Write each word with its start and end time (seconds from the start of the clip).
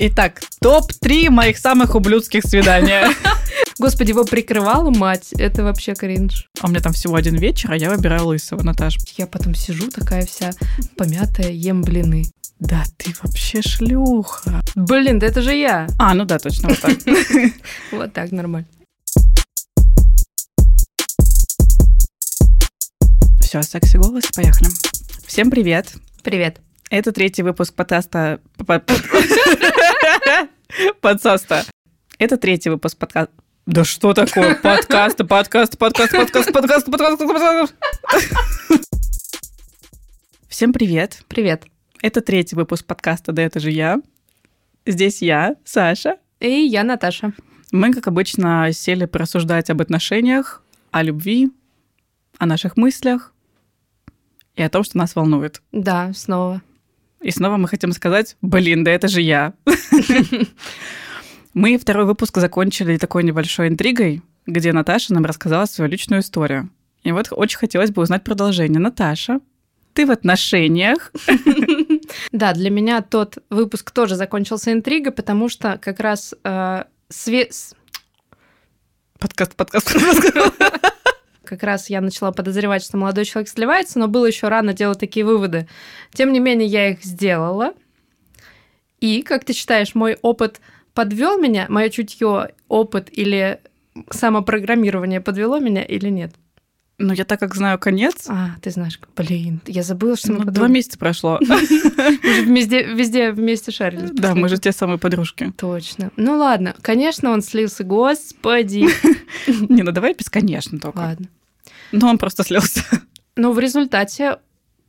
Итак, 0.00 0.42
топ-3 0.60 1.28
моих 1.28 1.58
самых 1.58 1.96
ублюдских 1.96 2.44
свидания. 2.44 3.08
Господи, 3.80 4.10
его 4.10 4.24
прикрывала 4.24 4.90
мать. 4.90 5.32
Это 5.32 5.64
вообще 5.64 5.94
кринж. 5.94 6.46
А 6.60 6.68
у 6.68 6.70
меня 6.70 6.80
там 6.80 6.92
всего 6.92 7.16
один 7.16 7.34
вечер, 7.34 7.72
а 7.72 7.76
я 7.76 7.90
выбираю 7.90 8.26
лысого, 8.26 8.62
Наташ. 8.62 8.96
Я 9.16 9.26
потом 9.26 9.56
сижу 9.56 9.90
такая 9.90 10.24
вся 10.24 10.52
помятая, 10.96 11.50
ем 11.50 11.82
блины. 11.82 12.26
Да 12.60 12.84
ты 12.96 13.12
вообще 13.20 13.60
шлюха. 13.60 14.62
Блин, 14.76 15.18
да 15.18 15.26
это 15.26 15.42
же 15.42 15.52
я. 15.52 15.88
А, 15.98 16.14
ну 16.14 16.24
да, 16.24 16.38
точно, 16.38 16.68
вот 16.68 16.78
так. 16.78 16.96
Вот 17.90 18.12
так, 18.12 18.30
нормально. 18.30 18.68
Все, 23.40 23.62
секси 23.62 23.96
голос, 23.96 24.26
поехали. 24.32 24.70
Всем 25.26 25.50
привет. 25.50 25.92
Привет. 26.22 26.60
Это 26.88 27.10
третий 27.10 27.42
выпуск 27.42 27.74
подкаста... 27.74 28.38
Подсаста. 31.00 31.64
Это 32.18 32.36
третий 32.36 32.70
выпуск 32.70 32.98
подкаста... 32.98 33.32
Да 33.66 33.84
что 33.84 34.14
такое? 34.14 34.54
Подкаст, 34.62 35.18
подкаст, 35.28 35.78
подкаст, 35.78 36.12
подкаст, 36.12 36.52
подкаст, 36.52 36.86
подкаст, 36.86 37.18
подкаст. 37.18 37.74
Всем 40.48 40.72
привет. 40.72 41.22
Привет. 41.28 41.64
Это 42.02 42.20
третий 42.20 42.56
выпуск 42.56 42.86
подкаста 42.86 43.32
«Да 43.32 43.42
это 43.42 43.60
же 43.60 43.70
я». 43.70 44.00
Здесь 44.86 45.20
я, 45.20 45.56
Саша. 45.64 46.16
И 46.40 46.48
я 46.48 46.84
Наташа. 46.84 47.32
Мы, 47.72 47.92
как 47.92 48.06
обычно, 48.06 48.70
сели 48.72 49.04
порассуждать 49.04 49.68
об 49.70 49.82
отношениях, 49.82 50.62
о 50.90 51.02
любви, 51.02 51.50
о 52.38 52.46
наших 52.46 52.76
мыслях 52.76 53.34
и 54.54 54.62
о 54.62 54.70
том, 54.70 54.84
что 54.84 54.96
нас 54.96 55.14
волнует. 55.14 55.60
Да, 55.72 56.12
снова. 56.14 56.62
И 57.20 57.30
снова 57.30 57.56
мы 57.56 57.68
хотим 57.68 57.92
сказать, 57.92 58.36
блин, 58.42 58.84
да 58.84 58.90
это 58.92 59.08
же 59.08 59.20
я. 59.20 59.54
Мы 61.54 61.76
второй 61.76 62.04
выпуск 62.04 62.36
закончили 62.38 62.98
такой 62.98 63.24
небольшой 63.24 63.68
интригой, 63.68 64.22
где 64.46 64.72
Наташа 64.72 65.12
нам 65.12 65.24
рассказала 65.24 65.64
свою 65.64 65.90
личную 65.90 66.20
историю. 66.20 66.70
И 67.02 67.10
вот 67.10 67.28
очень 67.30 67.58
хотелось 67.58 67.90
бы 67.90 68.02
узнать 68.02 68.22
продолжение. 68.22 68.78
Наташа, 68.78 69.40
ты 69.94 70.06
в 70.06 70.10
отношениях? 70.10 71.12
Да, 72.32 72.54
для 72.54 72.70
меня 72.70 73.02
тот 73.02 73.38
выпуск 73.50 73.90
тоже 73.90 74.14
закончился 74.14 74.72
интригой, 74.72 75.12
потому 75.12 75.48
что 75.50 75.78
как 75.78 76.00
раз 76.00 76.34
э, 76.42 76.84
све... 77.10 77.50
Подкаст, 79.18 79.54
подкаст, 79.56 79.92
подкаст. 80.32 80.94
Как 81.48 81.62
раз 81.62 81.88
я 81.88 82.02
начала 82.02 82.30
подозревать, 82.30 82.84
что 82.84 82.98
молодой 82.98 83.24
человек 83.24 83.48
сливается, 83.48 83.98
но 83.98 84.06
было 84.06 84.26
еще 84.26 84.48
рано 84.48 84.74
делать 84.74 84.98
такие 84.98 85.24
выводы. 85.24 85.66
Тем 86.12 86.30
не 86.34 86.40
менее, 86.40 86.68
я 86.68 86.90
их 86.90 87.02
сделала. 87.02 87.72
И, 89.00 89.22
как 89.22 89.44
ты 89.46 89.54
считаешь, 89.54 89.94
мой 89.94 90.18
опыт 90.20 90.60
подвел 90.92 91.38
меня, 91.38 91.64
мое 91.70 91.88
чутье, 91.88 92.50
опыт 92.68 93.08
или 93.10 93.60
самопрограммирование 94.10 95.22
подвело 95.22 95.58
меня 95.58 95.82
или 95.82 96.10
нет? 96.10 96.34
Ну, 97.00 97.14
я 97.14 97.24
так 97.24 97.38
как 97.38 97.54
знаю 97.54 97.78
конец. 97.78 98.26
А, 98.28 98.56
ты 98.60 98.70
знаешь, 98.70 99.00
блин, 99.16 99.60
я 99.66 99.84
забыла, 99.84 100.16
что 100.16 100.32
мы 100.32 100.44
ну, 100.44 100.50
Два 100.50 100.66
месяца 100.66 100.98
прошло. 100.98 101.38
Мы 101.46 101.56
же 101.56 102.44
везде, 102.44 102.82
везде 102.82 103.30
вместе 103.30 103.70
шарили. 103.70 104.08
Да, 104.12 104.34
мы 104.34 104.48
же 104.48 104.58
те 104.58 104.72
самые 104.72 104.98
подружки. 104.98 105.52
Точно. 105.56 106.10
Ну 106.16 106.36
ладно, 106.36 106.74
конечно, 106.82 107.30
он 107.30 107.40
слился, 107.40 107.84
господи. 107.84 108.88
Не, 109.68 109.84
ну 109.84 109.92
давай 109.92 110.14
без 110.14 110.28
конечно 110.28 110.80
только. 110.80 110.98
Ладно. 110.98 111.28
Ну, 111.92 112.08
он 112.08 112.18
просто 112.18 112.44
слился. 112.44 112.82
Но 113.36 113.52
в 113.52 113.58
результате 113.58 114.38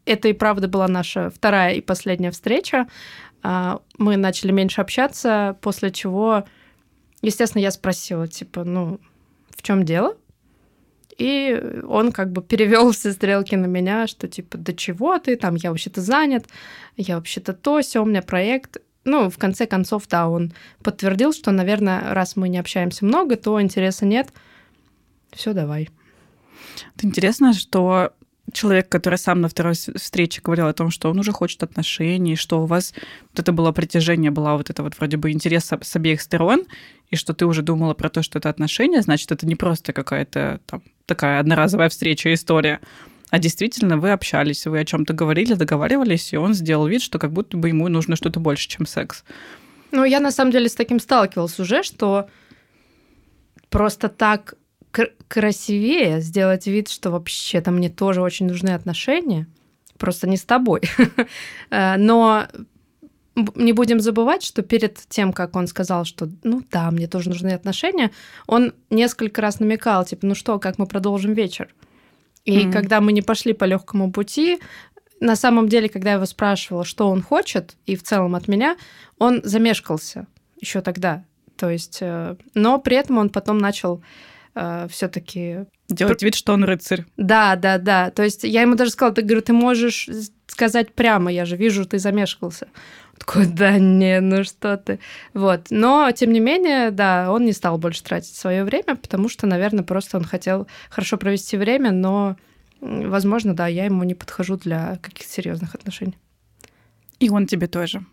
это 0.05 0.27
и 0.27 0.33
правда 0.33 0.67
была 0.67 0.87
наша 0.87 1.29
вторая 1.29 1.75
и 1.75 1.81
последняя 1.81 2.31
встреча. 2.31 2.87
А, 3.41 3.81
мы 3.97 4.17
начали 4.17 4.51
меньше 4.51 4.81
общаться, 4.81 5.57
после 5.61 5.91
чего, 5.91 6.45
естественно, 7.21 7.61
я 7.61 7.71
спросила, 7.71 8.27
типа, 8.27 8.63
ну, 8.63 8.99
в 9.55 9.61
чем 9.61 9.85
дело? 9.85 10.17
И 11.17 11.81
он 11.87 12.11
как 12.11 12.31
бы 12.31 12.41
перевел 12.41 12.91
все 12.93 13.11
стрелки 13.11 13.55
на 13.55 13.67
меня, 13.67 14.07
что 14.07 14.27
типа, 14.27 14.57
да 14.57 14.73
чего 14.73 15.19
ты, 15.19 15.35
там, 15.35 15.55
я 15.55 15.69
вообще-то 15.69 16.01
занят, 16.01 16.47
я 16.97 17.15
вообще-то 17.15 17.53
то, 17.53 17.81
все, 17.81 18.01
у 18.01 18.05
меня 18.05 18.21
проект. 18.21 18.77
Ну, 19.05 19.29
в 19.29 19.37
конце 19.37 19.65
концов, 19.65 20.07
да, 20.07 20.27
он 20.27 20.53
подтвердил, 20.83 21.33
что, 21.33 21.51
наверное, 21.51 22.13
раз 22.13 22.35
мы 22.35 22.49
не 22.49 22.57
общаемся 22.57 23.05
много, 23.05 23.37
то 23.37 23.61
интереса 23.61 24.05
нет. 24.05 24.29
Все, 25.31 25.53
давай. 25.53 25.89
Это 26.95 27.07
интересно, 27.07 27.53
что 27.53 28.13
человек, 28.51 28.89
который 28.89 29.17
сам 29.17 29.41
на 29.41 29.49
второй 29.49 29.73
встрече 29.73 30.41
говорил 30.41 30.67
о 30.67 30.73
том, 30.73 30.89
что 30.89 31.09
он 31.09 31.19
уже 31.19 31.31
хочет 31.31 31.63
отношений, 31.63 32.35
что 32.35 32.61
у 32.61 32.65
вас 32.65 32.93
вот 33.31 33.39
это 33.39 33.51
было 33.51 33.71
притяжение, 33.71 34.31
была 34.31 34.57
вот 34.57 34.69
это 34.69 34.83
вот 34.83 34.97
вроде 34.97 35.17
бы 35.17 35.31
интерес 35.31 35.71
с 35.71 35.95
обеих 35.95 36.21
сторон, 36.21 36.65
и 37.09 37.15
что 37.15 37.33
ты 37.33 37.45
уже 37.45 37.61
думала 37.61 37.93
про 37.93 38.09
то, 38.09 38.23
что 38.23 38.39
это 38.39 38.49
отношения, 38.49 39.01
значит, 39.01 39.31
это 39.31 39.45
не 39.45 39.55
просто 39.55 39.93
какая-то 39.93 40.61
там 40.65 40.83
такая 41.05 41.39
одноразовая 41.39 41.89
встреча, 41.89 42.33
история, 42.33 42.79
а 43.29 43.39
действительно 43.39 43.97
вы 43.97 44.11
общались, 44.11 44.65
вы 44.65 44.79
о 44.79 44.85
чем-то 44.85 45.13
говорили, 45.13 45.53
договаривались, 45.53 46.33
и 46.33 46.37
он 46.37 46.53
сделал 46.53 46.87
вид, 46.87 47.01
что 47.01 47.19
как 47.19 47.31
будто 47.31 47.57
бы 47.57 47.69
ему 47.69 47.87
нужно 47.87 48.15
что-то 48.15 48.39
больше, 48.39 48.67
чем 48.67 48.85
секс. 48.85 49.23
Ну, 49.91 50.03
я 50.03 50.19
на 50.19 50.31
самом 50.31 50.51
деле 50.51 50.69
с 50.69 50.75
таким 50.75 50.99
сталкивалась 50.99 51.59
уже, 51.59 51.83
что 51.83 52.29
просто 53.69 54.09
так 54.09 54.55
красивее 55.27 56.21
сделать 56.21 56.67
вид, 56.67 56.89
что 56.89 57.11
вообще-то 57.11 57.71
мне 57.71 57.89
тоже 57.89 58.21
очень 58.21 58.47
нужны 58.47 58.69
отношения, 58.69 59.47
просто 59.97 60.27
не 60.27 60.37
с 60.37 60.43
тобой. 60.43 60.81
Э, 61.71 61.97
но 61.97 62.47
не 63.55 63.73
будем 63.73 63.99
забывать, 63.99 64.43
что 64.43 64.63
перед 64.63 64.97
тем, 65.07 65.33
как 65.33 65.55
он 65.55 65.67
сказал, 65.67 66.03
что 66.03 66.27
ну 66.43 66.63
да, 66.71 66.89
мне 66.91 67.07
тоже 67.07 67.29
нужны 67.29 67.49
отношения, 67.49 68.11
он 68.47 68.73
несколько 68.89 69.41
раз 69.41 69.59
намекал, 69.59 70.03
типа, 70.03 70.25
ну 70.25 70.35
что, 70.35 70.59
как 70.59 70.77
мы 70.77 70.87
продолжим 70.87 71.33
вечер? 71.33 71.73
И 72.43 72.57
mm-hmm. 72.57 72.71
когда 72.71 73.01
мы 73.01 73.13
не 73.13 73.21
пошли 73.21 73.53
по 73.53 73.65
легкому 73.65 74.11
пути, 74.11 74.59
на 75.19 75.35
самом 75.35 75.67
деле, 75.69 75.89
когда 75.89 76.11
я 76.11 76.15
его 76.15 76.25
спрашивала, 76.25 76.83
что 76.83 77.09
он 77.09 77.21
хочет, 77.21 77.75
и 77.85 77.95
в 77.95 78.03
целом 78.03 78.35
от 78.35 78.47
меня, 78.47 78.77
он 79.17 79.41
замешкался 79.43 80.27
еще 80.59 80.81
тогда. 80.81 81.23
То 81.57 81.69
есть, 81.69 81.99
э, 82.01 82.35
но 82.53 82.79
при 82.79 82.97
этом 82.97 83.17
он 83.17 83.29
потом 83.29 83.57
начал 83.57 84.01
э, 84.55 84.87
все-таки 84.89 85.65
делать 85.87 86.21
вид, 86.21 86.35
что 86.35 86.53
он 86.53 86.63
рыцарь. 86.63 87.05
Да, 87.17 87.55
да, 87.55 87.77
да. 87.77 88.11
То 88.11 88.23
есть 88.23 88.43
я 88.43 88.61
ему 88.61 88.75
даже 88.75 88.91
сказала, 88.91 89.15
ты 89.15 89.21
говорю, 89.21 89.41
ты 89.41 89.53
можешь 89.53 90.07
сказать 90.47 90.93
прямо, 90.93 91.31
я 91.31 91.45
же 91.45 91.55
вижу, 91.55 91.85
ты 91.85 91.99
замешкался. 91.99 92.67
Он 93.13 93.19
такой, 93.19 93.45
да 93.47 93.77
не, 93.77 94.19
ну 94.19 94.43
что 94.43 94.77
ты. 94.77 94.99
Вот. 95.33 95.67
Но, 95.69 96.11
тем 96.11 96.31
не 96.31 96.39
менее, 96.39 96.91
да, 96.91 97.31
он 97.31 97.45
не 97.45 97.53
стал 97.53 97.77
больше 97.77 98.03
тратить 98.03 98.35
свое 98.35 98.63
время, 98.63 98.95
потому 98.95 99.29
что, 99.29 99.47
наверное, 99.47 99.83
просто 99.83 100.17
он 100.17 100.23
хотел 100.23 100.67
хорошо 100.89 101.17
провести 101.17 101.57
время, 101.57 101.91
но, 101.91 102.37
возможно, 102.81 103.55
да, 103.55 103.67
я 103.67 103.85
ему 103.85 104.03
не 104.03 104.15
подхожу 104.15 104.57
для 104.57 104.97
каких-то 105.01 105.31
серьезных 105.31 105.75
отношений. 105.75 106.17
И 107.19 107.29
он 107.29 107.47
тебе 107.47 107.67
тоже. 107.67 108.05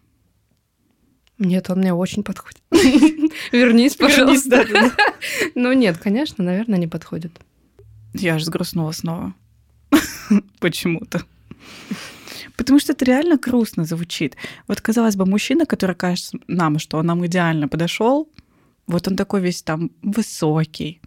Нет, 1.39 1.69
он 1.71 1.79
мне 1.79 1.93
очень 1.93 2.23
подходит. 2.23 2.63
Вернись, 3.53 3.97
пожалуйста. 3.97 4.65
Ну 5.55 5.73
нет, 5.73 5.99
конечно, 5.99 6.45
наверное, 6.45 6.79
не 6.79 6.87
подходит. 6.87 7.33
Я 8.15 8.39
же 8.39 8.45
сгрустнула 8.45 8.93
снова. 8.93 9.35
Почему-то. 10.61 11.23
Потому 12.57 12.79
что 12.79 12.93
это 12.93 13.05
реально 13.05 13.37
грустно 13.37 13.85
звучит. 13.85 14.37
Вот, 14.67 14.81
казалось 14.81 15.17
бы, 15.17 15.27
мужчина, 15.27 15.67
который 15.67 15.95
кажется 15.95 16.39
нам, 16.47 16.79
что 16.79 16.99
он 16.99 17.07
нам 17.07 17.25
идеально 17.27 17.69
подошел, 17.69 18.31
вот 18.87 19.09
он 19.09 19.17
такой 19.17 19.41
весь 19.41 19.63
там 19.63 19.91
высокий, 20.03 21.01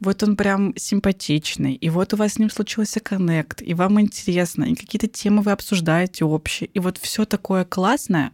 вот 0.00 0.22
он 0.22 0.36
прям 0.36 0.72
симпатичный, 0.76 1.74
и 1.74 1.90
вот 1.90 2.14
у 2.14 2.16
вас 2.16 2.34
с 2.34 2.38
ним 2.38 2.48
случился 2.48 3.00
коннект, 3.00 3.60
и 3.60 3.74
вам 3.74 4.00
интересно, 4.00 4.64
и 4.64 4.74
какие-то 4.74 5.08
темы 5.08 5.42
вы 5.42 5.50
обсуждаете 5.52 6.24
общие, 6.24 6.68
и 6.68 6.78
вот 6.78 6.98
все 6.98 7.24
такое 7.24 7.64
классное, 7.64 8.32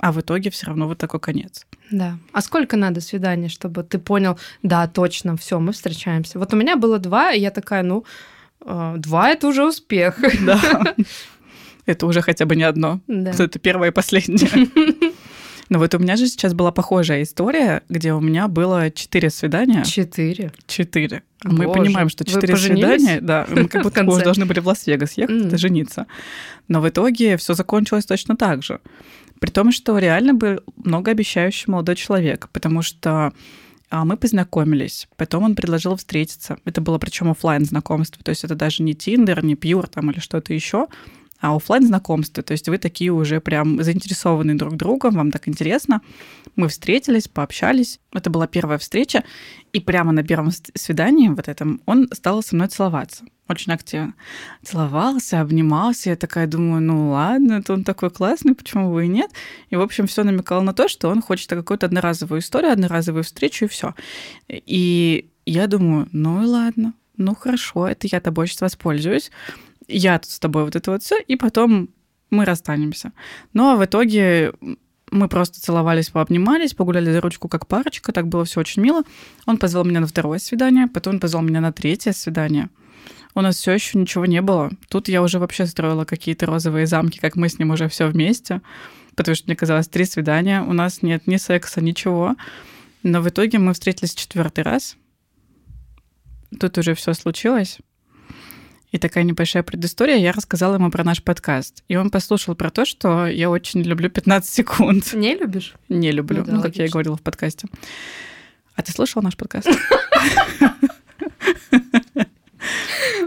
а 0.00 0.12
в 0.12 0.20
итоге 0.20 0.50
все 0.50 0.66
равно 0.66 0.88
вот 0.88 0.98
такой 0.98 1.20
конец. 1.20 1.66
Да. 1.90 2.18
А 2.32 2.40
сколько 2.40 2.76
надо 2.76 3.00
свиданий, 3.00 3.48
чтобы 3.48 3.82
ты 3.82 3.98
понял, 3.98 4.38
да, 4.62 4.86
точно, 4.86 5.36
все, 5.36 5.60
мы 5.60 5.72
встречаемся. 5.72 6.38
Вот 6.38 6.54
у 6.54 6.56
меня 6.56 6.76
было 6.76 6.98
два, 6.98 7.32
и 7.32 7.40
я 7.40 7.50
такая, 7.50 7.82
ну, 7.82 8.04
э, 8.64 8.94
два 8.96 9.30
это 9.30 9.46
уже 9.48 9.64
успех. 9.64 10.18
Да. 10.40 10.94
Это 11.86 12.06
уже 12.06 12.20
хотя 12.20 12.46
бы 12.46 12.54
не 12.54 12.62
одно. 12.62 13.00
Да. 13.08 13.32
Это 13.32 13.58
первое 13.58 13.88
и 13.88 13.90
последнее. 13.90 14.68
Но 15.70 15.78
вот 15.78 15.94
у 15.94 15.98
меня 15.98 16.16
же 16.16 16.26
сейчас 16.26 16.52
была 16.52 16.72
похожая 16.72 17.22
история, 17.22 17.82
где 17.88 18.12
у 18.12 18.20
меня 18.20 18.48
было 18.48 18.90
четыре 18.90 19.30
свидания. 19.30 19.82
Четыре? 19.84 20.52
Четыре. 20.66 21.22
Мы 21.42 21.64
Боже, 21.64 21.80
понимаем, 21.80 22.08
что 22.08 22.24
четыре 22.24 22.56
свидания, 22.56 23.20
да, 23.20 23.46
мы 23.48 23.66
как 23.66 23.82
будто 23.82 24.04
уже 24.04 24.22
должны 24.22 24.46
были 24.46 24.60
в 24.60 24.66
Лас-Вегас 24.66 25.16
ехать, 25.16 25.36
mm. 25.36 25.56
жениться. 25.56 26.06
Но 26.68 26.80
в 26.80 26.88
итоге 26.88 27.36
все 27.36 27.54
закончилось 27.54 28.04
точно 28.04 28.36
так 28.36 28.62
же. 28.62 28.80
При 29.40 29.50
том, 29.50 29.72
что 29.72 29.98
реально 29.98 30.34
был 30.34 30.60
многообещающий 30.76 31.64
молодой 31.66 31.96
человек, 31.96 32.48
потому 32.52 32.82
что 32.82 33.32
а, 33.88 34.04
мы 34.04 34.16
познакомились, 34.16 35.08
потом 35.16 35.44
он 35.44 35.56
предложил 35.56 35.96
встретиться. 35.96 36.58
Это 36.64 36.80
было 36.80 36.98
причем 36.98 37.30
офлайн 37.30 37.64
знакомство, 37.64 38.22
то 38.22 38.28
есть 38.28 38.44
это 38.44 38.54
даже 38.54 38.82
не 38.82 38.94
Тиндер, 38.94 39.42
не 39.42 39.56
Пьюр 39.56 39.88
там 39.88 40.10
или 40.10 40.20
что-то 40.20 40.54
еще, 40.54 40.86
а 41.40 41.56
офлайн 41.56 41.86
знакомство. 41.86 42.42
То 42.42 42.52
есть 42.52 42.68
вы 42.68 42.78
такие 42.78 43.12
уже 43.12 43.40
прям 43.40 43.82
заинтересованные 43.82 44.56
друг 44.56 44.76
другом, 44.76 45.14
вам 45.14 45.30
так 45.30 45.48
интересно. 45.48 46.02
Мы 46.56 46.68
встретились, 46.68 47.28
пообщались. 47.28 48.00
Это 48.12 48.30
была 48.30 48.46
первая 48.46 48.78
встреча. 48.78 49.24
И 49.72 49.80
прямо 49.80 50.12
на 50.12 50.22
первом 50.22 50.50
свидании 50.74 51.28
вот 51.28 51.48
этом 51.48 51.80
он 51.86 52.08
стал 52.12 52.42
со 52.42 52.54
мной 52.54 52.68
целоваться. 52.68 53.24
Очень 53.48 53.72
активно. 53.72 54.14
Целовался, 54.62 55.40
обнимался. 55.40 56.10
Я 56.10 56.16
такая 56.16 56.46
думаю, 56.46 56.80
ну 56.82 57.10
ладно, 57.10 57.54
это 57.54 57.72
он 57.72 57.84
такой 57.84 58.10
классный, 58.10 58.54
почему 58.54 58.92
бы 58.92 59.06
и 59.06 59.08
нет? 59.08 59.30
И, 59.70 59.76
в 59.76 59.80
общем, 59.80 60.06
все 60.06 60.22
намекало 60.22 60.60
на 60.60 60.72
то, 60.72 60.88
что 60.88 61.08
он 61.08 61.20
хочет 61.20 61.50
какую-то 61.50 61.86
одноразовую 61.86 62.40
историю, 62.40 62.72
одноразовую 62.72 63.24
встречу, 63.24 63.64
и 63.64 63.68
все. 63.68 63.94
И 64.48 65.30
я 65.46 65.66
думаю, 65.66 66.08
ну 66.12 66.42
и 66.42 66.46
ладно, 66.46 66.94
ну 67.16 67.34
хорошо, 67.34 67.88
это 67.88 68.06
я 68.10 68.20
тобой 68.20 68.46
сейчас 68.46 68.60
воспользуюсь 68.60 69.32
я 69.90 70.18
тут 70.18 70.30
с 70.30 70.38
тобой 70.38 70.64
вот 70.64 70.76
это 70.76 70.90
вот 70.90 71.02
все, 71.02 71.20
и 71.20 71.36
потом 71.36 71.90
мы 72.30 72.44
расстанемся. 72.44 73.12
Ну 73.52 73.68
а 73.68 73.76
в 73.76 73.84
итоге 73.84 74.52
мы 75.10 75.28
просто 75.28 75.60
целовались, 75.60 76.10
пообнимались, 76.10 76.74
погуляли 76.74 77.12
за 77.12 77.20
ручку 77.20 77.48
как 77.48 77.66
парочка, 77.66 78.12
так 78.12 78.28
было 78.28 78.44
все 78.44 78.60
очень 78.60 78.82
мило. 78.82 79.02
Он 79.46 79.58
позвал 79.58 79.84
меня 79.84 80.00
на 80.00 80.06
второе 80.06 80.38
свидание, 80.38 80.86
потом 80.86 81.14
он 81.14 81.20
позвал 81.20 81.42
меня 81.42 81.60
на 81.60 81.72
третье 81.72 82.12
свидание. 82.12 82.68
У 83.34 83.40
нас 83.40 83.56
все 83.56 83.72
еще 83.72 83.98
ничего 83.98 84.26
не 84.26 84.42
было. 84.42 84.70
Тут 84.88 85.08
я 85.08 85.22
уже 85.22 85.38
вообще 85.38 85.66
строила 85.66 86.04
какие-то 86.04 86.46
розовые 86.46 86.86
замки, 86.86 87.18
как 87.18 87.36
мы 87.36 87.48
с 87.48 87.58
ним 87.58 87.70
уже 87.70 87.88
все 87.88 88.06
вместе, 88.06 88.60
потому 89.14 89.34
что 89.34 89.46
мне 89.46 89.56
казалось 89.56 89.88
три 89.88 90.04
свидания, 90.04 90.62
у 90.62 90.72
нас 90.72 91.02
нет 91.02 91.26
ни 91.26 91.36
секса, 91.36 91.80
ничего. 91.80 92.36
Но 93.02 93.22
в 93.22 93.28
итоге 93.28 93.58
мы 93.58 93.72
встретились 93.72 94.14
четвертый 94.14 94.64
раз. 94.64 94.96
Тут 96.58 96.76
уже 96.78 96.94
все 96.94 97.14
случилось. 97.14 97.78
И 98.90 98.98
такая 98.98 99.24
небольшая 99.24 99.62
предыстория, 99.62 100.16
я 100.16 100.32
рассказала 100.32 100.74
ему 100.74 100.90
про 100.90 101.04
наш 101.04 101.22
подкаст. 101.22 101.84
И 101.88 101.94
он 101.96 102.10
послушал 102.10 102.56
про 102.56 102.70
то, 102.70 102.84
что 102.84 103.26
я 103.26 103.48
очень 103.48 103.82
люблю 103.82 104.10
15 104.10 104.52
секунд. 104.52 105.12
Не 105.12 105.36
любишь? 105.36 105.74
Не 105.88 106.10
люблю, 106.10 106.38
ну, 106.40 106.44
да, 106.44 106.52
ну 106.54 106.62
как 106.62 106.76
я 106.76 106.86
и 106.86 106.88
говорила 106.88 107.16
в 107.16 107.22
подкасте. 107.22 107.68
А 108.74 108.82
ты 108.82 108.90
слышал 108.92 109.22
наш 109.22 109.36
подкаст? 109.36 109.68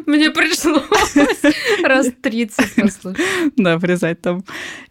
Мне 0.05 0.31
пришлось 0.31 0.83
раз 1.83 2.07
30 2.21 2.75
послушать. 2.75 3.21
Да, 3.55 3.77
врезать 3.77 4.21
там. 4.21 4.43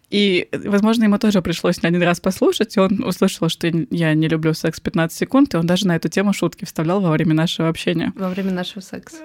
И, 0.09 0.47
возможно, 0.51 1.05
ему 1.05 1.17
тоже 1.17 1.41
пришлось 1.41 1.81
не 1.81 1.89
один 1.89 2.03
раз 2.03 2.19
послушать, 2.19 2.77
и 2.77 2.79
он 2.79 3.03
услышал, 3.03 3.49
что 3.49 3.67
я 3.89 4.13
не 4.13 4.27
люблю 4.27 4.53
секс 4.53 4.79
15 4.79 5.17
секунд, 5.17 5.53
и 5.53 5.57
он 5.57 5.65
даже 5.65 5.87
на 5.87 5.95
эту 5.95 6.09
тему 6.09 6.33
шутки 6.33 6.65
вставлял 6.65 7.01
во 7.01 7.11
время 7.11 7.33
нашего 7.33 7.69
общения. 7.69 8.13
Во 8.15 8.29
время 8.29 8.51
нашего 8.51 8.81
секса. 8.81 9.17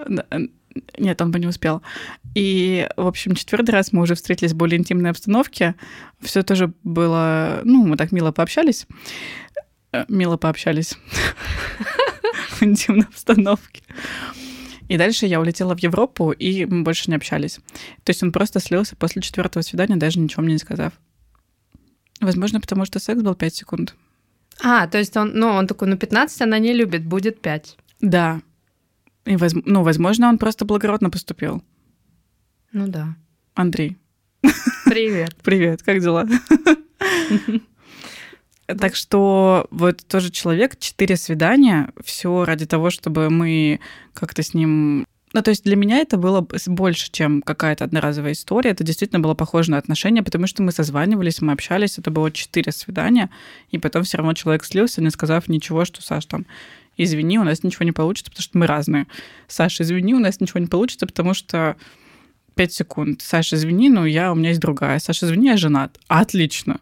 Нет, 0.98 1.20
он 1.20 1.30
бы 1.30 1.38
не 1.38 1.46
успел. 1.46 1.82
И, 2.34 2.88
в 2.96 3.06
общем, 3.06 3.34
четвертый 3.34 3.70
раз 3.70 3.92
мы 3.92 4.02
уже 4.02 4.14
встретились 4.14 4.52
в 4.52 4.56
более 4.56 4.78
интимной 4.78 5.10
обстановке. 5.10 5.75
Все 6.20 6.42
тоже 6.42 6.72
было... 6.82 7.60
Ну, 7.64 7.86
мы 7.86 7.96
так 7.96 8.12
мило 8.12 8.32
пообщались. 8.32 8.86
Э, 9.92 10.04
мило 10.08 10.36
пообщались. 10.36 10.96
В 12.50 12.62
интимной 12.62 13.06
обстановке. 13.06 13.82
И 14.88 14.96
дальше 14.96 15.26
я 15.26 15.40
улетела 15.40 15.76
в 15.76 15.80
Европу, 15.80 16.32
и 16.32 16.64
мы 16.64 16.82
больше 16.82 17.10
не 17.10 17.16
общались. 17.16 17.56
То 18.04 18.10
есть 18.10 18.22
он 18.22 18.32
просто 18.32 18.58
слился 18.58 18.96
после 18.96 19.20
четвертого 19.20 19.62
свидания, 19.62 19.96
даже 19.96 20.19
ничего 20.19 20.42
мне 20.42 20.54
не 20.54 20.58
сказав. 20.58 20.92
Возможно, 22.20 22.60
потому 22.60 22.84
что 22.84 22.98
секс 22.98 23.22
был 23.22 23.34
5 23.34 23.54
секунд. 23.54 23.94
А, 24.62 24.86
то 24.88 24.98
есть 24.98 25.16
он, 25.16 25.32
ну, 25.34 25.48
он 25.48 25.66
такой, 25.66 25.88
ну, 25.88 25.96
15 25.96 26.42
она 26.42 26.58
не 26.58 26.72
любит, 26.72 27.04
будет 27.04 27.40
5. 27.40 27.76
Да. 28.00 28.40
И, 29.28 29.36
воз... 29.36 29.52
ну, 29.64 29.82
возможно, 29.82 30.28
он 30.28 30.38
просто 30.38 30.64
благородно 30.64 31.10
поступил. 31.10 31.62
Ну 32.72 32.88
да. 32.88 33.16
Андрей. 33.54 33.98
Привет. 34.86 35.36
Привет, 35.42 35.82
как 35.82 36.00
дела? 36.00 36.26
Так 38.66 38.96
что 38.96 39.66
вот 39.70 40.06
тоже 40.06 40.30
человек, 40.30 40.78
четыре 40.78 41.16
свидания, 41.16 41.90
все 42.04 42.44
ради 42.44 42.66
того, 42.66 42.90
чтобы 42.90 43.30
мы 43.30 43.80
как-то 44.12 44.42
с 44.42 44.52
ним 44.52 45.06
ну, 45.32 45.42
то 45.42 45.50
есть 45.50 45.64
для 45.64 45.74
меня 45.76 45.98
это 45.98 46.19
было 46.19 46.46
больше, 46.66 47.10
чем 47.10 47.40
какая-то 47.40 47.84
одноразовая 47.84 48.32
история. 48.32 48.70
Это 48.70 48.84
действительно 48.84 49.20
было 49.20 49.34
похоже 49.34 49.70
на 49.70 49.78
отношения, 49.78 50.22
потому 50.22 50.46
что 50.46 50.62
мы 50.62 50.72
созванивались, 50.72 51.40
мы 51.40 51.52
общались, 51.52 51.98
это 51.98 52.10
было 52.10 52.31
четыре 52.31 52.72
свидания, 52.72 53.31
и 53.70 53.78
потом 53.78 54.02
все 54.02 54.19
равно 54.19 54.34
человек 54.34 54.64
слился, 54.64 55.02
не 55.02 55.10
сказав 55.10 55.48
ничего, 55.48 55.84
что 55.84 56.02
Саш 56.02 56.26
там 56.26 56.44
извини, 56.98 57.38
у 57.38 57.44
нас 57.44 57.62
ничего 57.62 57.84
не 57.84 57.92
получится, 57.92 58.30
потому 58.30 58.42
что 58.42 58.58
мы 58.58 58.66
разные. 58.66 59.06
Саша, 59.46 59.82
извини, 59.82 60.14
у 60.14 60.18
нас 60.18 60.40
ничего 60.40 60.60
не 60.60 60.66
получится, 60.66 61.06
потому 61.06 61.32
что 61.34 61.76
5 62.54 62.72
секунд. 62.72 63.22
Саша, 63.22 63.56
извини, 63.56 63.88
но 63.88 64.04
я, 64.04 64.32
у 64.32 64.34
меня 64.34 64.50
есть 64.50 64.60
другая. 64.60 64.98
Саша, 64.98 65.26
извини, 65.26 65.46
я 65.48 65.56
женат. 65.56 65.98
Отлично. 66.08 66.80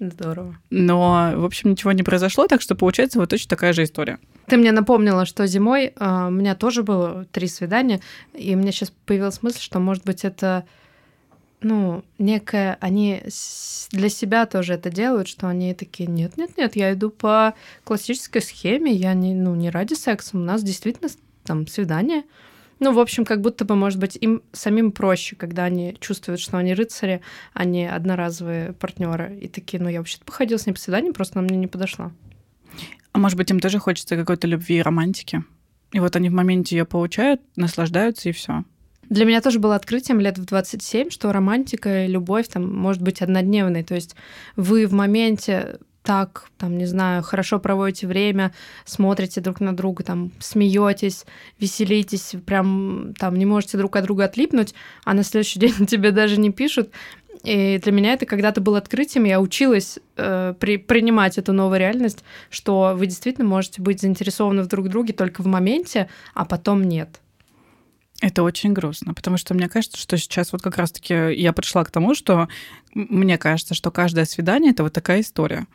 Здорово. 0.00 0.56
Но, 0.70 1.32
в 1.36 1.44
общем, 1.44 1.70
ничего 1.70 1.92
не 1.92 2.02
произошло, 2.02 2.46
так 2.46 2.60
что 2.60 2.74
получается 2.74 3.18
вот 3.18 3.30
точно 3.30 3.48
такая 3.48 3.72
же 3.72 3.84
история. 3.84 4.18
Ты 4.46 4.56
мне 4.56 4.72
напомнила, 4.72 5.24
что 5.24 5.46
зимой 5.46 5.86
э, 5.86 6.26
у 6.28 6.30
меня 6.30 6.54
тоже 6.54 6.82
было 6.82 7.26
три 7.30 7.46
свидания, 7.46 8.00
и 8.34 8.54
у 8.54 8.58
меня 8.58 8.72
сейчас 8.72 8.92
появилась 9.06 9.42
мысль, 9.42 9.60
что, 9.60 9.78
может 9.78 10.04
быть, 10.04 10.24
это 10.24 10.66
ну, 11.64 12.04
некое, 12.18 12.76
они 12.80 13.22
для 13.90 14.08
себя 14.08 14.46
тоже 14.46 14.74
это 14.74 14.90
делают, 14.90 15.28
что 15.28 15.48
они 15.48 15.74
такие, 15.74 16.08
нет, 16.08 16.36
нет, 16.36 16.56
нет, 16.56 16.76
я 16.76 16.92
иду 16.92 17.10
по 17.10 17.54
классической 17.84 18.42
схеме, 18.42 18.92
я 18.92 19.14
не, 19.14 19.34
ну, 19.34 19.54
не 19.54 19.70
ради 19.70 19.94
секса, 19.94 20.36
у 20.36 20.40
нас 20.40 20.62
действительно 20.62 21.08
там 21.44 21.66
свидание. 21.66 22.24
Ну, 22.80 22.92
в 22.92 22.98
общем, 22.98 23.24
как 23.24 23.40
будто 23.40 23.64
бы, 23.64 23.76
может 23.76 23.98
быть, 23.98 24.18
им 24.20 24.42
самим 24.52 24.92
проще, 24.92 25.36
когда 25.36 25.64
они 25.64 25.96
чувствуют, 26.00 26.40
что 26.40 26.58
они 26.58 26.74
рыцари, 26.74 27.20
а 27.52 27.64
не 27.64 27.88
одноразовые 27.88 28.72
партнеры. 28.72 29.38
И 29.40 29.48
такие, 29.48 29.82
ну, 29.82 29.88
я 29.88 29.98
вообще-то 29.98 30.24
походила 30.24 30.58
с 30.58 30.66
ней 30.66 30.72
по 30.72 30.78
свиданию, 30.78 31.14
просто 31.14 31.38
она 31.38 31.48
мне 31.48 31.56
не 31.56 31.66
подошла. 31.66 32.12
А 33.12 33.18
может 33.18 33.38
быть, 33.38 33.50
им 33.50 33.60
тоже 33.60 33.78
хочется 33.78 34.16
какой-то 34.16 34.46
любви 34.46 34.78
и 34.78 34.82
романтики? 34.82 35.44
И 35.92 36.00
вот 36.00 36.16
они 36.16 36.28
в 36.28 36.32
моменте 36.32 36.76
ее 36.76 36.84
получают, 36.84 37.40
наслаждаются, 37.54 38.28
и 38.28 38.32
все. 38.32 38.64
Для 39.10 39.24
меня 39.24 39.40
тоже 39.40 39.58
было 39.58 39.74
открытием 39.74 40.20
лет 40.20 40.38
в 40.38 40.44
27, 40.44 41.10
что 41.10 41.32
романтика 41.32 42.04
и 42.04 42.08
любовь 42.08 42.48
там 42.48 42.72
может 42.74 43.02
быть 43.02 43.22
однодневной. 43.22 43.82
То 43.82 43.94
есть 43.94 44.16
вы 44.56 44.86
в 44.86 44.92
моменте 44.92 45.78
так, 46.04 46.50
там, 46.58 46.76
не 46.76 46.84
знаю, 46.84 47.22
хорошо 47.22 47.58
проводите 47.58 48.06
время, 48.06 48.52
смотрите 48.84 49.40
друг 49.40 49.60
на 49.60 49.74
друга, 49.74 50.04
там, 50.04 50.32
смеетесь, 50.38 51.24
веселитесь, 51.58 52.34
прям 52.44 53.14
там 53.18 53.36
не 53.36 53.46
можете 53.46 53.78
друг 53.78 53.96
от 53.96 54.04
друга 54.04 54.24
отлипнуть, 54.24 54.74
а 55.04 55.14
на 55.14 55.24
следующий 55.24 55.58
день 55.60 55.86
тебе 55.86 56.10
даже 56.10 56.38
не 56.38 56.50
пишут. 56.50 56.90
И 57.42 57.78
для 57.82 57.92
меня 57.92 58.12
это 58.12 58.26
когда-то 58.26 58.60
было 58.60 58.78
открытием, 58.78 59.24
я 59.24 59.40
училась 59.40 59.98
э, 60.16 60.54
при, 60.58 60.76
принимать 60.76 61.36
эту 61.38 61.52
новую 61.52 61.78
реальность, 61.78 62.22
что 62.50 62.94
вы 62.94 63.06
действительно 63.06 63.46
можете 63.46 63.82
быть 63.82 64.00
заинтересованы 64.00 64.62
в 64.62 64.66
друг 64.66 64.88
друге 64.88 65.12
только 65.12 65.42
в 65.42 65.46
моменте, 65.46 66.08
а 66.34 66.44
потом 66.44 66.84
нет. 66.84 67.20
Это 68.20 68.42
очень 68.42 68.72
грустно, 68.72 69.12
потому 69.12 69.36
что 69.36 69.54
мне 69.54 69.68
кажется, 69.68 69.98
что 69.98 70.16
сейчас 70.16 70.52
вот 70.52 70.62
как 70.62 70.76
раз-таки 70.76 71.34
я 71.34 71.52
пришла 71.52 71.84
к 71.84 71.90
тому, 71.90 72.14
что 72.14 72.48
мне 72.94 73.38
кажется, 73.38 73.74
что 73.74 73.90
каждое 73.90 74.24
свидание— 74.24 74.70
это 74.72 74.84
вот 74.84 74.92
такая 74.92 75.20
история. 75.20 75.66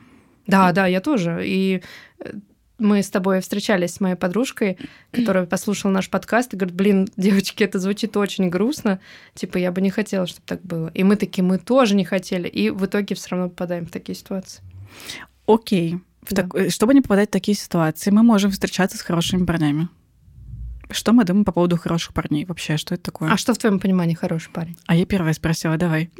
Да, 0.48 0.72
да, 0.72 0.88
я 0.88 1.02
тоже. 1.02 1.44
И 1.46 1.84
э, 2.20 2.32
мы 2.80 3.04
с 3.04 3.10
тобой 3.10 3.42
встречались 3.42 3.94
с 3.94 4.00
моей 4.00 4.16
подружкой, 4.16 4.78
которая 5.12 5.46
послушала 5.46 5.92
наш 5.92 6.10
подкаст 6.10 6.54
и 6.54 6.58
говорит, 6.58 6.76
блин, 6.76 7.08
девочки, 7.18 7.64
это 7.64 7.78
звучит 7.78 8.16
очень 8.18 8.50
грустно, 8.50 9.00
типа 9.36 9.58
я 9.58 9.72
бы 9.72 9.82
не 9.82 9.92
хотела, 9.92 10.26
чтобы 10.26 10.46
так 10.46 10.62
было. 10.64 10.90
И 10.94 11.04
мы 11.04 11.18
такие, 11.18 11.44
мы 11.44 11.60
тоже 11.60 11.96
не 11.96 12.06
хотели, 12.06 12.48
и 12.48 12.70
в 12.70 12.86
итоге 12.86 13.16
все 13.16 13.30
равно 13.32 13.50
попадаем 13.50 13.86
в 13.86 13.92
такие 13.92 14.16
ситуации. 14.16 14.64
Окей. 15.46 16.00
Да. 16.30 16.44
Так, 16.44 16.72
чтобы 16.72 16.94
не 16.94 17.02
попадать 17.02 17.30
в 17.30 17.34
такие 17.34 17.56
ситуации, 17.56 18.12
мы 18.12 18.24
можем 18.24 18.52
встречаться 18.52 18.98
с 18.98 19.02
хорошими 19.02 19.46
парнями. 19.46 19.90
Что 20.92 21.14
мы 21.14 21.24
думаем 21.24 21.46
по 21.46 21.52
поводу 21.52 21.78
хороших 21.78 22.14
парней 22.14 22.46
вообще? 22.46 22.78
Что 22.78 22.96
это 22.96 23.04
такое? 23.04 23.32
А 23.32 23.38
что 23.38 23.54
в 23.54 23.60
твоем 23.60 23.80
понимании 23.80 24.16
хороший 24.16 24.50
парень? 24.52 24.76
А 24.88 24.96
я 24.96 25.06
первая 25.06 25.34
спросила, 25.34 25.78
давай. 25.78 26.10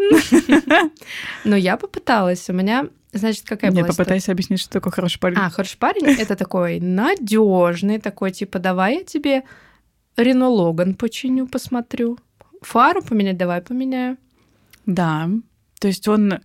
Ну, 1.44 1.56
я 1.56 1.76
попыталась. 1.78 2.50
У 2.50 2.54
меня, 2.54 2.88
значит, 3.12 3.46
какая 3.46 3.72
была 3.72 3.82
Не, 3.82 3.88
попытайся 3.88 4.32
объяснить, 4.32 4.60
что 4.60 4.70
такое 4.70 4.92
хороший 4.92 5.20
парень. 5.20 5.38
А, 5.38 5.50
хороший 5.50 5.78
парень— 5.78 6.06
это 6.20 6.36
такой 6.36 6.80
надежный, 6.80 8.00
такой, 8.00 8.32
типа, 8.32 8.60
давай 8.60 8.98
я 8.98 9.04
тебе 9.04 9.44
Рено 10.18 10.50
Логан 10.50 10.94
починю, 10.94 11.48
посмотрю. 11.48 12.20
Фару 12.62 13.02
поменять, 13.02 13.38
давай 13.38 13.62
поменяю. 13.62 14.18
Да. 14.86 15.30
То 15.80 15.88
есть 15.88 16.08
он... 16.08 16.40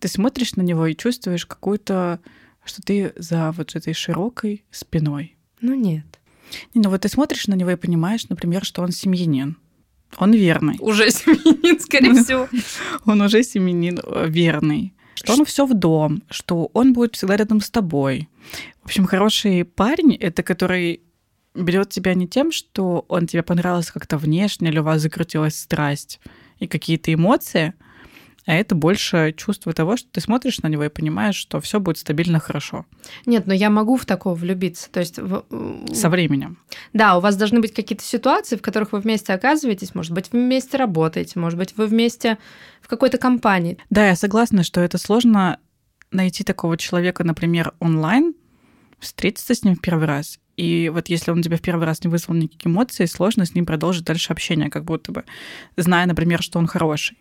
Ты 0.00 0.08
смотришь 0.08 0.56
на 0.56 0.62
него 0.62 0.86
и 0.86 0.96
чувствуешь 0.96 1.46
какую-то... 1.46 2.20
что 2.64 2.82
ты 2.82 3.14
за 3.16 3.52
вот 3.52 3.74
этой 3.74 3.94
широкой 3.94 4.64
спиной. 4.70 5.36
Ну 5.60 5.74
нет. 5.74 6.04
Не, 6.74 6.80
ну 6.80 6.90
вот 6.90 7.02
ты 7.02 7.08
смотришь 7.08 7.46
на 7.46 7.54
него 7.54 7.70
и 7.70 7.76
понимаешь, 7.76 8.28
например, 8.28 8.64
что 8.64 8.82
он 8.82 8.90
семьянин. 8.90 9.56
Он 10.18 10.32
верный. 10.32 10.76
Уже 10.80 11.10
семьянин, 11.10 11.80
скорее 11.80 12.14
всего. 12.22 12.48
Он 13.04 13.20
уже 13.20 13.42
семьянин 13.42 14.00
э, 14.02 14.26
верный. 14.28 14.94
Что 15.14 15.34
он 15.34 15.44
все 15.44 15.64
в 15.64 15.74
дом, 15.74 16.22
что 16.28 16.70
он 16.72 16.92
будет 16.92 17.14
всегда 17.14 17.36
рядом 17.36 17.60
с 17.60 17.70
тобой. 17.70 18.28
В 18.82 18.86
общем, 18.86 19.06
хороший 19.06 19.64
парень— 19.64 20.14
это 20.20 20.42
который 20.42 21.02
берет 21.54 21.90
тебя 21.90 22.14
не 22.14 22.26
тем, 22.26 22.50
что 22.50 23.04
он 23.08 23.26
тебе 23.26 23.42
понравился 23.42 23.92
как-то 23.92 24.18
внешне, 24.18 24.68
или 24.68 24.80
у 24.80 24.82
вас 24.82 25.00
закрутилась 25.00 25.58
страсть 25.58 26.20
и 26.58 26.66
какие-то 26.66 27.14
эмоции, 27.14 27.74
а 28.46 28.54
это 28.54 28.74
больше 28.74 29.34
чувство 29.36 29.72
того, 29.72 29.96
что 29.96 30.08
ты 30.10 30.20
смотришь 30.20 30.60
на 30.60 30.68
него 30.68 30.84
и 30.84 30.88
понимаешь, 30.88 31.36
что 31.36 31.60
все 31.60 31.80
будет 31.80 31.98
стабильно 31.98 32.38
хорошо. 32.38 32.84
Нет, 33.26 33.46
но 33.46 33.54
я 33.54 33.70
могу 33.70 33.96
в 33.96 34.04
такого 34.04 34.34
влюбиться. 34.34 34.90
То 34.90 35.00
есть 35.00 35.18
в... 35.18 35.44
Со 35.92 36.10
временем. 36.10 36.58
Да, 36.92 37.16
у 37.16 37.20
вас 37.20 37.36
должны 37.36 37.60
быть 37.60 37.72
какие-то 37.72 38.04
ситуации, 38.04 38.56
в 38.56 38.62
которых 38.62 38.92
вы 38.92 39.00
вместе 39.00 39.32
оказываетесь. 39.32 39.94
Может 39.94 40.12
быть, 40.12 40.32
вы 40.32 40.40
вместе 40.40 40.76
работаете, 40.76 41.38
может 41.38 41.58
быть, 41.58 41.76
вы 41.76 41.86
вместе 41.86 42.38
в 42.80 42.88
какой-то 42.88 43.18
компании. 43.18 43.78
Да, 43.90 44.06
я 44.06 44.16
согласна, 44.16 44.62
что 44.62 44.80
это 44.80 44.98
сложно 44.98 45.58
найти 46.10 46.44
такого 46.44 46.76
человека, 46.76 47.24
например, 47.24 47.72
онлайн, 47.80 48.34
встретиться 48.98 49.54
с 49.54 49.64
ним 49.64 49.74
в 49.74 49.80
первый 49.80 50.06
раз. 50.06 50.38
И 50.56 50.88
вот 50.88 51.08
если 51.08 51.30
он 51.30 51.42
тебе 51.42 51.56
в 51.56 51.62
первый 51.62 51.84
раз 51.84 52.04
не 52.04 52.10
вызвал 52.10 52.36
никаких 52.36 52.66
эмоций, 52.66 53.08
сложно 53.08 53.44
с 53.44 53.54
ним 53.54 53.66
продолжить 53.66 54.04
дальше 54.04 54.32
общение, 54.32 54.70
как 54.70 54.84
будто 54.84 55.12
бы, 55.12 55.24
зная, 55.76 56.06
например, 56.06 56.42
что 56.42 56.58
он 56.58 56.66
хороший. 56.66 57.18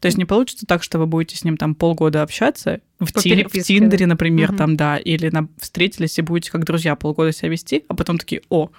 То 0.00 0.06
есть 0.06 0.16
не 0.16 0.24
получится 0.24 0.66
так, 0.66 0.82
что 0.82 0.98
вы 0.98 1.06
будете 1.06 1.36
с 1.36 1.44
ним 1.44 1.56
там 1.56 1.74
полгода 1.74 2.22
общаться 2.22 2.80
в, 2.98 3.12
ти- 3.12 3.44
в 3.44 3.52
Тиндере, 3.52 4.06
например, 4.06 4.50
угу. 4.50 4.58
там, 4.58 4.76
да, 4.76 4.96
или 4.96 5.28
на, 5.28 5.48
встретились 5.58 6.18
и 6.18 6.22
будете 6.22 6.50
как 6.50 6.64
друзья 6.64 6.96
полгода 6.96 7.32
себя 7.32 7.50
вести, 7.50 7.84
а 7.88 7.94
потом 7.94 8.16
такие, 8.16 8.40
о, 8.48 8.70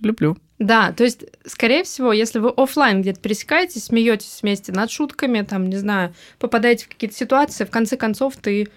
люблю. 0.00 0.36
Да, 0.60 0.92
то 0.92 1.02
есть, 1.02 1.24
скорее 1.44 1.82
всего, 1.82 2.12
если 2.12 2.38
вы 2.38 2.50
офлайн 2.50 3.02
где-то 3.02 3.20
пересекаетесь, 3.20 3.84
смеетесь 3.84 4.40
вместе 4.42 4.70
над 4.70 4.90
шутками, 4.90 5.42
там, 5.42 5.68
не 5.68 5.76
знаю, 5.76 6.14
попадаете 6.38 6.84
в 6.84 6.88
какие-то 6.88 7.16
ситуации, 7.16 7.64
в 7.64 7.70
конце 7.70 7.96
концов 7.96 8.36
ты 8.36 8.68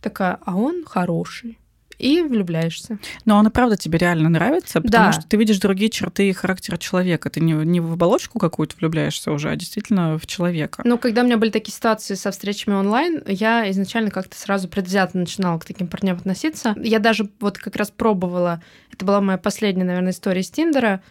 такая, 0.00 0.38
а 0.44 0.56
он 0.56 0.82
хороший 0.84 1.58
и 1.98 2.22
влюбляешься. 2.22 2.98
Но 3.24 3.36
он 3.36 3.46
и 3.46 3.50
правда 3.50 3.76
тебе 3.76 3.98
реально 3.98 4.28
нравится, 4.28 4.80
потому 4.80 5.06
да. 5.06 5.12
что 5.12 5.26
ты 5.26 5.36
видишь 5.36 5.58
другие 5.58 5.90
черты 5.90 6.32
характера 6.32 6.76
человека. 6.76 7.30
Ты 7.30 7.40
не, 7.40 7.52
не 7.52 7.80
в 7.80 7.92
оболочку 7.92 8.38
какую-то 8.38 8.76
влюбляешься 8.78 9.32
уже, 9.32 9.50
а 9.50 9.56
действительно 9.56 10.18
в 10.18 10.26
человека. 10.26 10.82
Ну, 10.84 10.98
когда 10.98 11.22
у 11.22 11.24
меня 11.24 11.36
были 11.36 11.50
такие 11.50 11.74
ситуации 11.74 12.14
со 12.14 12.30
встречами 12.30 12.74
онлайн, 12.74 13.22
я 13.26 13.70
изначально 13.70 14.10
как-то 14.10 14.36
сразу 14.38 14.68
предвзято 14.68 15.18
начинала 15.18 15.58
к 15.58 15.64
таким 15.64 15.86
парням 15.86 16.16
относиться. 16.16 16.74
Я 16.78 16.98
даже 16.98 17.28
вот 17.40 17.58
как 17.58 17.76
раз 17.76 17.90
пробовала, 17.90 18.62
это 18.92 19.04
была 19.04 19.20
моя 19.20 19.38
последняя, 19.38 19.84
наверное, 19.84 20.12
история 20.12 20.42
с 20.42 20.50
Тиндера, 20.50 21.02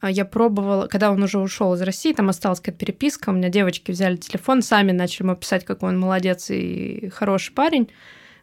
а 0.00 0.10
я 0.10 0.24
пробовала, 0.24 0.88
когда 0.88 1.12
он 1.12 1.22
уже 1.22 1.38
ушел 1.38 1.74
из 1.74 1.80
России, 1.80 2.12
там 2.12 2.28
осталась 2.28 2.58
какая-то 2.58 2.78
переписка, 2.78 3.30
у 3.30 3.32
меня 3.32 3.48
девочки 3.48 3.92
взяли 3.92 4.16
телефон, 4.16 4.60
сами 4.60 4.90
начали 4.90 5.22
ему 5.22 5.36
писать, 5.36 5.64
какой 5.64 5.90
он 5.90 6.00
молодец 6.00 6.50
и 6.50 7.08
хороший 7.14 7.52
парень. 7.52 7.88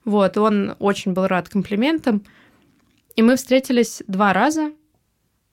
Вот, 0.05 0.37
он 0.37 0.75
очень 0.79 1.13
был 1.13 1.27
рад 1.27 1.49
комплиментам. 1.49 2.23
И 3.15 3.21
мы 3.21 3.35
встретились 3.35 4.01
два 4.07 4.33
раза, 4.33 4.71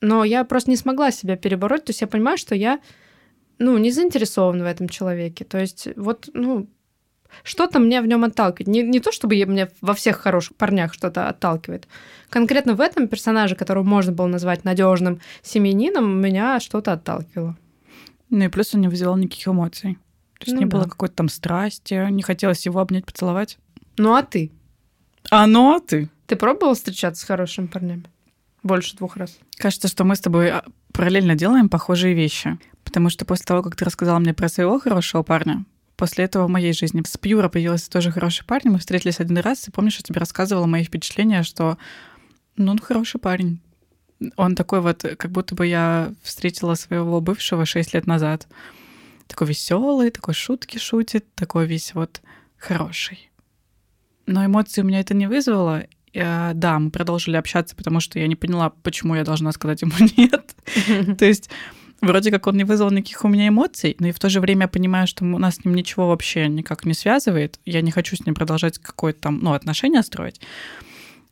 но 0.01 0.25
я 0.25 0.45
просто 0.45 0.71
не 0.71 0.77
смогла 0.77 1.11
себя 1.11 1.37
перебороть. 1.37 1.85
То 1.85 1.91
есть 1.91 2.01
я 2.01 2.07
понимаю, 2.07 2.39
что 2.39 2.55
я, 2.55 2.81
ну, 3.59 3.77
не 3.79 3.91
заинтересована 3.91 4.65
в 4.65 4.67
этом 4.67 4.89
человеке. 4.89 5.45
То 5.45 5.59
есть 5.59 5.89
вот, 5.97 6.29
ну, 6.33 6.69
что-то 7.43 7.79
меня 7.79 8.03
в 8.03 8.07
нем 8.07 8.25
отталкивает. 8.25 8.69
Не, 8.69 8.83
не 8.83 9.01
то, 9.01 9.13
чтобы 9.13 9.35
я, 9.35 9.47
мне 9.47 9.69
во 9.81 9.95
всех 9.95 10.19
хороших 10.19 10.57
парнях 10.57 10.95
что-то 10.95 11.29
отталкивает. 11.29 11.89
Конкретно 12.29 12.75
в 12.75 12.81
этом 12.81 13.09
персонаже, 13.09 13.57
которого 13.57 13.85
можно 13.85 14.13
было 14.13 14.27
назвать 14.27 14.65
надежным 14.65 15.21
семьянином, 15.43 16.21
меня 16.21 16.61
что-то 16.61 16.93
отталкивало. 16.93 17.57
Ну 18.31 18.45
и 18.45 18.49
плюс 18.49 18.75
он 18.75 18.81
не 18.83 18.89
вызывал 18.89 19.17
никаких 19.17 19.49
эмоций. 19.49 19.99
То 20.39 20.47
есть 20.47 20.55
ну, 20.55 20.61
не 20.61 20.67
да. 20.67 20.77
было 20.77 20.85
какой-то 20.85 21.15
там 21.15 21.29
страсти, 21.29 22.11
не 22.11 22.23
хотелось 22.23 22.67
его 22.67 22.81
обнять, 22.81 23.07
поцеловать. 23.07 23.59
Ну 23.97 24.15
а 24.15 24.23
ты? 24.23 24.53
А 25.31 25.47
ну 25.47 25.75
а 25.75 25.81
ты? 25.81 26.09
Ты 26.27 26.37
пробовал 26.37 26.75
встречаться 26.75 27.23
с 27.23 27.27
хорошими 27.27 27.67
парнями? 27.67 28.05
Больше 28.63 28.97
двух 28.97 29.17
раз. 29.17 29.39
Кажется, 29.57 29.89
что 29.89 30.05
мы 30.05 30.17
с 30.17 30.21
тобой 30.21 30.51
а, 30.51 30.65
параллельно 30.93 31.35
делаем 31.35 31.69
похожие 31.69 32.15
вещи. 32.15 32.59
Потому 32.85 33.11
что 33.11 33.25
после 33.25 33.45
того, 33.45 33.63
как 33.63 33.77
ты 33.77 33.85
рассказала 33.85 34.19
мне 34.19 34.35
про 34.35 34.49
своего 34.49 34.79
хорошего 34.79 35.23
парня, 35.23 35.65
после 35.97 36.25
этого 36.25 36.47
в 36.47 36.51
моей 36.51 36.73
жизни 36.73 37.03
с 37.07 37.17
Пьюра 37.17 37.49
появился 37.49 37.91
тоже 37.91 38.11
хороший 38.11 38.45
парень. 38.45 38.71
Мы 38.71 38.79
встретились 38.79 39.21
один 39.21 39.39
раз, 39.39 39.69
и 39.69 39.71
помнишь, 39.71 39.97
я 39.97 40.03
тебе 40.03 40.21
рассказывала 40.21 40.67
мои 40.67 40.85
впечатления, 40.85 41.43
что 41.43 41.79
ну, 42.57 42.73
он 42.73 42.79
хороший 42.79 43.21
парень. 43.21 43.61
Он 44.37 44.55
такой 44.55 44.81
вот, 44.81 45.05
как 45.19 45.31
будто 45.31 45.55
бы 45.55 45.67
я 45.67 46.13
встретила 46.23 46.75
своего 46.75 47.21
бывшего 47.21 47.67
шесть 47.67 47.93
лет 47.93 48.07
назад. 48.07 48.49
Такой 49.27 49.49
веселый, 49.49 50.11
такой 50.11 50.35
шутки 50.35 50.79
шутит, 50.79 51.27
такой 51.35 51.67
весь 51.67 51.95
вот 51.95 52.23
хороший. 52.57 53.31
Но 54.27 54.45
эмоции 54.45 54.83
у 54.83 54.85
меня 54.85 55.01
это 55.01 55.15
не 55.15 55.29
вызвало. 55.29 55.85
Я, 56.13 56.53
да, 56.55 56.79
мы 56.79 56.91
продолжили 56.91 57.37
общаться, 57.37 57.77
потому 57.77 58.01
что 58.01 58.19
я 58.19 58.27
не 58.27 58.37
поняла, 58.37 58.71
почему 58.71 59.15
я 59.15 59.25
должна 59.25 59.53
сказать 59.53 59.83
ему 59.83 59.93
нет. 60.17 60.55
То 61.19 61.25
есть 61.25 61.51
вроде 62.01 62.31
как 62.31 62.47
он 62.47 62.57
не 62.57 62.65
вызвал 62.65 62.91
никаких 62.91 63.25
у 63.25 63.29
меня 63.29 63.49
эмоций, 63.49 63.97
но 63.99 64.09
и 64.09 64.13
в 64.13 64.19
то 64.19 64.29
же 64.29 64.41
время 64.41 64.63
я 64.63 64.69
понимаю, 64.69 65.07
что 65.07 65.25
у 65.25 65.39
нас 65.39 65.57
с 65.57 65.65
ним 65.65 65.75
ничего 65.75 66.09
вообще 66.09 66.49
никак 66.49 66.85
не 66.85 66.95
связывает. 66.95 67.61
Я 67.65 67.83
не 67.83 67.91
хочу 67.91 68.17
с 68.17 68.25
ним 68.25 68.35
продолжать 68.35 68.79
какое-то 68.79 69.21
там, 69.21 69.41
ну, 69.41 69.53
отношения 69.53 70.03
строить. 70.03 70.41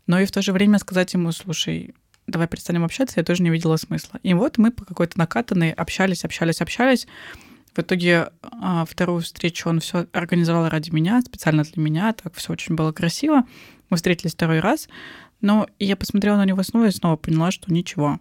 Но 0.06 0.20
и 0.20 0.26
в 0.26 0.32
то 0.32 0.42
же 0.42 0.52
время 0.52 0.78
сказать 0.78 1.14
ему, 1.14 1.32
слушай, 1.32 1.94
давай 2.26 2.46
перестанем 2.46 2.84
общаться, 2.84 3.20
я 3.20 3.24
тоже 3.24 3.42
не 3.42 3.50
видела 3.50 3.76
смысла. 3.76 4.20
И 4.22 4.34
вот 4.34 4.58
мы 4.58 4.70
по 4.70 4.84
какой-то 4.84 5.18
накатанной 5.18 5.72
общались, 5.72 6.24
общались, 6.24 6.60
общались. 6.60 7.06
В 7.74 7.80
итоге 7.80 8.30
а, 8.40 8.84
вторую 8.84 9.20
встречу 9.22 9.68
он 9.68 9.80
все 9.80 10.06
организовал 10.12 10.68
ради 10.68 10.90
меня, 10.90 11.20
специально 11.22 11.64
для 11.64 11.82
меня, 11.82 12.12
так 12.12 12.34
все 12.34 12.52
очень 12.52 12.76
было 12.76 12.92
красиво. 12.92 13.44
Мы 13.90 13.96
встретились 13.96 14.32
второй 14.32 14.60
раз, 14.60 14.88
но 15.40 15.66
я 15.80 15.96
посмотрела 15.96 16.36
на 16.36 16.44
него 16.44 16.62
снова 16.62 16.86
и 16.86 16.92
снова 16.92 17.16
поняла, 17.16 17.50
что 17.50 17.72
ничего. 17.72 18.20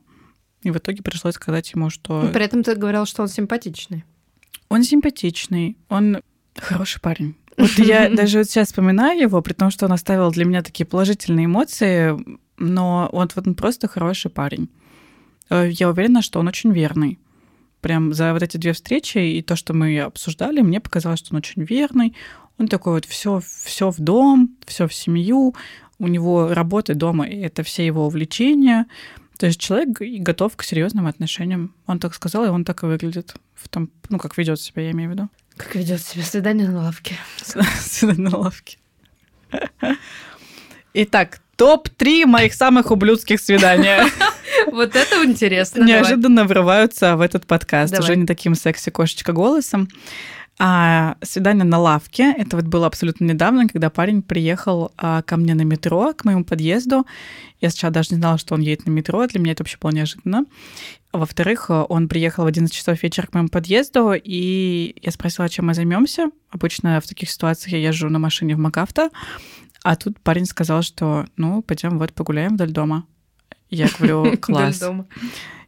И 0.63 0.71
в 0.71 0.77
итоге 0.77 1.03
пришлось 1.03 1.35
сказать 1.35 1.71
ему, 1.73 1.91
что... 1.91 2.29
При 2.33 2.43
этом 2.43 2.63
ты 2.63 2.75
говорил, 2.75 3.05
что 3.05 3.21
он 3.21 3.27
симпатичный. 3.27 4.03
Он 4.69 4.83
симпатичный, 4.83 5.77
он 5.87 6.21
хороший 6.55 6.99
парень. 6.99 7.35
Вот 7.55 7.71
я 7.77 8.09
даже 8.15 8.39
вот 8.39 8.47
сейчас 8.47 8.69
вспоминаю 8.69 9.19
его, 9.19 9.39
при 9.43 9.53
том, 9.53 9.69
что 9.69 9.85
он 9.85 9.91
оставил 9.91 10.31
для 10.31 10.45
меня 10.45 10.63
такие 10.63 10.85
положительные 10.85 11.45
эмоции, 11.45 12.17
но 12.57 13.07
он, 13.11 13.29
вот 13.35 13.47
он 13.47 13.53
просто 13.53 13.87
хороший 13.87 14.31
парень. 14.31 14.69
Э, 15.51 15.69
я 15.69 15.89
уверена, 15.89 16.23
что 16.23 16.39
он 16.39 16.47
очень 16.47 16.71
верный 16.71 17.19
прям 17.83 18.13
за 18.13 18.33
вот 18.33 18.41
эти 18.41 18.57
две 18.57 18.73
встречи 18.73 19.17
и 19.19 19.41
то, 19.43 19.55
что 19.55 19.73
мы 19.73 19.99
обсуждали, 19.99 20.61
мне 20.61 20.79
показалось, 20.79 21.19
что 21.19 21.35
он 21.35 21.37
очень 21.37 21.63
верный. 21.63 22.15
Он 22.57 22.67
такой 22.67 22.93
вот 22.93 23.05
все, 23.05 23.41
все 23.65 23.91
в 23.91 23.99
дом, 23.99 24.55
все 24.65 24.87
в 24.87 24.93
семью, 24.93 25.53
у 25.99 26.07
него 26.07 26.53
работа 26.53 26.95
дома, 26.95 27.27
и 27.27 27.39
это 27.39 27.61
все 27.63 27.85
его 27.85 28.07
увлечения. 28.07 28.85
То 29.37 29.47
есть 29.47 29.59
человек 29.59 29.99
готов 29.99 30.55
к 30.55 30.63
серьезным 30.63 31.07
отношениям. 31.07 31.75
Он 31.85 31.99
так 31.99 32.13
сказал, 32.15 32.45
и 32.45 32.49
он 32.49 32.63
так 32.63 32.83
и 32.83 32.85
выглядит. 32.85 33.35
В 33.53 33.67
том, 33.67 33.89
ну, 34.09 34.17
как 34.17 34.37
ведет 34.37 34.59
себя, 34.59 34.83
я 34.83 34.91
имею 34.91 35.09
в 35.09 35.13
виду. 35.13 35.29
Как 35.57 35.75
ведет 35.75 36.01
себя 36.01 36.23
свидание 36.23 36.67
на 36.69 36.83
лавке. 36.83 37.15
Свидание 37.81 38.29
на 38.29 38.37
лавке. 38.37 38.77
Итак, 40.93 41.41
топ-3 41.57 42.25
моих 42.25 42.53
самых 42.53 42.91
ублюдских 42.91 43.39
свиданий. 43.39 44.09
Вот 44.73 44.95
это 44.95 45.23
интересно. 45.23 45.83
Неожиданно 45.83 46.45
врываются 46.45 47.15
в 47.15 47.21
этот 47.21 47.45
подкаст 47.45 47.97
уже 47.99 48.15
не 48.15 48.25
таким 48.25 48.55
секси-кошечка 48.55 49.31
голосом. 49.31 49.87
А 50.59 51.15
свидание 51.21 51.63
на 51.63 51.79
лавке, 51.79 52.33
это 52.35 52.55
вот 52.55 52.65
было 52.65 52.87
абсолютно 52.87 53.25
недавно, 53.25 53.67
когда 53.67 53.89
парень 53.89 54.21
приехал 54.21 54.91
а, 54.97 55.21
ко 55.23 55.37
мне 55.37 55.55
на 55.55 55.63
метро, 55.63 56.13
к 56.13 56.25
моему 56.25 56.43
подъезду. 56.43 57.05
Я 57.59 57.69
сначала 57.69 57.93
даже 57.93 58.09
не 58.11 58.17
знала, 58.17 58.37
что 58.37 58.55
он 58.55 58.61
едет 58.61 58.85
на 58.85 58.91
метро, 58.91 59.25
для 59.27 59.39
меня 59.39 59.53
это 59.53 59.63
вообще 59.63 59.77
было 59.79 59.91
неожиданно. 59.91 60.45
Во-вторых, 61.11 61.69
он 61.69 62.07
приехал 62.07 62.43
в 62.43 62.47
11 62.47 62.73
часов 62.73 63.01
вечера 63.01 63.27
к 63.27 63.33
моему 63.33 63.49
подъезду, 63.49 64.13
и 64.13 64.95
я 65.01 65.11
спросила, 65.11 65.49
чем 65.49 65.67
мы 65.67 65.73
займемся. 65.73 66.29
Обычно 66.51 66.99
в 66.99 67.07
таких 67.07 67.29
ситуациях 67.29 67.73
я 67.73 67.79
езжу 67.79 68.09
на 68.09 68.19
машине 68.19 68.55
в 68.55 68.59
МакАвто, 68.59 69.09
а 69.83 69.95
тут 69.95 70.19
парень 70.19 70.45
сказал, 70.45 70.81
что 70.81 71.25
ну, 71.35 71.61
пойдем 71.61 71.99
вот 71.99 72.13
погуляем 72.13 72.53
вдоль 72.53 72.71
дома. 72.71 73.05
Я 73.73 73.89
говорю, 73.97 74.37
класс. 74.41 74.83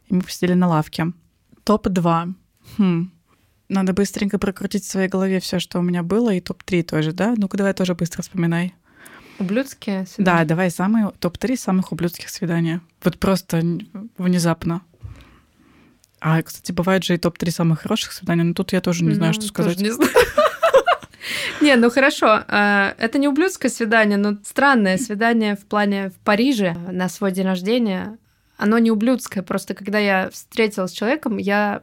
И 0.06 0.14
мы 0.14 0.22
посидели 0.22 0.54
на 0.54 0.68
лавке. 0.68 1.12
Топ-2. 1.64 2.34
Хм. 2.78 3.10
Надо 3.68 3.92
быстренько 3.92 4.38
прокрутить 4.38 4.84
в 4.84 4.90
своей 4.90 5.08
голове 5.08 5.40
все, 5.40 5.58
что 5.58 5.80
у 5.80 5.82
меня 5.82 6.04
было, 6.04 6.32
и 6.32 6.40
топ-3 6.40 6.84
тоже, 6.84 7.12
да? 7.12 7.34
Ну-ка, 7.36 7.56
давай 7.56 7.74
тоже 7.74 7.96
быстро 7.96 8.22
вспоминай. 8.22 8.74
Ублюдские 9.40 10.06
свидания? 10.06 10.38
Да, 10.38 10.44
давай 10.44 10.70
самые 10.70 11.10
топ-3 11.18 11.56
самых 11.56 11.90
ублюдских 11.90 12.28
свидания. 12.28 12.80
Вот 13.02 13.18
просто 13.18 13.60
внезапно. 14.16 14.82
А, 16.20 16.40
кстати, 16.42 16.70
бывает 16.70 17.02
же 17.02 17.14
и 17.14 17.18
топ-3 17.18 17.50
самых 17.50 17.80
хороших 17.80 18.12
свиданий, 18.12 18.44
но 18.44 18.54
тут 18.54 18.72
я 18.72 18.80
тоже 18.80 19.04
не 19.04 19.14
знаю, 19.14 19.32
ну, 19.34 19.40
что 19.40 19.48
сказать. 19.48 19.80
Не 19.80 19.90
знаю. 19.90 20.12
Не, 21.60 21.76
ну 21.76 21.90
хорошо. 21.90 22.44
А, 22.48 22.94
это 22.98 23.18
не 23.18 23.28
ублюдское 23.28 23.70
свидание, 23.70 24.18
но 24.18 24.36
странное 24.44 24.98
свидание 24.98 25.56
в 25.56 25.64
плане 25.66 26.10
в 26.10 26.18
Париже 26.24 26.76
на 26.90 27.08
свой 27.08 27.32
день 27.32 27.46
рождения. 27.46 28.18
Оно 28.56 28.78
не 28.78 28.90
ублюдское, 28.90 29.42
просто 29.42 29.74
когда 29.74 29.98
я 29.98 30.30
встретилась 30.30 30.90
с 30.90 30.94
человеком, 30.94 31.36
я 31.36 31.82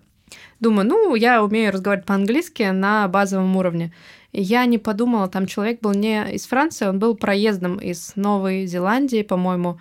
думаю, 0.60 0.88
ну, 0.88 1.14
я 1.14 1.44
умею 1.44 1.72
разговаривать 1.72 2.08
по-английски 2.08 2.64
на 2.64 3.08
базовом 3.08 3.56
уровне. 3.56 3.94
Я 4.32 4.66
не 4.66 4.80
подумала, 4.80 5.28
там 5.28 5.46
человек 5.46 5.82
был 5.82 5.94
не 5.94 6.34
из 6.34 6.48
Франции, 6.48 6.88
он 6.88 6.98
был 6.98 7.16
проездом 7.16 7.78
из 7.78 8.14
Новой 8.16 8.66
Зеландии, 8.66 9.22
по-моему. 9.22 9.80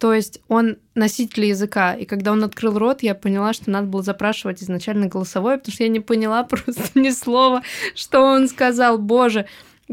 То 0.00 0.14
есть 0.14 0.40
он 0.48 0.78
носитель 0.94 1.44
языка. 1.44 1.92
И 1.92 2.06
когда 2.06 2.32
он 2.32 2.42
открыл 2.42 2.78
рот, 2.78 3.02
я 3.02 3.14
поняла, 3.14 3.52
что 3.52 3.70
надо 3.70 3.86
было 3.86 4.02
запрашивать 4.02 4.62
изначально 4.62 5.08
голосовое, 5.08 5.58
потому 5.58 5.74
что 5.74 5.84
я 5.84 5.90
не 5.90 6.00
поняла 6.00 6.42
просто 6.50 6.98
ни 6.98 7.10
слова, 7.10 7.62
что 7.94 8.22
он 8.22 8.48
сказал. 8.48 8.98
Боже. 8.98 9.44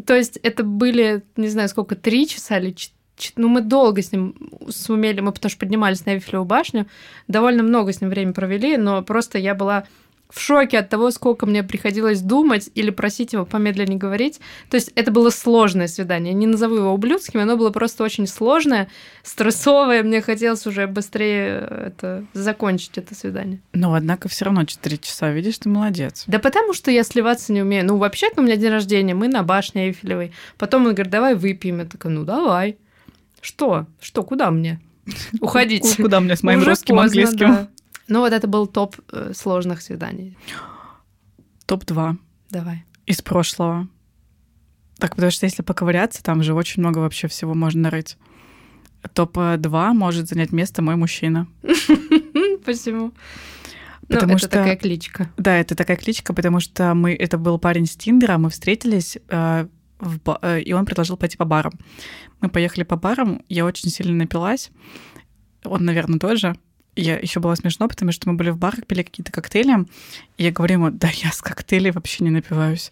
То 0.06 0.16
есть 0.16 0.38
это 0.38 0.64
были, 0.64 1.24
не 1.36 1.50
знаю, 1.50 1.68
сколько, 1.68 1.96
три 1.96 2.26
часа 2.26 2.58
или 2.58 2.72
четыре 2.72 2.96
ну, 3.36 3.48
мы 3.48 3.62
долго 3.62 4.04
с 4.04 4.12
ним 4.12 4.36
сумели, 4.70 5.22
мы 5.22 5.32
потому 5.32 5.50
что 5.50 5.60
поднимались 5.60 6.06
на 6.06 6.12
Эйфелеву 6.12 6.46
башню, 6.46 6.86
довольно 7.28 7.64
много 7.64 7.92
с 7.92 8.00
ним 8.00 8.12
времени 8.12 8.34
провели, 8.34 8.78
но 8.78 9.02
просто 9.02 9.40
я 9.40 9.56
была 9.56 9.88
в 10.30 10.40
шоке 10.40 10.80
от 10.80 10.90
того, 10.90 11.12
сколько 11.12 11.46
мне 11.46 11.64
приходилось 11.64 12.22
думать 12.22 12.70
или 12.76 12.90
просить 12.90 13.34
его 13.34 13.46
помедленнее 13.46 13.98
говорить. 13.98 14.40
То 14.70 14.76
есть 14.76 14.92
это 14.96 15.12
было 15.12 15.30
сложное 15.30 15.88
свидание. 15.88 16.34
Не 16.34 16.48
назову 16.48 16.76
его 16.76 16.94
ублюдским, 16.94 17.40
оно 17.40 17.56
было 17.56 17.70
просто 17.70 18.04
очень 18.04 18.28
сложное, 18.28 18.90
стрессовое. 19.24 20.04
Мне 20.04 20.22
хотелось 20.22 20.68
уже 20.68 20.88
быстрее 20.88 21.68
это 21.88 22.26
закончить 22.34 22.98
это 22.98 23.16
свидание. 23.16 23.60
Но, 23.74 23.94
однако, 23.94 24.28
все 24.28 24.46
равно 24.46 24.66
4 24.66 24.98
часа, 24.98 25.32
видишь, 25.32 25.60
ты 25.60 25.70
молодец. 25.70 26.24
Да 26.28 26.40
потому 26.40 26.74
что 26.74 26.92
я 26.92 27.04
сливаться 27.04 27.54
не 27.54 27.62
умею. 27.62 27.86
Ну, 27.86 27.98
вообще-то 27.98 28.42
у 28.42 28.44
меня 28.44 28.58
день 28.58 28.72
рождения, 28.72 29.14
мы 29.14 29.30
на 29.30 29.44
башне 29.44 29.88
Эйфелевой. 29.88 30.34
Потом 30.58 30.86
он 30.86 30.94
говорит, 30.94 31.12
давай 31.12 31.36
выпьем. 31.36 31.80
Я 31.80 31.86
такая, 31.86 32.12
ну, 32.12 32.24
давай. 32.24 32.78
Что? 33.42 33.86
Что? 34.02 34.24
Куда 34.24 34.52
мне? 34.52 34.82
Уходить. 35.40 35.96
Куда 35.98 36.20
мне 36.20 36.36
с 36.36 36.44
моим 36.44 36.64
русским 36.64 37.00
английским? 37.00 37.70
Ну, 38.08 38.20
вот 38.20 38.34
это 38.34 38.48
был 38.48 38.68
топ 38.68 38.96
э, 39.12 39.34
сложных 39.34 39.82
свиданий. 39.82 40.38
Топ-2. 41.66 42.18
Давай. 42.50 42.86
Из 43.06 43.22
прошлого. 43.22 43.88
Так, 44.98 45.16
потому 45.16 45.32
что 45.32 45.46
если 45.46 45.62
поковыряться, 45.62 46.24
там 46.24 46.42
же 46.42 46.54
очень 46.54 46.82
много 46.82 47.00
вообще 47.00 47.28
всего 47.28 47.54
можно 47.54 47.82
нарыть. 47.82 48.18
Топ-2 49.14 49.94
может 49.94 50.28
занять 50.28 50.52
место 50.52 50.82
мой 50.82 50.96
мужчина. 50.96 51.48
Почему? 52.66 53.14
Потому 54.08 54.32
ну, 54.32 54.38
это 54.38 54.48
что, 54.48 54.50
такая 54.50 54.78
кличка. 54.78 55.30
Да, 55.38 55.58
это 55.58 55.76
такая 55.76 55.98
кличка, 55.98 56.34
потому 56.34 56.62
что 56.62 56.94
мы, 56.94 57.14
это 57.14 57.38
был 57.38 57.60
парень 57.60 57.86
с 57.86 57.96
Тиндера, 57.96 58.38
мы 58.38 58.50
встретились, 58.50 59.18
э, 59.28 59.68
в, 60.00 60.40
э, 60.42 60.62
и 60.62 60.72
он 60.72 60.86
предложил 60.86 61.18
пойти 61.18 61.36
по 61.36 61.44
барам. 61.44 61.74
Мы 62.40 62.50
поехали 62.50 62.84
по 62.84 62.96
барам, 62.96 63.44
я 63.50 63.66
очень 63.66 63.90
сильно 63.90 64.16
напилась, 64.16 64.72
он, 65.66 65.84
наверное, 65.84 66.20
тоже 66.20 66.56
я 67.02 67.18
еще 67.18 67.40
было 67.40 67.56
смешно, 67.56 67.88
потому 67.88 68.12
что 68.12 68.30
мы 68.30 68.36
были 68.36 68.50
в 68.50 68.58
барах, 68.58 68.86
пили 68.86 69.04
какие-то 69.04 69.32
коктейли, 69.32 69.86
и 70.38 70.44
я 70.44 70.52
говорю 70.52 70.74
ему, 70.74 70.92
да 70.92 71.10
я 71.14 71.32
с 71.32 71.42
коктейлей 71.42 71.92
вообще 71.92 72.24
не 72.24 72.30
напиваюсь. 72.30 72.92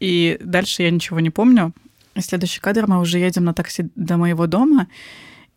И 0.00 0.38
дальше 0.42 0.82
я 0.82 0.90
ничего 0.90 1.20
не 1.20 1.30
помню. 1.30 1.72
И 2.14 2.20
следующий 2.20 2.60
кадр, 2.60 2.86
мы 2.86 3.00
уже 3.00 3.18
едем 3.18 3.44
на 3.44 3.54
такси 3.54 3.90
до 3.96 4.16
моего 4.16 4.46
дома, 4.46 4.88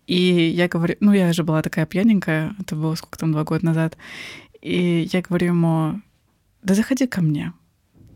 и 0.08 0.16
я 0.16 0.68
говорю, 0.68 0.96
ну 1.00 1.14
я 1.14 1.32
же 1.34 1.44
была 1.44 1.62
такая 1.62 1.86
пьяненькая, 1.86 2.56
это 2.60 2.76
было 2.76 2.96
сколько 2.96 3.18
там, 3.18 3.32
два 3.32 3.44
года 3.44 3.66
назад, 3.66 3.98
и 4.62 5.08
я 5.12 5.22
говорю 5.22 5.48
ему, 5.48 6.02
да 6.64 6.74
заходи 6.74 7.08
ко 7.08 7.22
мне. 7.22 7.54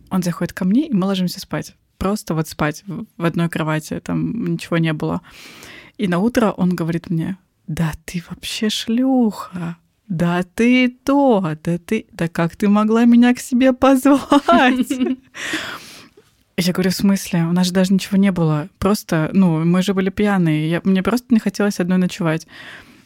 Он 0.09 0.23
заходит 0.23 0.53
ко 0.53 0.65
мне, 0.65 0.87
и 0.87 0.93
мы 0.93 1.05
ложимся 1.05 1.39
спать. 1.39 1.75
Просто 1.97 2.33
вот 2.33 2.47
спать 2.47 2.83
в 2.87 3.23
одной 3.23 3.47
кровати, 3.47 3.99
там 4.03 4.53
ничего 4.53 4.77
не 4.77 4.91
было. 4.91 5.21
И 5.97 6.07
на 6.07 6.17
утро 6.17 6.51
он 6.51 6.75
говорит 6.75 7.09
мне, 7.09 7.37
да 7.71 7.93
ты 8.05 8.21
вообще 8.29 8.69
шлюха, 8.69 9.77
да 10.09 10.43
ты 10.43 10.89
то, 10.89 11.55
да 11.63 11.77
ты, 11.77 12.05
да 12.11 12.27
как 12.27 12.57
ты 12.57 12.67
могла 12.67 13.05
меня 13.05 13.33
к 13.33 13.39
себе 13.39 13.71
позвать? 13.71 14.91
Я 16.57 16.73
говорю, 16.73 16.91
в 16.91 16.95
смысле? 16.95 17.43
У 17.43 17.53
нас 17.53 17.67
же 17.67 17.73
даже 17.73 17.93
ничего 17.93 18.17
не 18.17 18.31
было. 18.31 18.67
Просто, 18.77 19.29
ну, 19.33 19.63
мы 19.63 19.81
же 19.81 19.93
были 19.93 20.09
пьяные. 20.09 20.69
Я, 20.69 20.81
мне 20.83 21.01
просто 21.01 21.27
не 21.29 21.39
хотелось 21.39 21.79
одной 21.79 21.97
ночевать. 21.97 22.45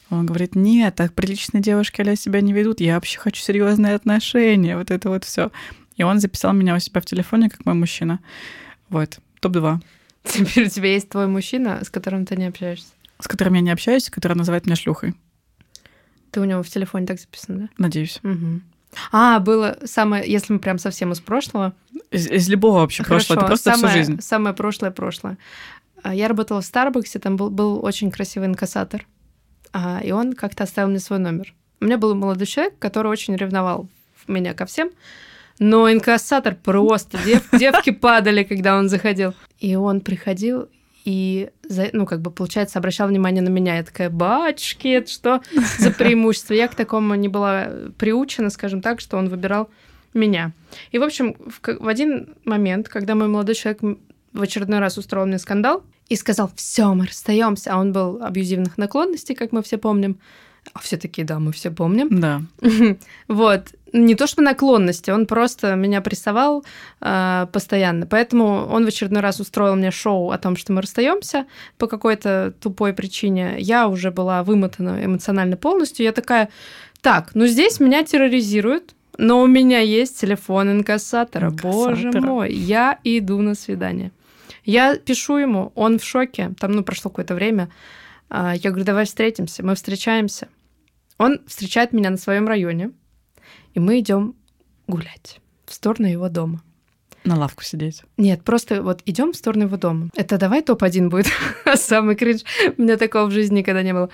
Он 0.10 0.26
говорит, 0.26 0.56
нет, 0.56 0.96
так 0.96 1.14
приличные 1.14 1.62
девушки 1.62 2.02
а 2.02 2.16
себя 2.16 2.42
не 2.42 2.52
ведут. 2.52 2.82
Я 2.82 2.96
вообще 2.96 3.20
хочу 3.20 3.42
серьезные 3.42 3.94
отношения. 3.94 4.76
Вот 4.76 4.90
это 4.90 5.10
вот 5.10 5.24
все. 5.24 5.52
И 5.96 6.04
он 6.04 6.20
записал 6.20 6.54
меня 6.54 6.76
у 6.76 6.80
себя 6.80 7.02
в 7.02 7.06
телефоне, 7.06 7.52
как 7.52 7.66
мой 7.66 7.76
мужчина. 7.76 8.20
Вот, 8.90 9.20
топ-2. 9.42 9.80
Теперь 10.24 10.66
у 10.66 10.70
тебя 10.70 10.92
есть 10.92 11.10
твой 11.10 11.28
мужчина, 11.28 11.82
с 11.84 11.90
которым 11.92 12.26
ты 12.26 12.36
не 12.36 12.48
общаешься? 12.48 12.95
С 13.20 13.28
которым 13.28 13.54
я 13.56 13.62
не 13.62 13.72
общаюсь, 13.72 14.10
который 14.10 14.36
называет 14.36 14.66
меня 14.66 14.76
шлюхой. 14.76 15.16
Ты 16.32 16.42
у 16.42 16.44
него 16.44 16.64
в 16.64 16.70
телефоне 16.70 17.06
так 17.06 17.20
записан, 17.20 17.60
да? 17.60 17.70
Надеюсь. 17.78 18.20
Угу. 18.24 18.62
А, 19.12 19.40
было 19.40 19.78
самое, 19.86 20.30
если 20.30 20.54
мы 20.54 20.60
прям 20.60 20.78
совсем 20.78 21.12
из 21.12 21.20
прошлого. 21.20 21.74
Из, 22.12 22.28
из 22.28 22.50
любого 22.50 22.80
вообще 22.80 23.04
Хорошо, 23.04 23.36
прошлого, 23.36 23.40
это 23.40 23.48
просто 23.48 23.72
самое, 23.72 23.88
всю 23.88 23.98
жизнь. 23.98 24.22
Самое 24.22 24.56
прошлое 24.56 24.92
прошлое. 24.92 25.38
А, 26.04 26.14
я 26.14 26.28
работала 26.28 26.62
в 26.62 26.66
Старбаксе, 26.66 27.20
там 27.20 27.36
был, 27.36 27.50
был 27.50 27.84
очень 27.84 28.12
красивый 28.12 28.48
инкассатор, 28.48 29.06
а, 29.74 30.00
и 30.04 30.12
он 30.12 30.34
как-то 30.34 30.64
оставил 30.64 30.90
мне 30.90 31.00
свой 31.00 31.20
номер. 31.20 31.54
У 31.82 31.86
меня 31.86 31.98
был 31.98 32.16
молодой 32.16 32.48
человек, 32.48 32.78
который 32.80 33.12
очень 33.12 33.36
ревновал 33.36 33.90
меня 34.28 34.54
ко 34.54 34.66
всем, 34.66 34.92
но 35.60 35.92
инкассатор 35.92 36.56
просто, 36.56 37.18
дев, 37.24 37.48
девки 37.58 37.92
падали, 37.92 38.44
когда 38.44 38.78
он 38.78 38.90
заходил. 38.90 39.34
И 39.60 39.76
он 39.76 40.02
приходил 40.02 40.70
и, 41.06 41.52
ну, 41.94 42.06
как 42.08 42.22
бы, 42.22 42.32
получается, 42.32 42.80
обращал 42.80 43.08
внимание 43.08 43.44
на 43.44 43.50
меня. 43.50 43.78
Я 43.78 43.84
такая, 43.84 44.10
батюшки, 44.10 44.88
это 44.88 45.10
что 45.10 45.42
за 45.78 45.92
преимущество? 45.92 46.54
Я 46.56 46.68
к 46.68 46.74
такому 46.74 47.14
не 47.14 47.30
была 47.30 47.70
приучена, 47.98 48.50
скажем 48.50 48.82
так, 48.82 49.00
что 49.00 49.18
он 49.18 49.30
выбирал 49.30 49.70
меня. 50.16 50.52
И, 50.92 50.98
в 50.98 51.04
общем, 51.04 51.36
в, 51.40 51.62
в 51.62 51.88
один 51.88 52.36
момент, 52.44 52.90
когда 52.90 53.14
мой 53.14 53.28
молодой 53.28 53.54
человек 53.54 53.82
в 54.34 54.42
очередной 54.42 54.80
раз 54.80 54.98
устроил 54.98 55.28
мне 55.28 55.38
скандал 55.38 55.84
и 56.10 56.16
сказал, 56.16 56.52
все, 56.56 56.92
мы 56.94 57.06
расстаемся, 57.06 57.74
а 57.74 57.78
он 57.78 57.92
был 57.92 58.24
абьюзивных 58.24 58.78
наклонностей, 58.78 59.36
как 59.36 59.52
мы 59.52 59.62
все 59.62 59.78
помним, 59.78 60.18
а 60.74 60.80
все 60.80 60.98
такие, 60.98 61.26
да, 61.26 61.40
мы 61.40 61.52
все 61.52 61.70
помним. 61.70 62.20
Да. 62.20 62.42
вот. 63.28 63.68
Не 63.98 64.16
то 64.16 64.28
что 64.28 64.42
наклонности, 64.42 65.10
он 65.10 65.26
просто 65.26 65.76
меня 65.76 66.02
прессовал 66.02 66.66
э, 67.00 67.48
постоянно. 67.54 68.06
Поэтому 68.06 68.68
он 68.70 68.84
в 68.84 68.88
очередной 68.90 69.22
раз 69.22 69.40
устроил 69.40 69.76
мне 69.76 69.90
шоу 69.90 70.32
о 70.32 70.38
том, 70.38 70.58
что 70.58 70.74
мы 70.74 70.82
расстаемся 70.82 71.46
по 71.78 71.88
какой-то 71.88 72.54
тупой 72.60 72.94
причине. 72.94 73.56
Я 73.58 73.88
уже 73.88 74.12
была 74.12 74.44
вымотана 74.44 75.06
эмоционально 75.06 75.56
полностью. 75.56 76.04
Я 76.04 76.12
такая, 76.12 76.50
так, 77.00 77.32
ну 77.36 77.48
здесь 77.48 77.80
меня 77.80 78.04
терроризируют, 78.04 78.96
но 79.18 79.42
у 79.42 79.48
меня 79.48 79.80
есть 79.80 80.20
телефон 80.20 80.72
инкассатора. 80.72 81.52
инкассатора. 81.52 81.72
Боже 81.72 82.12
мой, 82.20 82.52
я 82.52 83.00
иду 83.06 83.42
на 83.42 83.56
свидание. 83.56 84.12
Я 84.66 84.98
пишу 84.98 85.38
ему, 85.38 85.72
он 85.74 86.00
в 86.00 86.04
шоке. 86.04 86.54
Там, 86.60 86.74
ну, 86.74 86.84
прошло 86.84 87.10
какое-то 87.10 87.34
время. 87.34 87.70
А, 88.30 88.56
я 88.56 88.72
говорю, 88.72 88.84
давай 88.86 89.06
встретимся. 89.06 89.64
Мы 89.64 89.76
встречаемся. 89.76 90.50
Он 91.18 91.40
встречает 91.48 91.94
меня 91.94 92.10
на 92.10 92.18
своем 92.18 92.46
районе, 92.46 92.92
и 93.76 93.80
мы 93.80 94.00
идем 94.00 94.36
гулять 94.88 95.40
в 95.66 95.74
сторону 95.74 96.08
его 96.08 96.30
дома. 96.30 96.64
На 97.24 97.38
лавку 97.38 97.64
сидеть? 97.64 98.04
Нет, 98.18 98.44
просто 98.44 98.82
вот 98.82 99.02
идем 99.06 99.34
в 99.34 99.36
сторону 99.36 99.66
его 99.66 99.78
дома. 99.78 100.10
Это 100.16 100.38
давай 100.38 100.62
топ-1 100.62 101.10
будет. 101.10 101.28
Самый 101.76 102.16
кринж. 102.16 102.42
У 102.78 102.82
меня 102.82 102.98
такого 102.98 103.26
в 103.26 103.32
жизни 103.32 103.60
никогда 103.60 103.84
не 103.84 103.94
было. 103.94 104.10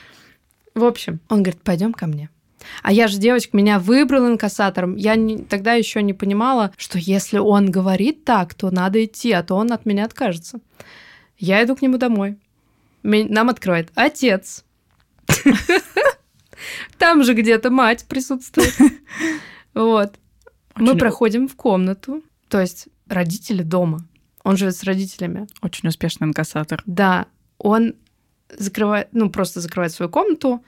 В 0.73 0.83
общем, 0.83 1.19
он 1.29 1.43
говорит, 1.43 1.61
пойдем 1.61 1.93
ко 1.93 2.07
мне. 2.07 2.29
А 2.83 2.91
я 2.93 3.07
же 3.07 3.17
девочка, 3.17 3.57
меня 3.57 3.79
выбрал 3.79 4.27
инкассатором. 4.27 4.95
Я 4.95 5.15
не, 5.15 5.39
тогда 5.39 5.73
еще 5.73 6.01
не 6.01 6.13
понимала, 6.13 6.71
что 6.77 6.97
если 6.97 7.37
он 7.37 7.69
говорит 7.69 8.23
так, 8.23 8.53
то 8.53 8.71
надо 8.71 9.03
идти, 9.03 9.31
а 9.33 9.43
то 9.43 9.55
он 9.55 9.71
от 9.73 9.85
меня 9.85 10.05
откажется. 10.05 10.59
Я 11.37 11.63
иду 11.63 11.75
к 11.75 11.81
нему 11.81 11.97
домой. 11.97 12.37
Нам 13.03 13.49
откроет 13.49 13.91
отец. 13.95 14.63
Там 16.97 17.23
же 17.23 17.33
где-то 17.33 17.69
мать 17.69 18.05
присутствует. 18.07 18.73
Вот. 19.73 20.15
Мы 20.75 20.97
проходим 20.97 21.47
в 21.47 21.55
комнату, 21.55 22.21
то 22.49 22.59
есть 22.59 22.89
родители 23.07 23.63
дома. 23.63 24.05
Он 24.43 24.57
живет 24.57 24.75
с 24.75 24.83
родителями. 24.83 25.47
Очень 25.61 25.87
успешный 25.87 26.27
инкассатор. 26.27 26.83
Да. 26.85 27.27
Он 27.57 27.93
закрывает, 28.49 29.07
ну, 29.13 29.29
просто 29.29 29.61
закрывает 29.61 29.93
свою 29.93 30.09
комнату 30.09 30.61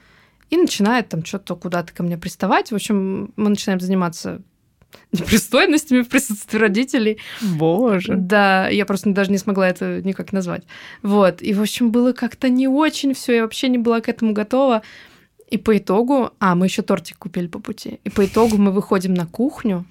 и 0.49 0.57
начинает 0.57 1.09
там 1.09 1.25
что-то 1.25 1.55
куда-то 1.55 1.93
ко 1.93 2.03
мне 2.03 2.17
приставать. 2.17 2.71
В 2.71 2.75
общем, 2.75 3.33
мы 3.35 3.49
начинаем 3.49 3.79
заниматься 3.79 4.41
непристойностями 5.11 6.01
в 6.01 6.09
присутствии 6.09 6.57
родителей. 6.57 7.17
Боже. 7.41 8.15
Да, 8.15 8.69
я 8.69 8.85
просто 8.85 9.11
даже 9.11 9.31
не 9.31 9.37
смогла 9.37 9.67
это 9.67 10.01
никак 10.03 10.31
назвать. 10.33 10.63
Вот. 11.01 11.41
И, 11.41 11.53
в 11.53 11.61
общем, 11.61 11.91
было 11.91 12.13
как-то 12.13 12.49
не 12.49 12.67
очень 12.67 13.13
все, 13.13 13.37
я 13.37 13.41
вообще 13.43 13.69
не 13.69 13.77
была 13.77 14.01
к 14.01 14.09
этому 14.09 14.33
готова. 14.33 14.83
И 15.53 15.57
по 15.57 15.77
итогу... 15.77 16.31
А, 16.39 16.55
мы 16.55 16.65
еще 16.65 16.81
тортик 16.81 17.19
купили 17.19 17.45
по 17.45 17.59
пути. 17.59 17.99
И 18.03 18.09
по 18.09 18.25
итогу 18.25 18.57
мы 18.57 18.71
выходим 18.71 19.13
на 19.13 19.27
кухню 19.27 19.85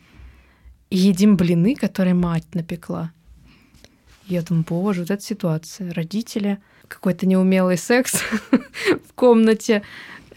и 0.90 0.98
едим 0.98 1.37
блины, 1.37 1.77
которые 1.77 2.14
мать 2.14 2.53
напекла. 2.53 3.12
Я 4.27 4.42
думаю, 4.42 4.64
боже, 4.68 5.03
вот 5.03 5.12
эта 5.12 5.22
ситуация. 5.22 5.92
Родители, 5.94 6.59
какой-то 6.88 7.27
неумелый 7.27 7.79
секс 7.79 8.25
в 9.09 9.12
комнате. 9.14 9.83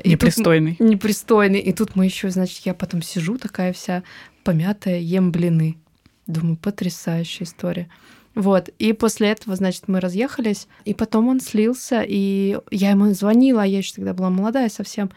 Непристойный. 0.04 0.76
Тут, 0.76 0.88
непристойный. 0.88 1.60
И 1.60 1.74
тут 1.74 1.96
мы 1.96 2.06
еще, 2.06 2.30
значит, 2.30 2.60
я 2.60 2.76
потом 2.76 3.02
сижу 3.02 3.40
такая 3.40 3.74
вся 3.74 4.04
помятая, 4.44 5.00
ем 5.00 5.32
блины. 5.32 5.80
Думаю, 6.28 6.56
потрясающая 6.56 7.48
история. 7.48 7.90
Вот, 8.36 8.70
и 8.80 8.92
после 8.92 9.30
этого, 9.30 9.56
значит, 9.56 9.88
мы 9.88 10.02
разъехались, 10.02 10.68
и 10.84 10.94
потом 10.94 11.30
он 11.30 11.40
слился, 11.40 12.04
и 12.06 12.60
я 12.70 12.92
ему 12.92 13.12
звонила, 13.14 13.64
а 13.64 13.66
я 13.66 13.78
еще 13.78 13.94
тогда 13.96 14.14
была 14.14 14.30
молодая 14.30 14.68
совсем. 14.68 15.10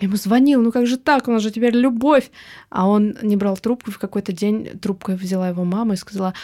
Я 0.00 0.06
ему 0.06 0.16
звонил, 0.16 0.62
ну 0.62 0.70
как 0.70 0.86
же 0.86 0.96
так, 0.96 1.26
у 1.26 1.32
нас 1.32 1.42
же 1.42 1.50
теперь 1.50 1.74
любовь. 1.74 2.30
А 2.70 2.88
он 2.88 3.16
не 3.22 3.36
брал 3.36 3.56
трубку, 3.56 3.90
и 3.90 3.92
в 3.92 3.98
какой-то 3.98 4.32
день 4.32 4.78
трубку 4.78 5.12
взяла 5.12 5.48
его 5.48 5.64
мама 5.64 5.94
и 5.94 5.96
сказала, 5.96 6.34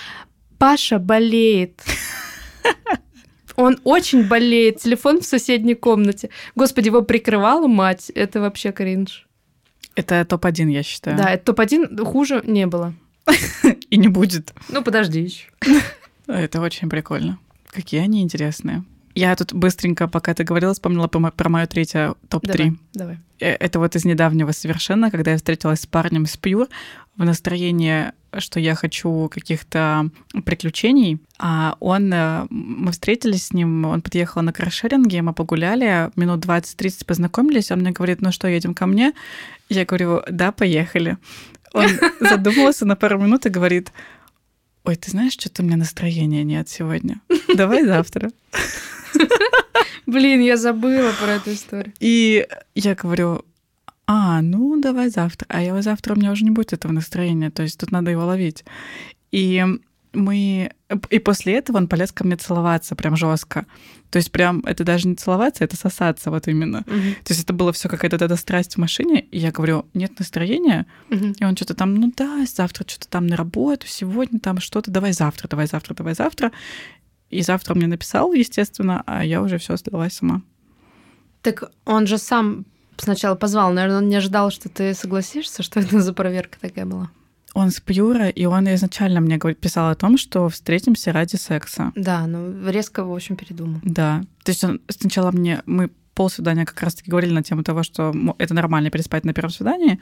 Паша 0.58 0.98
болеет. 0.98 1.82
Он 3.56 3.78
очень 3.84 4.26
болеет. 4.28 4.78
Телефон 4.78 5.20
в 5.20 5.24
соседней 5.24 5.74
комнате. 5.74 6.30
Господи, 6.54 6.86
его 6.86 7.02
прикрывала 7.02 7.66
мать. 7.66 8.10
Это 8.14 8.40
вообще 8.40 8.72
кринж. 8.72 9.26
Это 9.94 10.24
топ-1, 10.24 10.70
я 10.70 10.82
считаю. 10.82 11.18
Да, 11.18 11.30
это 11.30 11.46
топ-1. 11.46 12.02
Хуже 12.04 12.42
не 12.46 12.66
было. 12.66 12.94
И 13.92 13.98
не 13.98 14.08
будет. 14.08 14.54
Ну, 14.70 14.82
подожди 14.82 15.20
еще. 15.20 15.48
Это 16.26 16.62
очень 16.62 16.88
прикольно. 16.88 17.38
Какие 17.70 18.00
они 18.00 18.22
интересные. 18.22 18.84
Я 19.14 19.36
тут 19.36 19.52
быстренько, 19.52 20.08
пока 20.08 20.32
ты 20.32 20.44
говорила, 20.44 20.72
вспомнила 20.72 21.08
про, 21.08 21.48
мое 21.50 21.66
третье 21.66 22.14
топ-3. 22.30 22.56
Давай, 22.56 22.78
давай. 22.94 23.18
Э, 23.38 23.50
Это 23.60 23.78
вот 23.78 23.94
из 23.94 24.06
недавнего 24.06 24.52
совершенно, 24.52 25.10
когда 25.10 25.32
я 25.32 25.36
встретилась 25.36 25.80
с 25.80 25.86
парнем 25.86 26.24
с 26.24 26.38
Пьюр 26.38 26.68
в 27.18 27.24
настроении, 27.24 28.12
что 28.38 28.60
я 28.60 28.74
хочу 28.74 29.28
каких-то 29.28 30.08
приключений. 30.46 31.20
А 31.38 31.76
он, 31.78 32.10
э, 32.14 32.46
мы 32.48 32.92
встретились 32.92 33.48
с 33.48 33.52
ним, 33.52 33.84
он 33.84 34.00
подъехал 34.00 34.40
на 34.40 34.54
каршеринге, 34.54 35.20
мы 35.20 35.34
погуляли, 35.34 36.10
минут 36.16 36.46
20-30 36.46 37.04
познакомились, 37.04 37.70
он 37.70 37.80
мне 37.80 37.90
говорит, 37.90 38.22
ну 38.22 38.32
что, 38.32 38.48
едем 38.48 38.72
ко 38.72 38.86
мне? 38.86 39.12
Я 39.68 39.84
говорю, 39.84 40.22
да, 40.30 40.50
поехали. 40.50 41.18
Он 41.72 41.88
задумался 42.20 42.86
на 42.86 42.96
пару 42.96 43.18
минут 43.18 43.46
и 43.46 43.50
говорит, 43.50 43.92
ой, 44.84 44.96
ты 44.96 45.10
знаешь, 45.10 45.32
что-то 45.32 45.62
у 45.62 45.66
меня 45.66 45.76
настроения 45.76 46.44
нет 46.44 46.68
сегодня. 46.68 47.20
Давай 47.54 47.84
завтра. 47.84 48.30
Блин, 50.06 50.40
я 50.40 50.56
забыла 50.56 51.12
про 51.20 51.32
эту 51.32 51.52
историю. 51.52 51.92
И 52.00 52.46
я 52.74 52.94
говорю, 52.94 53.44
а, 54.06 54.42
ну 54.42 54.80
давай 54.80 55.08
завтра. 55.08 55.46
А 55.48 55.62
его 55.62 55.80
завтра 55.80 56.14
у 56.14 56.16
меня 56.16 56.32
уже 56.32 56.44
не 56.44 56.50
будет 56.50 56.72
этого 56.72 56.92
настроения, 56.92 57.50
то 57.50 57.62
есть 57.62 57.78
тут 57.78 57.92
надо 57.92 58.10
его 58.10 58.26
ловить. 58.26 58.64
И 59.30 59.64
мы... 60.12 60.72
И 61.10 61.18
после 61.18 61.54
этого 61.54 61.78
он 61.78 61.88
полез 61.88 62.12
ко 62.12 62.24
мне 62.24 62.36
целоваться 62.36 62.94
прям 62.94 63.16
жестко. 63.16 63.66
То 64.10 64.18
есть 64.18 64.30
прям 64.30 64.60
это 64.66 64.84
даже 64.84 65.08
не 65.08 65.14
целоваться, 65.14 65.64
это 65.64 65.76
сосаться 65.76 66.30
вот 66.30 66.48
именно. 66.48 66.84
Мгм. 66.86 67.14
То 67.24 67.32
есть 67.32 67.42
это 67.42 67.52
было 67.52 67.72
все 67.72 67.88
какая-то 67.88 68.16
эта 68.16 68.36
страсть 68.36 68.74
в 68.74 68.78
машине. 68.78 69.20
И 69.20 69.38
я 69.38 69.52
говорю, 69.52 69.86
нет 69.94 70.18
настроения. 70.18 70.86
Мгм. 71.08 71.32
И 71.38 71.44
он 71.44 71.56
что-то 71.56 71.74
там, 71.74 71.94
ну 71.94 72.12
да, 72.14 72.44
завтра 72.46 72.84
что-то 72.86 73.08
там 73.08 73.26
на 73.26 73.36
работу, 73.36 73.86
сегодня 73.86 74.38
там 74.38 74.60
что-то, 74.60 74.90
давай 74.90 75.12
завтра, 75.12 75.48
давай 75.48 75.66
завтра, 75.66 75.94
давай 75.94 76.14
завтра. 76.14 76.52
И 77.30 77.40
завтра 77.40 77.72
он 77.72 77.78
мне 77.78 77.86
написал, 77.86 78.32
естественно, 78.34 79.02
а 79.06 79.24
я 79.24 79.40
уже 79.40 79.56
все 79.56 79.76
сдалась 79.76 80.14
сама. 80.14 80.42
Так 81.40 81.72
он 81.86 82.06
же 82.06 82.18
сам 82.18 82.66
сначала 82.98 83.34
позвал. 83.34 83.72
Наверное, 83.72 83.98
он 83.98 84.08
не 84.08 84.16
ожидал, 84.16 84.50
что 84.50 84.68
ты 84.68 84.92
согласишься, 84.94 85.62
что 85.62 85.80
это 85.80 86.00
за 86.00 86.12
проверка 86.12 86.58
такая 86.60 86.84
была. 86.84 87.10
Он 87.54 87.70
с 87.70 87.80
Пьюра, 87.80 88.28
и 88.28 88.44
он 88.46 88.72
изначально 88.74 89.20
мне 89.20 89.38
писал 89.38 89.90
о 89.90 89.94
том, 89.94 90.16
что 90.16 90.48
встретимся 90.48 91.12
ради 91.12 91.36
секса. 91.36 91.92
Да, 91.94 92.26
ну 92.26 92.68
резко, 92.70 93.04
в 93.04 93.12
общем, 93.12 93.36
передумал. 93.36 93.80
Да. 93.82 94.22
То 94.44 94.50
есть 94.50 94.64
он 94.64 94.80
сначала 94.88 95.30
мне... 95.30 95.62
Мы 95.66 95.90
полсвидания 96.14 96.64
как 96.64 96.82
раз-таки 96.82 97.10
говорили 97.10 97.32
на 97.32 97.42
тему 97.42 97.62
того, 97.62 97.82
что 97.82 98.14
это 98.38 98.54
нормально 98.54 98.90
переспать 98.90 99.24
на 99.24 99.32
первом 99.32 99.50
свидании. 99.50 99.98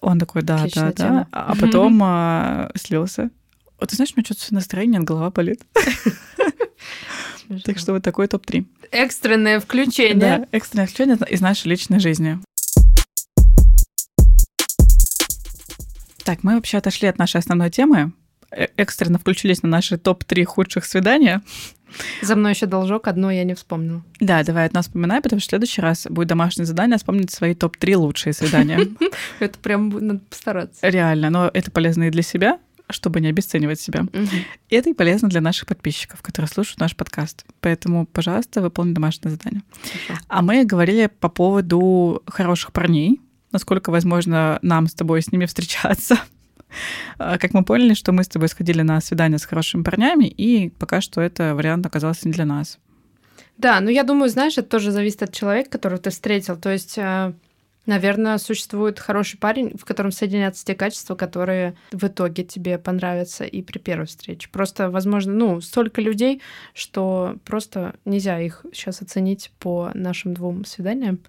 Он 0.00 0.18
такой, 0.18 0.42
да, 0.42 0.56
Отличная 0.56 0.92
да, 0.92 0.92
да. 0.92 1.04
тема. 1.04 1.28
А 1.30 1.54
потом 1.56 2.00
а, 2.02 2.70
слился. 2.74 3.30
Вот 3.78 3.90
ты 3.90 3.96
знаешь, 3.96 4.12
у 4.14 4.18
меня 4.18 4.24
что-то 4.24 4.54
настроение, 4.54 5.00
голова 5.00 5.30
болит. 5.30 5.62
Так 7.64 7.78
что 7.78 7.92
вот 7.92 8.04
такой 8.04 8.28
топ-3. 8.28 8.64
Экстренное 8.92 9.58
включение. 9.58 10.14
Да, 10.14 10.46
экстренное 10.52 10.86
включение 10.86 11.18
из 11.28 11.40
нашей 11.40 11.66
личной 11.66 11.98
жизни. 11.98 12.38
Так, 16.30 16.44
мы 16.44 16.54
вообще 16.54 16.78
отошли 16.78 17.08
от 17.08 17.18
нашей 17.18 17.38
основной 17.38 17.70
темы. 17.70 18.12
Э- 18.52 18.68
Экстренно 18.76 19.18
включились 19.18 19.64
на 19.64 19.68
наши 19.68 19.98
топ-3 19.98 20.44
худших 20.44 20.84
свидания. 20.84 21.42
За 22.22 22.36
мной 22.36 22.52
еще 22.52 22.66
должок, 22.66 23.08
одно 23.08 23.32
я 23.32 23.42
не 23.42 23.54
вспомнила. 23.54 24.04
Да, 24.20 24.44
давай 24.44 24.70
нас 24.72 24.86
вспоминай, 24.86 25.20
потому 25.20 25.40
что 25.40 25.48
в 25.48 25.50
следующий 25.50 25.80
раз 25.80 26.06
будет 26.08 26.28
домашнее 26.28 26.66
задание 26.66 26.98
вспомнить 26.98 27.32
свои 27.32 27.56
топ-3 27.56 27.96
лучшие 27.96 28.32
свидания. 28.32 28.78
Это 29.40 29.58
прям 29.58 29.88
надо 29.88 30.20
постараться. 30.20 30.88
Реально, 30.88 31.30
но 31.30 31.50
это 31.52 31.72
полезно 31.72 32.04
и 32.04 32.10
для 32.10 32.22
себя, 32.22 32.60
чтобы 32.88 33.20
не 33.20 33.26
обесценивать 33.26 33.80
себя. 33.80 34.06
Это 34.68 34.90
и 34.90 34.94
полезно 34.94 35.28
для 35.28 35.40
наших 35.40 35.66
подписчиков, 35.66 36.22
которые 36.22 36.48
слушают 36.48 36.78
наш 36.78 36.94
подкаст. 36.94 37.44
Поэтому, 37.60 38.06
пожалуйста, 38.06 38.62
выполни 38.62 38.92
домашнее 38.92 39.32
задание. 39.32 39.62
А 40.28 40.42
мы 40.42 40.64
говорили 40.64 41.10
по 41.18 41.28
поводу 41.28 42.22
хороших 42.28 42.72
парней, 42.72 43.20
насколько 43.52 43.90
возможно 43.90 44.58
нам 44.62 44.86
с 44.86 44.94
тобой 44.94 45.22
с 45.22 45.32
ними 45.32 45.46
встречаться. 45.46 46.18
А, 47.18 47.38
Как 47.38 47.52
мы 47.52 47.64
поняли, 47.64 47.94
что 47.94 48.12
мы 48.12 48.22
с 48.22 48.28
тобой 48.28 48.48
сходили 48.48 48.82
на 48.82 49.00
свидание 49.00 49.38
с 49.38 49.44
хорошими 49.44 49.82
парнями, 49.82 50.26
и 50.26 50.70
пока 50.70 51.00
что 51.00 51.20
это 51.20 51.54
вариант 51.54 51.84
оказался 51.84 52.28
не 52.28 52.32
для 52.32 52.44
нас. 52.44 52.78
Да, 53.58 53.80
ну 53.80 53.90
я 53.90 54.04
думаю, 54.04 54.30
знаешь, 54.30 54.56
это 54.56 54.68
тоже 54.68 54.90
зависит 54.92 55.22
от 55.22 55.32
человека, 55.34 55.70
которого 55.70 55.98
ты 55.98 56.10
встретил. 56.10 56.56
То 56.56 56.70
есть, 56.70 56.96
наверное, 57.86 58.38
существует 58.38 58.98
хороший 58.98 59.38
парень, 59.38 59.76
в 59.76 59.84
котором 59.84 60.12
соединятся 60.12 60.64
те 60.64 60.74
качества, 60.74 61.14
которые 61.14 61.74
в 61.92 62.04
итоге 62.04 62.44
тебе 62.44 62.78
понравятся 62.78 63.44
и 63.44 63.62
при 63.62 63.78
первой 63.78 64.06
встрече. 64.06 64.48
Просто, 64.50 64.90
возможно, 64.90 65.32
ну, 65.32 65.60
столько 65.60 66.00
людей, 66.00 66.40
что 66.74 67.36
просто 67.44 67.94
нельзя 68.04 68.40
их 68.40 68.64
сейчас 68.72 69.02
оценить 69.02 69.50
по 69.58 69.90
нашим 69.94 70.34
двум 70.34 70.64
свиданиям. 70.64 71.20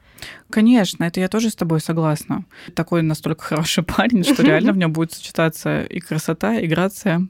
Конечно, 0.49 1.03
это 1.03 1.19
я 1.19 1.27
тоже 1.27 1.49
с 1.49 1.55
тобой 1.55 1.79
согласна. 1.79 2.45
Такой 2.75 3.01
настолько 3.01 3.43
хороший 3.43 3.83
парень, 3.97 4.23
что 4.23 4.43
реально 4.43 4.73
в 4.73 4.77
нем 4.77 4.93
будет 4.93 5.13
сочетаться 5.13 5.81
и 5.83 5.99
красота, 5.99 6.59
и 6.59 6.67
грация, 6.67 7.27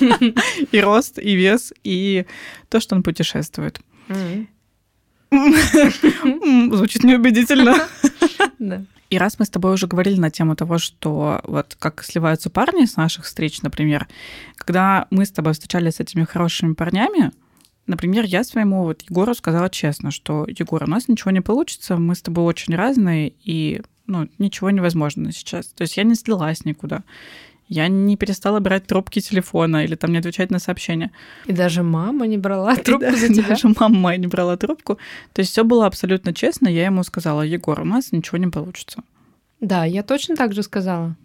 и 0.72 0.80
рост, 0.80 1.18
и 1.18 1.34
вес, 1.34 1.72
и 1.84 2.26
то, 2.68 2.80
что 2.80 2.96
он 2.96 3.02
путешествует. 3.02 3.80
Звучит 5.30 7.04
неубедительно. 7.04 7.76
Да. 8.58 8.84
И 9.10 9.18
раз 9.18 9.38
мы 9.38 9.44
с 9.44 9.50
тобой 9.50 9.74
уже 9.74 9.88
говорили 9.88 10.20
на 10.20 10.30
тему 10.30 10.54
того, 10.54 10.78
что 10.78 11.40
вот 11.44 11.76
как 11.78 12.04
сливаются 12.04 12.48
парни 12.48 12.84
с 12.84 12.96
наших 12.96 13.24
встреч, 13.24 13.60
например, 13.62 14.06
когда 14.54 15.08
мы 15.10 15.26
с 15.26 15.32
тобой 15.32 15.52
встречались 15.52 15.96
с 15.96 16.00
этими 16.00 16.24
хорошими 16.24 16.74
парнями, 16.74 17.32
например, 17.88 18.24
я 18.24 18.44
своему 18.44 18.84
вот 18.84 19.02
Егору 19.02 19.34
сказала 19.34 19.68
честно, 19.68 20.12
что 20.12 20.46
Егор, 20.46 20.84
у 20.84 20.86
нас 20.86 21.08
ничего 21.08 21.32
не 21.32 21.40
получится, 21.40 21.96
мы 21.96 22.14
с 22.14 22.22
тобой 22.22 22.44
очень 22.44 22.76
разные, 22.76 23.32
и 23.42 23.82
ну, 24.06 24.28
ничего 24.38 24.70
невозможно 24.70 25.32
сейчас. 25.32 25.66
То 25.66 25.82
есть 25.82 25.96
я 25.96 26.04
не 26.04 26.14
слилась 26.14 26.64
никуда. 26.64 27.02
Я 27.70 27.86
не 27.86 28.16
перестала 28.16 28.58
брать 28.58 28.86
трубки 28.86 29.20
телефона 29.20 29.84
или 29.84 29.94
там 29.94 30.10
не 30.10 30.18
отвечать 30.18 30.50
на 30.50 30.58
сообщения. 30.58 31.12
И 31.46 31.52
даже 31.52 31.84
мама 31.84 32.26
не 32.26 32.36
брала 32.36 32.74
трубку 32.84 33.06
И 33.06 33.14
за 33.16 33.28
да- 33.28 33.34
тебя. 33.34 33.48
Даже 33.48 33.72
мама 33.78 34.16
не 34.16 34.26
брала 34.26 34.56
трубку. 34.56 34.98
То 35.32 35.40
есть 35.40 35.52
все 35.52 35.62
было 35.62 35.86
абсолютно 35.86 36.34
честно. 36.34 36.66
Я 36.66 36.86
ему 36.86 37.04
сказала, 37.04 37.42
Егор, 37.42 37.80
у 37.80 37.84
нас 37.84 38.10
ничего 38.10 38.38
не 38.38 38.48
получится. 38.48 39.04
Да, 39.60 39.84
я 39.84 40.02
точно 40.02 40.34
так 40.34 40.52
же 40.52 40.64
сказала. 40.64 41.16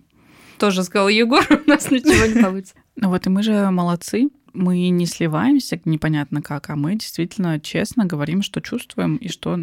Тоже 0.60 0.84
сказал 0.84 1.10
Егор, 1.10 1.44
у 1.66 1.70
нас 1.70 1.90
ничего 1.90 2.28
не 2.28 2.42
получится. 2.42 2.76
Ну 2.96 3.10
вот 3.10 3.26
и 3.26 3.30
мы 3.30 3.42
же 3.42 3.72
молодцы. 3.72 4.30
Мы 4.54 4.90
не 4.90 5.08
сливаемся 5.08 5.82
непонятно 5.84 6.44
как, 6.44 6.70
а 6.70 6.76
мы 6.76 6.94
действительно 6.94 7.60
честно 7.60 8.06
говорим, 8.06 8.44
что 8.44 8.62
чувствуем 8.62 9.16
и 9.16 9.30
что 9.30 9.60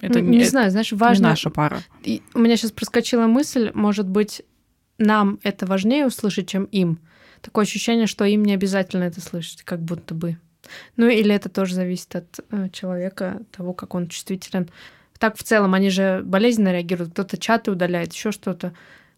это 0.00 0.20
не 0.22 0.38
это 0.38 0.50
знаю, 0.50 0.70
знаешь, 0.70 0.90
не 0.90 0.98
важно... 0.98 1.28
наша 1.28 1.50
пара. 1.50 1.82
И 2.02 2.22
у 2.32 2.38
меня 2.38 2.56
сейчас 2.56 2.72
проскочила 2.72 3.26
мысль, 3.26 3.70
может 3.74 4.08
быть, 4.08 4.42
нам 4.98 5.38
это 5.42 5.66
важнее 5.66 6.06
услышать, 6.06 6.48
чем 6.48 6.64
им. 6.64 6.98
Такое 7.40 7.64
ощущение, 7.64 8.06
что 8.06 8.24
им 8.24 8.44
не 8.44 8.52
обязательно 8.52 9.04
это 9.04 9.20
слышать, 9.20 9.62
как 9.62 9.80
будто 9.80 10.14
бы. 10.14 10.38
Ну 10.96 11.08
или 11.08 11.34
это 11.34 11.48
тоже 11.48 11.74
зависит 11.74 12.14
от 12.16 12.40
э, 12.50 12.68
человека, 12.70 13.40
того, 13.56 13.72
как 13.72 13.94
он 13.94 14.08
чувствителен. 14.08 14.68
Так 15.18 15.36
в 15.36 15.42
целом 15.42 15.74
они 15.74 15.90
же 15.90 16.22
болезненно 16.24 16.72
реагируют, 16.72 17.12
кто-то 17.12 17.38
чаты 17.38 17.70
удаляет, 17.70 18.12
еще 18.12 18.32
что-то. 18.32 18.72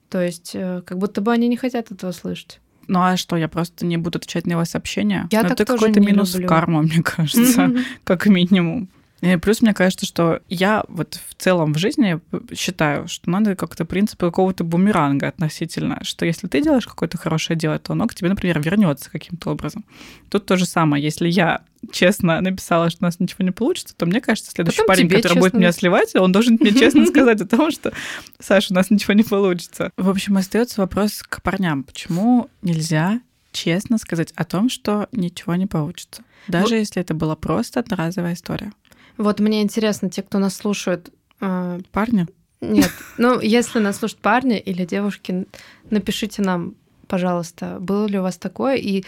То 0.09 0.23
есть 0.23 0.53
э, 0.55 0.83
как 0.85 0.99
будто 0.99 1.21
бы 1.21 1.33
они 1.33 1.49
не 1.49 1.57
хотят 1.57 1.91
этого 1.91 2.13
слышать. 2.13 2.61
Ну 2.87 3.01
а 3.01 3.17
что, 3.17 3.37
я 3.37 3.49
просто 3.49 3.87
не 3.87 3.97
буду 3.97 4.19
отвечать 4.19 4.47
на 4.47 4.53
его 4.53 4.65
сообщения? 4.65 5.29
Я 5.31 5.43
Ну, 5.43 5.49
так 5.49 5.61
это 5.61 5.73
какой-то 5.73 6.01
минус 6.01 6.35
люблю. 6.35 6.47
в 6.47 6.49
карму, 6.49 6.83
мне 6.83 7.03
кажется, 7.03 7.71
как 8.05 8.27
минимум. 8.27 8.89
И 9.21 9.37
плюс 9.37 9.61
мне 9.61 9.75
кажется, 9.75 10.07
что 10.07 10.41
я 10.49 10.85
вот 10.89 11.21
в 11.29 11.35
целом 11.35 11.75
в 11.75 11.79
жизни 11.79 12.21
считаю, 12.55 13.07
что 13.09 13.31
надо 13.31 13.55
как-то 13.55 13.85
принципы 13.85 14.27
какого-то 14.27 14.65
бумеранга 14.65 15.29
относительно, 15.29 16.03
что 16.03 16.25
если 16.25 16.47
ты 16.47 16.63
делаешь 16.63 16.87
какое-то 16.87 17.19
хорошее 17.19 17.59
дело, 17.59 17.79
то 17.79 17.93
оно 17.93 18.07
к 18.07 18.15
тебе, 18.15 18.31
например, 18.31 18.61
вернется 18.61 19.11
каким-то 19.11 19.51
образом. 19.51 19.85
Тут 20.31 20.47
то 20.47 20.57
же 20.57 20.67
самое. 20.67 21.03
Если 21.03 21.29
я 21.29 21.63
честно 21.93 22.41
написала, 22.41 22.91
что 22.91 22.99
у 23.03 23.05
нас 23.05 23.21
ничего 23.21 23.45
не 23.45 23.51
получится, 23.53 23.95
то 23.97 24.07
мне 24.07 24.21
кажется, 24.21 24.51
следующий 24.51 24.79
Потом 24.79 24.89
парень, 24.89 25.09
который 25.09 25.35
будет 25.35 25.45
честно 25.45 25.57
меня 25.59 25.67
написать. 25.69 25.81
сливать, 25.81 26.17
он 26.17 26.33
должен 26.33 26.59
мне 26.61 26.73
честно 26.73 27.07
сказать 27.07 27.41
о 27.41 27.47
том, 27.47 27.71
что 27.71 27.93
Саша, 28.39 28.73
у 28.73 28.75
нас 28.75 28.91
ничего 28.91 29.15
не 29.15 29.23
получится. 29.23 29.93
В 29.97 30.09
общем, 30.09 30.37
остается 30.37 30.81
вопрос 30.81 31.23
к 31.23 31.43
парням. 31.43 31.85
Почему 31.85 32.49
нельзя 32.63 33.21
честно 33.53 33.99
сказать 33.99 34.33
о 34.37 34.45
том, 34.45 34.69
что 34.69 35.09
ничего 35.13 35.55
не 35.57 35.67
получится. 35.67 36.23
Даже 36.49 36.77
если 36.77 37.03
это 37.03 37.15
была 37.15 37.37
просто 37.37 37.81
одноразовая 37.81 38.35
история. 38.35 38.73
Вот 39.21 39.39
мне 39.39 39.61
интересно, 39.61 40.09
те, 40.09 40.23
кто 40.23 40.39
нас 40.39 40.57
слушают... 40.57 41.13
Э... 41.43 41.79
Парни? 41.93 42.27
Нет. 42.63 42.91
Ну, 43.19 43.39
если 43.39 43.79
нас 43.79 43.99
слушают 43.99 44.23
парни 44.23 44.59
или 44.59 44.87
девушки, 44.87 45.47
напишите 45.91 46.41
нам, 46.41 46.75
пожалуйста, 47.07 47.77
было 47.81 48.07
ли 48.07 48.19
у 48.19 48.23
вас 48.23 48.39
такое, 48.39 48.77
и 48.77 49.05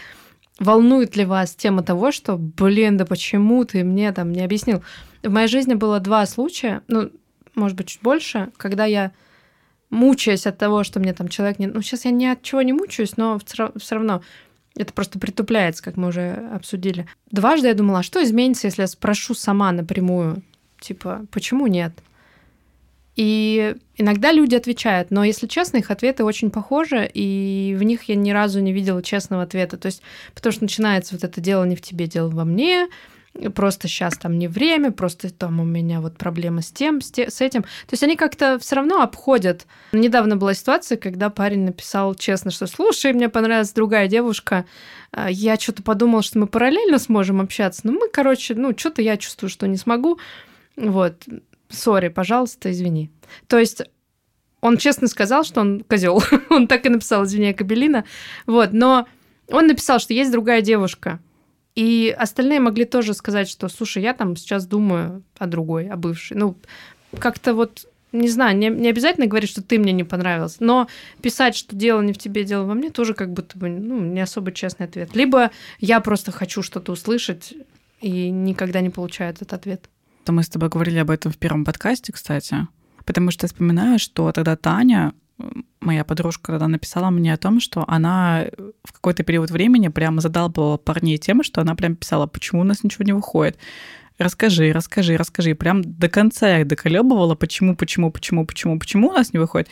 волнует 0.59 1.15
ли 1.15 1.25
вас 1.25 1.55
тема 1.55 1.81
того, 1.81 2.11
что, 2.11 2.37
блин, 2.37 2.95
да 2.95 3.05
почему 3.05 3.65
ты 3.65 3.83
мне 3.83 4.11
там 4.11 4.31
не 4.31 4.41
объяснил? 4.41 4.83
В 5.23 5.31
моей 5.31 5.47
жизни 5.47 5.73
было 5.73 5.99
два 5.99 6.27
случая, 6.27 6.83
ну, 6.87 7.09
может 7.55 7.75
быть, 7.75 7.87
чуть 7.87 8.03
больше, 8.03 8.51
когда 8.57 8.85
я 8.85 9.13
мучаясь 9.89 10.45
от 10.45 10.59
того, 10.59 10.83
что 10.83 10.99
мне 10.99 11.13
там 11.13 11.27
человек 11.27 11.57
не... 11.57 11.65
Ну, 11.65 11.81
сейчас 11.81 12.05
я 12.05 12.11
ни 12.11 12.25
от 12.25 12.43
чего 12.43 12.61
не 12.61 12.73
мучаюсь, 12.73 13.17
но 13.17 13.39
все 13.39 13.95
равно 13.95 14.21
это 14.75 14.93
просто 14.93 15.19
притупляется, 15.19 15.83
как 15.83 15.97
мы 15.97 16.07
уже 16.07 16.49
обсудили. 16.53 17.07
Дважды 17.31 17.67
я 17.67 17.73
думала, 17.73 17.99
а 17.99 18.03
что 18.03 18.23
изменится, 18.23 18.67
если 18.67 18.81
я 18.81 18.87
спрошу 18.87 19.33
сама 19.33 19.71
напрямую, 19.71 20.41
типа, 20.79 21.25
почему 21.31 21.67
нет? 21.67 21.93
И 23.15 23.75
иногда 23.95 24.31
люди 24.31 24.55
отвечают, 24.55 25.11
но, 25.11 25.23
если 25.23 25.45
честно, 25.45 25.77
их 25.77 25.91
ответы 25.91 26.23
очень 26.23 26.49
похожи, 26.49 27.09
и 27.13 27.75
в 27.77 27.83
них 27.83 28.03
я 28.03 28.15
ни 28.15 28.31
разу 28.31 28.59
не 28.59 28.73
видела 28.73 29.03
честного 29.03 29.43
ответа. 29.43 29.77
То 29.77 29.85
есть, 29.85 30.01
потому 30.33 30.51
что 30.51 30.63
начинается 30.63 31.13
вот 31.13 31.23
это 31.23 31.39
дело 31.39 31.63
не 31.63 31.75
в 31.75 31.81
тебе, 31.81 32.07
дело 32.07 32.29
во 32.29 32.43
мне, 32.43 32.87
просто 33.55 33.87
сейчас 33.87 34.17
там 34.17 34.37
не 34.37 34.47
время, 34.47 34.91
просто 34.91 35.33
там 35.33 35.59
у 35.59 35.63
меня 35.63 36.01
вот 36.01 36.17
проблемы 36.17 36.61
с 36.61 36.71
тем, 36.71 37.01
с, 37.01 37.11
те, 37.11 37.29
с 37.29 37.41
этим. 37.41 37.63
То 37.63 37.91
есть 37.91 38.03
они 38.03 38.15
как-то 38.15 38.59
все 38.59 38.75
равно 38.75 39.01
обходят. 39.01 39.65
Недавно 39.91 40.37
была 40.37 40.53
ситуация, 40.53 40.97
когда 40.97 41.29
парень 41.29 41.65
написал 41.65 42.13
честно, 42.15 42.51
что 42.51 42.67
слушай, 42.67 43.11
мне 43.13 43.29
понравилась 43.29 43.73
другая 43.73 44.07
девушка, 44.07 44.65
а, 45.11 45.29
я 45.29 45.57
что-то 45.57 45.83
подумал, 45.83 46.21
что 46.21 46.39
мы 46.39 46.47
параллельно 46.47 46.99
сможем 46.99 47.41
общаться, 47.41 47.81
но 47.85 47.93
мы, 47.93 48.09
короче, 48.09 48.55
ну, 48.55 48.77
что-то 48.77 49.01
я 49.01 49.17
чувствую, 49.17 49.49
что 49.49 49.67
не 49.67 49.77
смогу. 49.77 50.19
Вот, 50.75 51.23
сори, 51.69 52.09
пожалуйста, 52.09 52.71
извини. 52.71 53.11
То 53.47 53.57
есть 53.57 53.83
он 54.61 54.77
честно 54.77 55.07
сказал, 55.07 55.43
что 55.43 55.61
он 55.61 55.81
козел. 55.81 56.23
он 56.49 56.67
так 56.67 56.85
и 56.85 56.89
написал, 56.89 57.25
извини, 57.25 57.53
Кабелина. 57.53 58.05
Вот, 58.45 58.73
но 58.73 59.07
он 59.49 59.67
написал, 59.67 59.99
что 59.99 60.13
есть 60.13 60.31
другая 60.31 60.61
девушка. 60.61 61.19
И 61.75 62.15
остальные 62.17 62.59
могли 62.59 62.85
тоже 62.85 63.13
сказать, 63.13 63.49
что, 63.49 63.67
слушай, 63.67 64.03
я 64.03 64.13
там 64.13 64.35
сейчас 64.35 64.65
думаю 64.65 65.23
о 65.37 65.47
другой, 65.47 65.87
о 65.89 65.95
бывшей. 65.95 66.37
Ну, 66.37 66.55
как-то 67.19 67.55
вот, 67.55 67.87
не 68.11 68.29
знаю, 68.29 68.55
не, 68.55 68.69
не 68.69 68.89
обязательно 68.89 69.25
говорить, 69.25 69.49
что 69.49 69.63
ты 69.63 69.79
мне 69.79 69.91
не 69.91 70.03
понравился, 70.03 70.57
но 70.59 70.87
писать, 71.21 71.55
что 71.55 71.75
дело 71.75 72.01
не 72.01 72.13
в 72.13 72.17
тебе, 72.17 72.43
дело 72.43 72.65
во 72.65 72.75
мне, 72.75 72.91
тоже 72.91 73.15
как 73.15 73.33
будто 73.33 73.57
бы, 73.57 73.69
ну, 73.69 73.99
не 73.99 74.21
особо 74.21 74.51
честный 74.51 74.85
ответ. 74.85 75.15
Либо 75.15 75.51
я 75.79 75.99
просто 75.99 76.31
хочу 76.31 76.61
что-то 76.61 76.91
услышать 76.91 77.55
и 78.01 78.29
никогда 78.29 78.81
не 78.81 78.89
получаю 78.89 79.31
этот 79.31 79.53
ответ. 79.53 79.89
Мы 80.27 80.43
с 80.43 80.49
тобой 80.49 80.69
говорили 80.69 80.99
об 80.99 81.09
этом 81.09 81.31
в 81.31 81.37
первом 81.37 81.65
подкасте, 81.65 82.13
кстати. 82.13 82.67
Потому 83.05 83.31
что 83.31 83.45
я 83.45 83.47
вспоминаю, 83.47 83.99
что 83.99 84.31
тогда 84.31 84.55
Таня 84.55 85.13
моя 85.79 86.03
подружка 86.03 86.53
тогда 86.53 86.67
написала 86.67 87.09
мне 87.09 87.33
о 87.33 87.37
том, 87.37 87.59
что 87.59 87.83
она 87.87 88.45
в 88.83 88.93
какой-то 88.93 89.23
период 89.23 89.51
времени 89.51 89.87
прямо 89.89 90.21
задалбывала 90.21 90.77
парней 90.77 91.17
тем, 91.17 91.43
что 91.43 91.61
она 91.61 91.75
прям 91.75 91.95
писала, 91.95 92.27
почему 92.27 92.61
у 92.61 92.65
нас 92.65 92.83
ничего 92.83 93.05
не 93.05 93.13
выходит. 93.13 93.57
Расскажи, 94.19 94.71
расскажи, 94.71 95.17
расскажи. 95.17 95.55
Прям 95.55 95.81
до 95.83 96.07
конца 96.07 96.57
я 96.57 96.65
доколебывала, 96.65 97.35
почему, 97.35 97.75
почему, 97.75 98.11
почему, 98.11 98.45
почему, 98.45 98.79
почему 98.79 99.09
у 99.09 99.13
нас 99.13 99.33
не 99.33 99.39
выходит. 99.39 99.69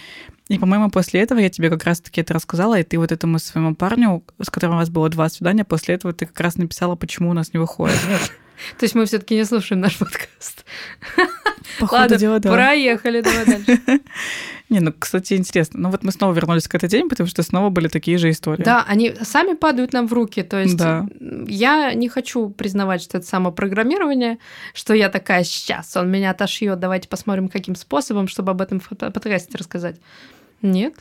И, 0.47 0.57
по-моему, 0.57 0.89
после 0.89 1.21
этого 1.21 1.39
я 1.39 1.49
тебе 1.49 1.69
как 1.69 1.83
раз-таки 1.83 2.21
это 2.21 2.33
рассказала, 2.33 2.79
и 2.79 2.83
ты 2.83 2.97
вот 2.97 3.11
этому 3.11 3.39
своему 3.39 3.75
парню, 3.75 4.23
с 4.41 4.49
которым 4.49 4.75
у 4.75 4.79
вас 4.79 4.89
было 4.89 5.09
два 5.09 5.29
свидания, 5.29 5.63
после 5.63 5.95
этого 5.95 6.13
ты 6.13 6.25
как 6.25 6.39
раз 6.39 6.57
написала, 6.57 6.95
почему 6.95 7.29
у 7.29 7.33
нас 7.33 7.53
не 7.53 7.59
выходит. 7.59 7.97
То 8.77 8.83
есть 8.83 8.95
мы 8.95 9.05
все-таки 9.05 9.35
не 9.35 9.45
слушаем 9.45 9.81
наш 9.81 9.97
подкаст. 9.99 10.65
Походу 11.79 12.01
Ладно, 12.01 12.17
дела, 12.17 12.39
да. 12.39 12.51
проехали, 12.51 13.21
давай 13.21 13.45
дальше. 13.45 13.79
Не, 14.71 14.79
ну, 14.79 14.93
кстати, 14.97 15.33
интересно. 15.33 15.81
Ну, 15.81 15.89
вот 15.89 16.01
мы 16.03 16.13
снова 16.13 16.33
вернулись 16.33 16.69
к 16.69 16.73
этой 16.73 16.87
теме, 16.87 17.09
потому 17.09 17.27
что 17.27 17.43
снова 17.43 17.69
были 17.69 17.89
такие 17.89 18.17
же 18.17 18.29
истории. 18.29 18.63
Да, 18.63 18.85
они 18.87 19.13
сами 19.21 19.53
падают 19.53 19.91
нам 19.91 20.07
в 20.07 20.13
руки. 20.13 20.43
То 20.43 20.61
есть 20.61 20.77
да. 20.77 21.05
я 21.19 21.93
не 21.93 22.07
хочу 22.07 22.49
признавать, 22.49 23.01
что 23.01 23.17
это 23.17 23.27
самопрограммирование, 23.27 24.37
что 24.73 24.93
я 24.93 25.09
такая, 25.09 25.43
сейчас 25.43 25.97
он 25.97 26.09
меня 26.09 26.31
отошьет, 26.31 26.79
давайте 26.79 27.09
посмотрим, 27.09 27.49
каким 27.49 27.75
способом, 27.75 28.29
чтобы 28.29 28.51
об 28.51 28.61
этом 28.61 28.79
в 28.79 28.87
подкасте 28.87 29.57
рассказать. 29.57 29.99
Нет, 30.61 30.95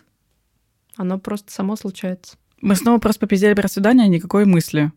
оно 0.96 1.20
просто 1.20 1.52
само 1.52 1.76
случается. 1.76 2.36
Мы 2.60 2.74
снова 2.74 2.98
просто 2.98 3.20
попиздели 3.20 3.54
про 3.54 3.68
свидание, 3.68 4.08
никакой 4.08 4.46
мысли. 4.46 4.90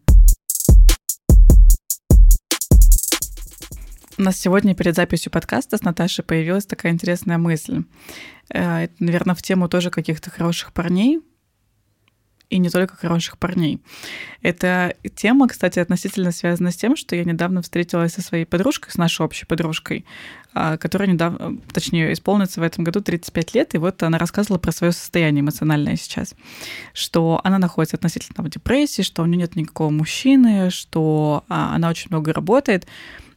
У 4.17 4.21
нас 4.21 4.39
сегодня 4.39 4.75
перед 4.75 4.95
записью 4.95 5.31
подкаста 5.31 5.77
с 5.77 5.81
Наташей 5.81 6.23
появилась 6.23 6.67
такая 6.67 6.91
интересная 6.91 7.39
мысль. 7.39 7.83
Э, 8.49 8.83
это, 8.83 8.93
наверное, 8.99 9.33
в 9.33 9.41
тему 9.41 9.67
тоже 9.67 9.89
каких-то 9.89 10.29
хороших 10.29 10.71
парней, 10.71 11.19
и 12.51 12.59
не 12.59 12.69
только 12.69 12.95
хороших 12.95 13.39
парней. 13.39 13.81
Эта 14.43 14.95
тема, 15.15 15.47
кстати, 15.47 15.79
относительно 15.79 16.31
связана 16.31 16.69
с 16.69 16.75
тем, 16.75 16.95
что 16.95 17.15
я 17.15 17.23
недавно 17.23 17.63
встретилась 17.63 18.13
со 18.13 18.21
своей 18.21 18.45
подружкой, 18.45 18.91
с 18.91 18.97
нашей 18.97 19.25
общей 19.25 19.47
подружкой, 19.47 20.05
а, 20.53 20.77
которая 20.77 21.09
недавно, 21.09 21.57
точнее, 21.73 22.13
исполнится 22.13 22.59
в 22.59 22.63
этом 22.63 22.83
году 22.83 23.01
35 23.01 23.55
лет, 23.55 23.73
и 23.73 23.79
вот 23.79 24.03
она 24.03 24.19
рассказывала 24.19 24.59
про 24.59 24.71
свое 24.71 24.93
состояние 24.93 25.41
эмоциональное 25.41 25.95
сейчас, 25.95 26.35
что 26.93 27.41
она 27.43 27.57
находится 27.57 27.95
относительно 27.95 28.43
в 28.43 28.49
депрессии, 28.49 29.01
что 29.01 29.23
у 29.23 29.25
нее 29.25 29.37
нет 29.37 29.55
никакого 29.55 29.89
мужчины, 29.89 30.69
что 30.69 31.43
а, 31.49 31.73
она 31.73 31.89
очень 31.89 32.09
много 32.11 32.33
работает, 32.33 32.85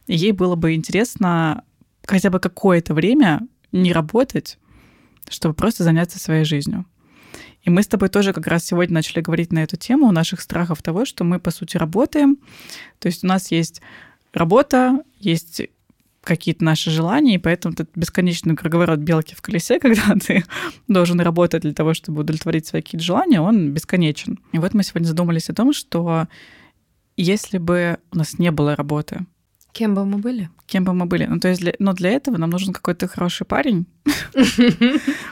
ей 0.07 0.31
было 0.31 0.55
бы 0.55 0.73
интересно 0.73 1.63
хотя 2.05 2.29
бы 2.29 2.39
какое-то 2.39 2.93
время 2.93 3.47
не 3.71 3.93
работать, 3.93 4.57
чтобы 5.29 5.53
просто 5.53 5.83
заняться 5.83 6.19
своей 6.19 6.45
жизнью. 6.45 6.85
И 7.63 7.69
мы 7.69 7.83
с 7.83 7.87
тобой 7.87 8.07
тоже 8.07 8.31
как 8.31 8.47
раз 8.47 8.65
сегодня 8.65 8.93
начали 8.93 9.21
говорить 9.21 9.51
на 9.51 9.59
эту 9.59 9.75
тему, 9.75 10.11
наших 10.11 10.39
страхов 10.39 10.81
того, 10.81 11.03
что 11.03 11.25
мы, 11.25 11.39
по 11.39 11.51
сути, 11.51 11.75
работаем. 11.75 12.37
То 12.99 13.07
есть 13.07 13.25
у 13.25 13.27
нас 13.27 13.51
есть 13.51 13.81
работа, 14.33 15.03
есть 15.19 15.61
какие-то 16.23 16.63
наши 16.63 16.91
желания, 16.91 17.35
и 17.35 17.39
поэтому 17.39 17.73
этот 17.73 17.89
бесконечный 17.95 18.55
круговорот 18.55 18.99
белки 18.99 19.35
в 19.35 19.41
колесе, 19.41 19.79
когда 19.81 20.15
ты 20.15 20.45
должен 20.87 21.19
работать 21.19 21.63
для 21.63 21.73
того, 21.73 21.93
чтобы 21.93 22.21
удовлетворить 22.21 22.67
свои 22.67 22.81
какие-то 22.81 23.05
желания, 23.05 23.41
он 23.41 23.71
бесконечен. 23.71 24.39
И 24.53 24.59
вот 24.59 24.73
мы 24.73 24.83
сегодня 24.83 25.07
задумались 25.07 25.49
о 25.49 25.53
том, 25.53 25.73
что 25.73 26.27
если 27.15 27.57
бы 27.57 27.97
у 28.11 28.17
нас 28.17 28.39
не 28.39 28.51
было 28.51 28.75
работы, 28.75 29.25
Кем 29.77 29.93
бы 29.93 30.05
мы 30.05 30.17
были? 30.17 30.49
Кем 30.65 30.85
бы 30.85 30.93
мы 30.93 31.05
были? 31.05 31.27
Ну, 31.27 31.39
то 31.39 31.49
есть, 31.49 31.61
для, 31.61 31.71
но 31.77 31.93
для 31.93 32.09
этого 32.09 32.37
нам 32.37 32.49
нужен 32.49 32.73
какой-то 32.73 33.07
хороший 33.07 33.45
парень 33.45 33.85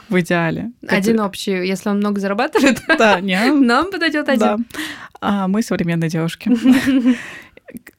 в 0.09 0.19
идеале. 0.19 0.71
Один 0.87 1.19
общий, 1.19 1.67
если 1.67 1.89
он 1.89 1.97
много 1.97 2.21
зарабатывает, 2.21 2.79
да, 2.99 3.19
нам 3.21 3.89
подойдет 3.89 4.29
один. 4.29 4.67
А 5.19 5.47
мы 5.47 5.63
современные 5.63 6.11
девушки. 6.11 6.51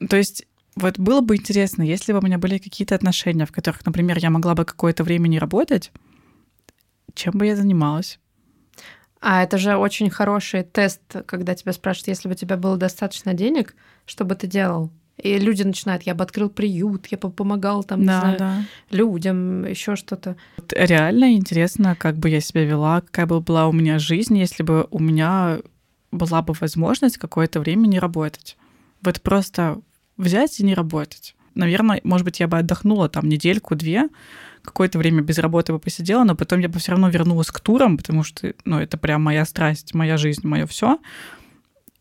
То 0.07 0.15
есть 0.15 0.47
вот 0.77 0.97
было 0.97 1.19
бы 1.19 1.35
интересно, 1.35 1.83
если 1.83 2.13
бы 2.13 2.19
у 2.19 2.21
меня 2.21 2.37
были 2.37 2.59
какие-то 2.59 2.95
отношения, 2.95 3.45
в 3.45 3.51
которых, 3.51 3.85
например, 3.85 4.17
я 4.17 4.29
могла 4.29 4.55
бы 4.55 4.63
какое-то 4.63 5.03
время 5.03 5.27
не 5.27 5.39
работать, 5.39 5.91
чем 7.13 7.33
бы 7.33 7.45
я 7.45 7.57
занималась? 7.57 8.19
А 9.19 9.43
это 9.43 9.57
же 9.57 9.75
очень 9.75 10.09
хороший 10.09 10.63
тест, 10.63 11.01
когда 11.25 11.55
тебя 11.55 11.73
спрашивают, 11.73 12.07
если 12.07 12.29
бы 12.29 12.35
у 12.35 12.37
тебя 12.37 12.55
было 12.55 12.77
достаточно 12.77 13.33
денег, 13.33 13.75
что 14.05 14.23
бы 14.23 14.35
ты 14.35 14.47
делал? 14.47 14.93
И 15.21 15.39
люди 15.39 15.63
начинают, 15.63 16.03
я 16.03 16.13
бы 16.13 16.23
открыл 16.23 16.49
приют, 16.49 17.07
я 17.07 17.17
бы 17.17 17.31
помогал 17.31 17.83
там, 17.83 18.05
да, 18.05 18.19
знаю, 18.19 18.37
да. 18.37 18.63
людям, 18.91 19.65
еще 19.65 19.95
что-то. 19.95 20.35
Реально 20.69 21.33
интересно, 21.33 21.95
как 21.95 22.17
бы 22.17 22.29
я 22.29 22.39
себя 22.39 22.63
вела, 22.65 23.01
какая 23.01 23.25
бы 23.25 23.41
была 23.41 23.67
у 23.67 23.71
меня 23.71 23.97
жизнь, 23.97 24.37
если 24.37 24.61
бы 24.61 24.87
у 24.91 24.99
меня 24.99 25.59
была 26.11 26.41
бы 26.43 26.53
возможность 26.59 27.17
какое-то 27.17 27.59
время 27.59 27.87
не 27.87 27.99
работать. 27.99 28.57
Вот 29.01 29.21
просто 29.21 29.81
взять 30.17 30.59
и 30.59 30.63
не 30.63 30.75
работать. 30.75 31.35
Наверное, 31.55 31.99
может 32.03 32.23
быть, 32.23 32.39
я 32.39 32.47
бы 32.47 32.59
отдохнула 32.59 33.09
там 33.09 33.27
недельку-две, 33.27 34.09
какое-то 34.61 34.99
время 34.99 35.21
без 35.21 35.39
работы 35.39 35.73
бы 35.73 35.79
посидела, 35.79 36.23
но 36.23 36.35
потом 36.35 36.59
я 36.59 36.69
бы 36.69 36.77
все 36.77 36.91
равно 36.91 37.09
вернулась 37.09 37.47
к 37.47 37.59
турам, 37.59 37.97
потому 37.97 38.23
что, 38.23 38.53
ну, 38.65 38.79
это 38.79 38.97
прям 38.97 39.23
моя 39.23 39.45
страсть, 39.45 39.95
моя 39.95 40.17
жизнь, 40.17 40.45
мое 40.45 40.67
все 40.67 40.99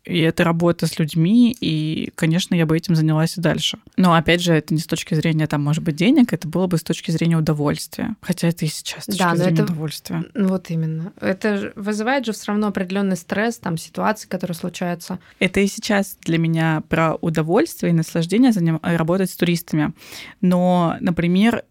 и 0.06 0.20
это 0.20 0.44
работа 0.44 0.86
с 0.86 0.98
людьми, 0.98 1.56
и, 1.60 2.12
конечно, 2.14 2.54
я 2.54 2.64
бы 2.64 2.76
этим 2.76 2.94
занялась 2.94 3.36
и 3.36 3.40
дальше. 3.40 3.78
Но, 3.96 4.14
опять 4.14 4.40
же, 4.40 4.54
это 4.54 4.72
не 4.72 4.80
с 4.80 4.86
точки 4.86 5.14
зрения, 5.14 5.46
там, 5.46 5.62
может 5.62 5.82
быть, 5.82 5.96
денег, 5.96 6.32
это 6.32 6.46
было 6.46 6.68
бы 6.68 6.78
с 6.78 6.82
точки 6.82 7.10
зрения 7.10 7.36
удовольствия. 7.36 8.14
Хотя 8.20 8.48
это 8.48 8.64
и 8.64 8.68
сейчас 8.68 9.02
с 9.02 9.06
точки 9.06 9.18
да, 9.18 9.36
зрения 9.36 9.54
это... 9.54 9.64
удовольствия. 9.64 10.24
Вот 10.34 10.70
именно. 10.70 11.12
Это 11.20 11.72
вызывает 11.74 12.24
же 12.24 12.32
все 12.32 12.52
равно 12.52 12.68
определенный 12.68 13.16
стресс, 13.16 13.58
там, 13.58 13.76
ситуации, 13.76 14.28
которые 14.28 14.54
случаются. 14.54 15.18
Это 15.40 15.60
и 15.60 15.66
сейчас 15.66 16.16
для 16.22 16.38
меня 16.38 16.82
про 16.88 17.16
удовольствие 17.16 17.92
и 17.92 17.96
наслаждение 17.96 18.52
заним... 18.52 18.78
работать 18.82 19.30
с 19.30 19.36
туристами. 19.36 19.92
Но, 20.40 20.96
например, 21.00 21.64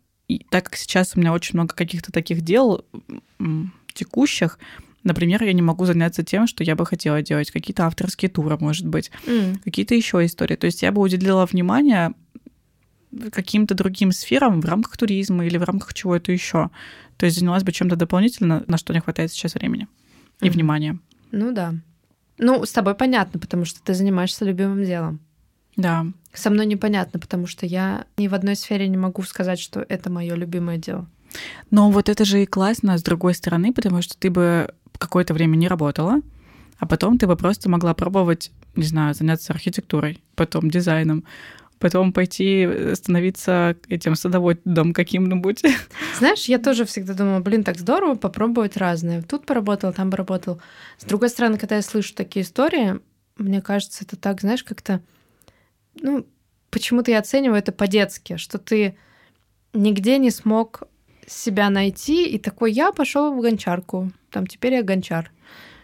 так 0.49 0.65
как 0.65 0.75
сейчас 0.75 1.13
у 1.15 1.19
меня 1.19 1.31
очень 1.31 1.53
много 1.53 1.73
каких-то 1.73 2.11
таких 2.11 2.41
дел 2.41 2.83
текущих, 3.93 4.59
Например, 5.05 5.41
я 5.43 5.53
не 5.53 5.61
могу 5.61 5.85
заняться 5.85 6.23
тем, 6.23 6.47
что 6.47 6.63
я 6.63 6.75
бы 6.75 6.85
хотела 6.85 7.21
делать. 7.21 7.51
Какие-то 7.51 7.85
авторские 7.85 8.27
туры, 8.27 8.57
может 8.59 8.87
быть. 8.87 9.11
М. 9.27 9.55
Какие-то 9.63 9.93
еще 9.95 10.25
истории. 10.25 10.55
То 10.55 10.65
есть 10.65 10.81
я 10.81 10.91
бы 10.91 10.99
уделила 11.01 11.45
внимание 11.45 12.13
каким-то 13.31 13.75
другим 13.75 14.11
сферам 14.11 14.59
в 14.61 14.65
рамках 14.65 14.97
туризма 14.97 15.45
или 15.45 15.57
в 15.57 15.63
рамках 15.63 15.93
чего-то 15.93 16.31
еще. 16.31 16.69
То 17.17 17.27
есть 17.27 17.37
занялась 17.39 17.63
бы 17.63 17.71
чем-то 17.71 17.95
дополнительно, 17.95 18.63
на 18.67 18.77
что 18.77 18.93
не 18.93 18.99
хватает 18.99 19.31
сейчас 19.31 19.53
времени 19.53 19.87
и 20.41 20.45
Мгм. 20.45 20.53
внимания. 20.53 20.99
Ну 21.31 21.51
да. 21.53 21.75
Ну, 22.37 22.65
с 22.65 22.71
тобой 22.71 22.95
понятно, 22.95 23.39
потому 23.39 23.63
что 23.63 23.81
ты 23.83 23.93
занимаешься 23.93 24.43
любимым 24.43 24.83
делом. 24.83 25.19
Да. 25.77 26.05
Со 26.33 26.49
мной 26.49 26.65
непонятно, 26.65 27.19
потому 27.19 27.47
что 27.47 27.65
я 27.65 28.05
ни 28.17 28.27
в 28.27 28.33
одной 28.33 28.55
сфере 28.55 28.87
не 28.89 28.97
могу 28.97 29.21
сказать, 29.21 29.59
что 29.59 29.85
это 29.87 30.09
мое 30.09 30.35
любимое 30.35 30.77
дело. 30.77 31.07
Но 31.71 31.89
вот 31.89 32.09
это 32.09 32.25
же 32.25 32.43
и 32.43 32.45
классно 32.45 32.97
с 32.97 33.03
другой 33.03 33.33
стороны, 33.33 33.73
потому 33.73 34.01
что 34.01 34.17
ты 34.17 34.29
бы 34.29 34.73
какое-то 34.97 35.33
время 35.33 35.55
не 35.55 35.67
работала, 35.67 36.21
а 36.77 36.85
потом 36.85 37.17
ты 37.17 37.27
бы 37.27 37.35
просто 37.35 37.69
могла 37.69 37.93
пробовать, 37.93 38.51
не 38.75 38.85
знаю, 38.85 39.13
заняться 39.13 39.53
архитектурой, 39.53 40.21
потом 40.35 40.69
дизайном, 40.69 41.23
потом 41.79 42.13
пойти 42.13 42.65
э, 42.65 42.95
становиться 42.95 43.75
этим 43.87 44.15
садоводом 44.15 44.93
каким-нибудь. 44.93 45.61
Знаешь, 46.17 46.45
я 46.45 46.57
тоже 46.57 46.85
всегда 46.85 47.13
думала, 47.13 47.39
блин, 47.39 47.63
так 47.63 47.77
здорово 47.77 48.15
попробовать 48.15 48.77
разное. 48.77 49.21
Тут 49.21 49.45
поработал, 49.45 49.93
там 49.93 50.11
поработал. 50.11 50.61
С 50.97 51.05
другой 51.05 51.29
стороны, 51.29 51.57
когда 51.57 51.75
я 51.75 51.81
слышу 51.81 52.13
такие 52.15 52.43
истории, 52.43 52.99
мне 53.37 53.61
кажется, 53.61 54.03
это 54.03 54.15
так, 54.15 54.41
знаешь, 54.41 54.63
как-то... 54.63 55.01
Ну, 56.01 56.25
почему-то 56.71 57.11
я 57.11 57.19
оцениваю 57.19 57.59
это 57.59 57.71
по-детски, 57.71 58.37
что 58.37 58.57
ты 58.57 58.97
нигде 59.73 60.17
не 60.17 60.31
смог 60.31 60.83
себя 61.27 61.69
найти, 61.69 62.27
и 62.27 62.37
такой, 62.37 62.71
я 62.71 62.91
пошел 62.91 63.33
в 63.33 63.41
гончарку, 63.41 64.11
там, 64.31 64.47
теперь 64.47 64.73
я 64.73 64.83
гончар. 64.83 65.31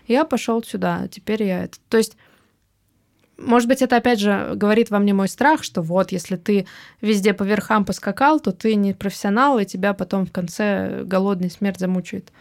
Я 0.08 0.25
пошел 0.25 0.63
сюда, 0.63 1.08
теперь 1.10 1.43
я 1.43 1.63
это. 1.63 1.77
То 1.89 1.97
есть, 1.97 2.17
может 3.38 3.67
быть, 3.67 3.82
это 3.82 3.97
опять 3.97 4.19
же 4.19 4.51
говорит 4.56 4.89
во 4.89 4.99
мне 4.99 5.13
мой 5.13 5.27
страх, 5.27 5.63
что 5.63 5.82
вот, 5.82 6.12
если 6.12 6.36
ты 6.36 6.67
везде 7.01 7.34
по 7.34 7.43
верхам 7.43 7.86
поскакал, 7.86 8.39
то 8.39 8.51
ты 8.51 8.75
не 8.75 8.93
профессионал, 8.93 9.58
и 9.60 9.65
тебя 9.65 9.93
потом 9.93 10.25
в 10.25 10.32
конце 10.32 11.04
голодный 11.06 11.49
смерть 11.49 11.80
замучает. 11.80 12.32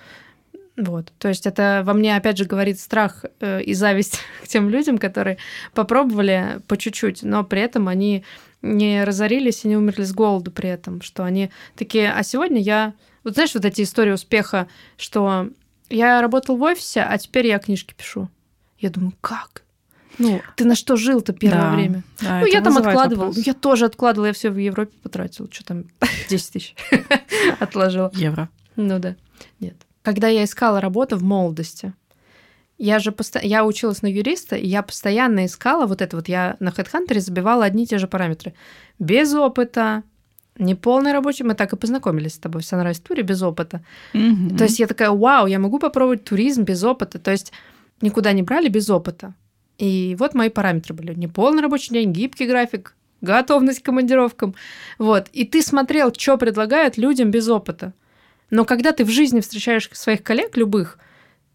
Вот. 0.76 1.12
То 1.18 1.28
есть 1.28 1.46
это 1.46 1.82
во 1.84 1.92
мне, 1.92 2.16
опять 2.16 2.38
же, 2.38 2.44
говорит 2.44 2.80
страх 2.80 3.24
э, 3.40 3.62
и 3.62 3.74
зависть 3.74 4.18
к 4.42 4.48
тем 4.48 4.68
людям, 4.68 4.98
которые 4.98 5.38
попробовали 5.74 6.60
по 6.66 6.76
чуть-чуть, 6.76 7.22
но 7.22 7.44
при 7.44 7.60
этом 7.60 7.88
они 7.88 8.24
не 8.62 9.04
разорились 9.04 9.64
и 9.64 9.68
не 9.68 9.76
умерли 9.76 10.04
с 10.04 10.12
голоду 10.12 10.50
при 10.50 10.68
этом, 10.68 11.00
что 11.02 11.24
они 11.24 11.50
такие, 11.76 12.12
а 12.12 12.22
сегодня 12.22 12.60
я... 12.60 12.94
Вот 13.24 13.34
знаешь, 13.34 13.54
вот 13.54 13.64
эти 13.64 13.82
истории 13.82 14.12
успеха, 14.12 14.66
что 14.96 15.48
я 15.88 16.20
работал 16.20 16.56
в 16.56 16.62
офисе, 16.62 17.02
а 17.02 17.16
теперь 17.18 17.46
я 17.46 17.58
книжки 17.58 17.94
пишу. 17.96 18.28
Я 18.78 18.90
думаю, 18.90 19.12
как? 19.20 19.62
Ну, 20.18 20.40
ты 20.56 20.64
на 20.64 20.74
что 20.74 20.96
жил-то 20.96 21.32
первое 21.32 21.60
Да, 21.62 21.74
время? 21.74 22.02
да, 22.20 22.40
ну, 22.40 22.46
я 22.46 22.60
там 22.60 22.76
откладывал. 22.76 23.26
вопрос. 23.28 23.46
Я 23.46 23.54
тоже 23.54 23.86
откладывала, 23.86 24.26
я 24.26 24.32
все 24.32 24.50
в 24.50 24.56
Европе 24.58 24.92
потратила. 25.02 25.48
Что 25.50 25.64
там, 25.64 25.84
10 26.28 26.52
тысяч 26.52 26.74
отложила. 27.58 28.10
Евро. 28.14 28.48
Ну 28.76 28.98
да. 28.98 29.16
Нет. 29.60 29.76
Когда 30.02 30.28
я 30.28 30.44
искала 30.44 30.80
работу 30.80 31.16
в 31.16 31.22
молодости, 31.22 31.92
я 32.80 32.98
же 32.98 33.12
посто... 33.12 33.38
я 33.42 33.66
училась 33.66 34.00
на 34.00 34.06
юриста, 34.06 34.56
и 34.56 34.66
я 34.66 34.82
постоянно 34.82 35.44
искала 35.44 35.86
вот 35.86 36.00
это 36.00 36.16
вот. 36.16 36.28
Я 36.28 36.56
на 36.60 36.70
HeadHunter 36.70 37.20
забивала 37.20 37.66
одни 37.66 37.84
и 37.84 37.86
те 37.86 37.98
же 37.98 38.08
параметры. 38.08 38.54
Без 38.98 39.34
опыта, 39.34 40.02
неполный 40.58 41.12
рабочий. 41.12 41.44
Мы 41.44 41.54
так 41.54 41.74
и 41.74 41.76
познакомились 41.76 42.34
с 42.34 42.38
тобой 42.38 42.62
в 42.62 42.64
Sunrise 42.64 43.02
туре 43.06 43.22
без 43.22 43.42
опыта. 43.42 43.82
Мгм. 44.14 44.56
То 44.56 44.64
есть 44.64 44.78
я 44.78 44.86
такая, 44.86 45.10
вау, 45.10 45.46
я 45.46 45.58
могу 45.58 45.78
попробовать 45.78 46.24
туризм 46.24 46.62
без 46.62 46.82
опыта. 46.82 47.18
То 47.18 47.30
есть 47.30 47.52
никуда 48.00 48.32
не 48.32 48.42
брали 48.42 48.68
без 48.68 48.88
опыта. 48.88 49.34
И 49.76 50.16
вот 50.18 50.34
мои 50.34 50.48
параметры 50.48 50.94
были. 50.94 51.12
Неполный 51.12 51.62
рабочий 51.62 51.92
день, 51.92 52.12
гибкий 52.12 52.46
график, 52.46 52.94
готовность 53.20 53.82
к 53.82 53.84
командировкам. 53.84 54.54
Вот. 54.98 55.28
И 55.34 55.44
ты 55.44 55.60
смотрел, 55.60 56.14
что 56.16 56.38
предлагают 56.38 56.96
людям 56.96 57.30
без 57.30 57.46
опыта. 57.46 57.92
Но 58.48 58.64
когда 58.64 58.92
ты 58.92 59.04
в 59.04 59.10
жизни 59.10 59.40
встречаешь 59.40 59.90
своих 59.92 60.22
коллег 60.22 60.56
любых, 60.56 60.98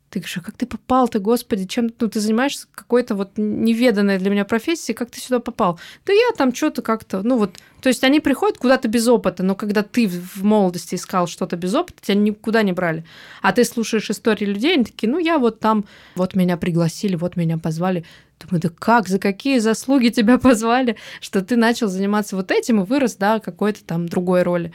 ты 0.09 0.19
говоришь, 0.19 0.37
а 0.37 0.41
как 0.41 0.55
ты 0.55 0.65
попал-то, 0.65 1.19
господи, 1.19 1.65
чем 1.65 1.91
ну, 1.99 2.07
ты 2.07 2.19
занимаешься 2.19 2.67
какой-то 2.73 3.15
вот 3.15 3.31
неведанной 3.37 4.17
для 4.17 4.29
меня 4.29 4.45
профессией, 4.45 4.95
как 4.95 5.11
ты 5.11 5.19
сюда 5.19 5.39
попал? 5.39 5.79
Да 6.05 6.13
я 6.13 6.31
там 6.37 6.53
что-то 6.53 6.81
как-то, 6.81 7.21
ну 7.21 7.37
вот, 7.37 7.57
то 7.81 7.89
есть 7.89 8.03
они 8.03 8.19
приходят 8.19 8.57
куда-то 8.57 8.87
без 8.87 9.07
опыта, 9.07 9.43
но 9.43 9.55
когда 9.55 9.83
ты 9.83 10.07
в 10.07 10.43
молодости 10.43 10.95
искал 10.95 11.27
что-то 11.27 11.57
без 11.57 11.73
опыта, 11.73 12.01
тебя 12.01 12.15
никуда 12.15 12.63
не 12.63 12.71
брали. 12.71 13.03
А 13.41 13.51
ты 13.51 13.65
слушаешь 13.65 14.09
истории 14.09 14.45
людей, 14.45 14.75
они 14.75 14.85
такие, 14.85 15.11
ну 15.11 15.19
я 15.19 15.37
вот 15.37 15.59
там, 15.59 15.85
вот 16.15 16.35
меня 16.35 16.55
пригласили, 16.57 17.15
вот 17.15 17.35
меня 17.35 17.57
позвали. 17.57 18.05
Думаю, 18.39 18.61
да 18.61 18.69
как, 18.69 19.07
за 19.07 19.19
какие 19.19 19.59
заслуги 19.59 20.09
тебя 20.09 20.37
позвали, 20.39 20.97
что 21.19 21.41
ты 21.41 21.55
начал 21.55 21.87
заниматься 21.87 22.35
вот 22.35 22.51
этим 22.51 22.81
и 22.81 22.85
вырос, 22.85 23.15
да, 23.15 23.39
какой-то 23.39 23.83
там 23.83 24.07
другой 24.07 24.43
роли. 24.43 24.73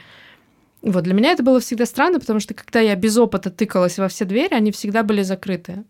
Вот 0.81 1.03
для 1.03 1.13
меня 1.13 1.31
это 1.31 1.43
было 1.43 1.59
всегда 1.59 1.85
странно, 1.85 2.19
потому 2.19 2.39
что 2.39 2.53
когда 2.53 2.79
я 2.79 2.95
без 2.95 3.17
опыта 3.17 3.51
тыкалась 3.51 3.97
во 3.99 4.07
все 4.07 4.25
двери, 4.25 4.53
они 4.53 4.71
всегда 4.71 5.03
были 5.03 5.21
закрыты. 5.21 5.83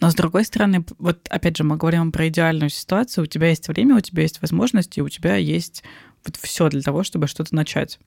Но 0.00 0.10
с 0.10 0.14
другой 0.14 0.44
стороны, 0.44 0.84
вот 0.98 1.26
опять 1.30 1.56
же, 1.56 1.64
мы 1.64 1.76
говорим 1.76 2.12
про 2.12 2.28
идеальную 2.28 2.68
ситуацию. 2.68 3.24
У 3.24 3.26
тебя 3.26 3.48
есть 3.48 3.68
время, 3.68 3.96
у 3.96 4.00
тебя 4.00 4.22
есть 4.22 4.42
возможности, 4.42 5.00
у 5.00 5.08
тебя 5.08 5.36
есть 5.36 5.82
вот 6.24 6.36
все 6.36 6.68
для 6.68 6.82
того, 6.82 7.04
чтобы 7.04 7.26
что-то 7.26 7.54
начать. 7.54 7.98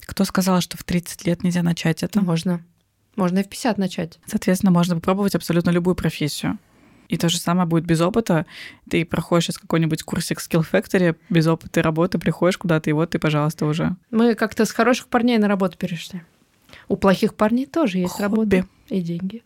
Кто 0.00 0.24
сказал, 0.24 0.60
что 0.62 0.78
в 0.78 0.84
30 0.84 1.26
лет 1.26 1.42
нельзя 1.42 1.62
начать 1.62 2.02
это? 2.02 2.22
Можно. 2.22 2.64
Можно 3.16 3.40
и 3.40 3.42
в 3.42 3.48
50 3.48 3.76
начать. 3.76 4.18
Соответственно, 4.26 4.72
можно 4.72 4.94
попробовать 4.94 5.34
абсолютно 5.34 5.70
любую 5.70 5.96
профессию. 5.96 6.58
И 7.08 7.16
то 7.16 7.28
же 7.28 7.38
самое 7.38 7.66
будет 7.66 7.84
без 7.84 8.00
опыта. 8.00 8.44
Ты 8.88 9.04
проходишь 9.04 9.46
сейчас 9.46 9.58
какой-нибудь 9.58 10.02
курсик 10.02 10.40
Skill 10.40 10.66
Factory, 10.70 11.16
без 11.30 11.46
опыта 11.46 11.82
работы, 11.82 12.18
приходишь 12.18 12.58
куда-то, 12.58 12.90
и 12.90 12.92
вот 12.92 13.10
ты, 13.10 13.18
пожалуйста, 13.18 13.64
уже. 13.64 13.96
Мы 14.10 14.34
как-то 14.34 14.66
с 14.66 14.70
хороших 14.72 15.08
парней 15.08 15.38
на 15.38 15.48
работу 15.48 15.78
перешли. 15.78 16.22
У 16.86 16.96
плохих 16.96 17.34
парней 17.34 17.66
тоже 17.66 17.98
есть 17.98 18.14
Хобби. 18.14 18.22
работа 18.22 18.66
и 18.88 19.00
деньги. 19.00 19.42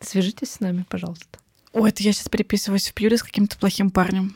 Свяжитесь 0.00 0.52
с 0.52 0.60
нами, 0.60 0.84
пожалуйста. 0.88 1.38
Ой, 1.72 1.90
это 1.90 2.02
я 2.02 2.12
сейчас 2.12 2.28
переписываюсь 2.28 2.88
в 2.88 2.94
пьюре 2.94 3.18
с 3.18 3.22
каким-то 3.22 3.58
плохим 3.58 3.90
парнем. 3.90 4.34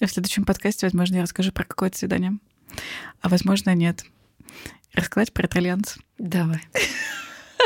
И 0.00 0.06
в 0.06 0.10
следующем 0.10 0.44
подкасте, 0.44 0.86
возможно, 0.86 1.16
я 1.16 1.22
расскажу 1.22 1.52
про 1.52 1.64
какое-то 1.64 1.98
свидание. 1.98 2.38
А 3.20 3.28
возможно, 3.28 3.74
нет. 3.74 4.04
Рассказать 4.94 5.32
про 5.32 5.46
итальянца. 5.46 6.00
Давай. 6.18 6.60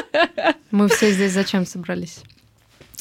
Мы 0.70 0.88
все 0.88 1.12
здесь 1.12 1.32
зачем 1.32 1.66
собрались? 1.66 2.22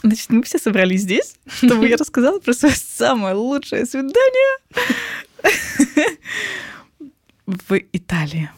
Значит, 0.04 0.30
мы 0.30 0.44
все 0.44 0.58
собрались 0.58 1.02
здесь, 1.02 1.36
чтобы 1.48 1.88
я 1.88 1.98
рассказала 1.98 2.40
про 2.40 2.54
свое 2.54 2.76
самое 2.76 3.36
лучшее 3.36 3.86
свидание 3.86 4.58
в 7.46 7.80
Италии. 7.94 8.50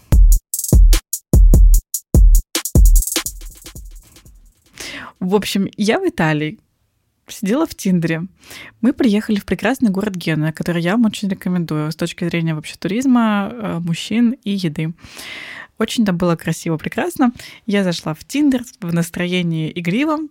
В 5.20 5.36
общем, 5.36 5.70
я 5.78 6.00
в 6.00 6.08
Италии 6.08 6.60
сидела 7.28 7.66
в 7.66 7.76
Тиндере. 7.76 8.24
Мы 8.82 8.94
приехали 8.94 9.40
в 9.40 9.46
прекрасный 9.46 9.90
город 9.90 10.16
Генуя, 10.16 10.52
который 10.52 10.82
я 10.82 10.92
вам 10.92 11.06
очень 11.06 11.30
рекомендую 11.30 11.92
с 11.92 11.96
точки 11.96 12.26
зрения 12.26 12.54
вообще 12.54 12.76
туризма, 12.78 13.50
э, 13.52 13.80
мужчин 13.80 14.32
и 14.44 14.52
еды. 14.52 14.94
Очень 15.78 16.06
там 16.06 16.18
было 16.18 16.36
красиво, 16.36 16.78
прекрасно. 16.78 17.32
Я 17.66 17.84
зашла 17.84 18.14
в 18.14 18.24
Тиндер 18.26 18.64
в 18.80 18.94
настроении 18.94 19.72
игривом, 19.74 20.30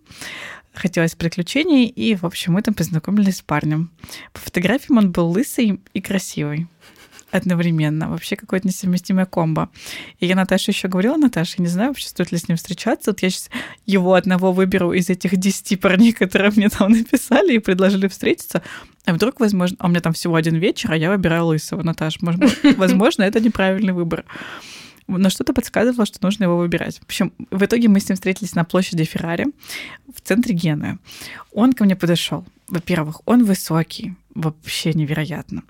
хотелось 0.73 1.15
приключений, 1.15 1.85
и, 1.85 2.15
в 2.15 2.23
общем, 2.23 2.53
мы 2.53 2.61
там 2.61 2.73
познакомились 2.73 3.37
с 3.37 3.41
парнем. 3.41 3.91
По 4.31 4.39
фотографиям 4.39 4.97
он 4.97 5.11
был 5.11 5.29
лысый 5.29 5.79
и 5.93 6.01
красивый 6.01 6.67
одновременно. 7.33 8.09
Вообще 8.09 8.35
какое-то 8.35 8.67
несовместимое 8.67 9.25
комбо. 9.25 9.69
И 10.19 10.27
я 10.27 10.35
Наташе 10.35 10.71
еще 10.71 10.87
говорила, 10.87 11.17
Наташа, 11.17 11.55
я 11.57 11.63
не 11.63 11.69
знаю 11.69 11.89
вообще, 11.89 12.07
стоит 12.07 12.31
ли 12.31 12.37
с 12.37 12.47
ним 12.47 12.57
встречаться. 12.57 13.11
Вот 13.11 13.21
я 13.21 13.29
сейчас 13.29 13.49
его 13.85 14.13
одного 14.13 14.51
выберу 14.51 14.93
из 14.93 15.09
этих 15.09 15.35
10 15.35 15.81
парней, 15.81 16.13
которые 16.13 16.51
мне 16.51 16.69
там 16.69 16.91
написали 16.91 17.53
и 17.53 17.59
предложили 17.59 18.07
встретиться. 18.07 18.61
А 19.05 19.13
вдруг, 19.13 19.39
возможно, 19.39 19.77
а 19.79 19.87
у 19.87 19.89
меня 19.89 19.99
там 19.99 20.13
всего 20.13 20.35
один 20.35 20.55
вечер, 20.57 20.91
а 20.91 20.95
я 20.95 21.09
выбираю 21.09 21.47
лысого, 21.47 21.81
Наташа. 21.81 22.19
Может, 22.21 22.39
быть, 22.39 22.59
возможно, 22.77 23.23
это 23.23 23.39
неправильный 23.39 23.93
выбор. 23.93 24.25
Но 25.07 25.29
что-то 25.29 25.53
подсказывало, 25.53 26.05
что 26.05 26.19
нужно 26.21 26.45
его 26.45 26.57
выбирать. 26.57 26.99
В 26.99 27.03
общем, 27.03 27.33
в 27.51 27.63
итоге 27.63 27.87
мы 27.87 27.99
с 27.99 28.09
ним 28.09 28.15
встретились 28.15 28.55
на 28.55 28.63
площади 28.63 29.03
Феррари 29.03 29.47
в 30.13 30.21
центре 30.21 30.53
Генуи. 30.53 30.97
Он 31.51 31.73
ко 31.73 31.83
мне 31.83 31.95
подошел. 31.95 32.45
Во-первых, 32.67 33.21
он 33.25 33.43
высокий, 33.43 34.15
вообще 34.33 34.93
невероятно. 34.93 35.63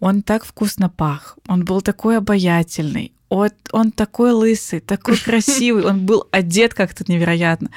Он 0.00 0.22
так 0.22 0.44
вкусно 0.44 0.88
пах, 0.90 1.38
он 1.46 1.64
был 1.64 1.80
такой 1.80 2.18
обаятельный, 2.18 3.12
он, 3.28 3.50
он 3.72 3.92
такой 3.92 4.32
лысый, 4.32 4.80
такой 4.80 5.16
красивый, 5.24 5.84
он 5.84 6.04
был 6.04 6.26
одет 6.30 6.74
как-то 6.74 7.04
невероятно. 7.08 7.70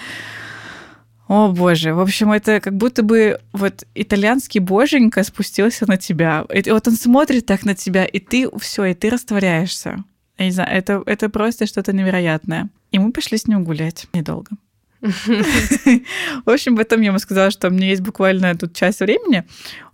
О 1.28 1.50
боже, 1.50 1.94
в 1.94 2.00
общем, 2.00 2.32
это 2.32 2.60
как 2.60 2.76
будто 2.76 3.04
бы 3.04 3.40
вот 3.54 3.84
итальянский 3.94 4.60
боженька 4.60 5.24
спустился 5.24 5.88
на 5.88 5.96
тебя. 5.96 6.44
И 6.52 6.72
вот 6.72 6.88
он 6.88 6.96
смотрит 6.96 7.46
так 7.46 7.66
на 7.66 7.76
тебя, 7.76 8.04
и 8.04 8.18
ты 8.18 8.50
все, 8.58 8.86
и 8.86 8.96
ты 8.96 9.12
растворяешься. 9.12 10.04
Я 10.40 10.46
не 10.46 10.52
знаю, 10.52 10.70
это, 10.72 11.04
это 11.06 11.30
просто 11.30 11.66
что-то 11.68 11.94
невероятное. 11.94 12.70
И 12.92 13.00
мы 13.00 13.12
пошли 13.12 13.38
с 13.38 13.46
ним 13.46 13.66
гулять 13.66 14.08
недолго. 14.14 14.52
В 15.02 16.50
общем, 16.50 16.78
потом 16.78 17.02
я 17.02 17.08
ему 17.08 17.20
сказала, 17.20 17.52
что 17.52 17.68
у 17.68 17.72
меня 17.72 17.88
есть 17.88 18.02
буквально 18.02 18.58
тут 18.58 18.74
часть 18.74 19.02
времени. 19.02 19.44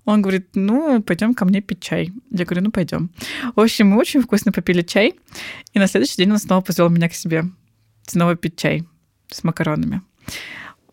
Он 0.06 0.22
говорит, 0.22 0.50
ну, 0.54 1.02
пойдем 1.02 1.34
ко 1.34 1.46
мне 1.46 1.62
пить 1.62 1.82
чай. 1.82 2.14
Я 2.32 2.46
говорю, 2.46 2.66
ну, 2.66 2.72
пойдем. 2.72 3.10
В 3.56 3.60
общем, 3.60 3.88
мы 3.88 3.98
очень 3.98 4.22
вкусно 4.22 4.52
попили 4.52 4.84
чай. 4.84 5.16
И 5.74 5.80
на 5.80 5.88
следующий 5.88 6.18
день 6.18 6.32
он 6.32 6.38
снова 6.38 6.62
позвал 6.62 6.89
меня 6.89 7.10
к 7.10 7.16
себе. 7.16 7.46
Снова 8.06 8.36
пить 8.36 8.56
чай 8.56 8.84
с 9.32 9.43
макаронами 9.43 10.02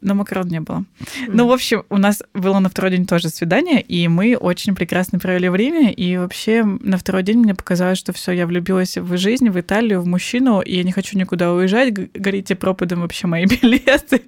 но 0.02 0.14
макарон 0.14 0.48
не 0.48 0.60
было. 0.60 0.78
Mm. 1.00 1.30
Ну, 1.32 1.46
в 1.46 1.52
общем, 1.52 1.84
у 1.88 1.96
нас 1.96 2.22
было 2.34 2.58
на 2.58 2.68
второй 2.68 2.90
день 2.90 3.06
тоже 3.06 3.28
свидание, 3.28 3.80
и 3.80 4.08
мы 4.08 4.36
очень 4.36 4.74
прекрасно 4.74 5.18
провели 5.18 5.48
время. 5.48 5.92
И 5.92 6.16
вообще 6.16 6.64
на 6.64 6.98
второй 6.98 7.22
день 7.22 7.38
мне 7.38 7.54
показалось, 7.54 7.98
что 7.98 8.12
все, 8.12 8.32
я 8.32 8.46
влюбилась 8.46 8.98
в 8.98 9.16
жизнь, 9.16 9.48
в 9.48 9.58
Италию, 9.58 10.02
в 10.02 10.06
мужчину, 10.06 10.60
и 10.60 10.76
я 10.76 10.82
не 10.82 10.92
хочу 10.92 11.16
никуда 11.16 11.52
уезжать. 11.52 11.94
Горите 12.12 12.56
пропадом 12.56 13.00
вообще 13.00 13.26
мои 13.26 13.46
билеты 13.62 14.22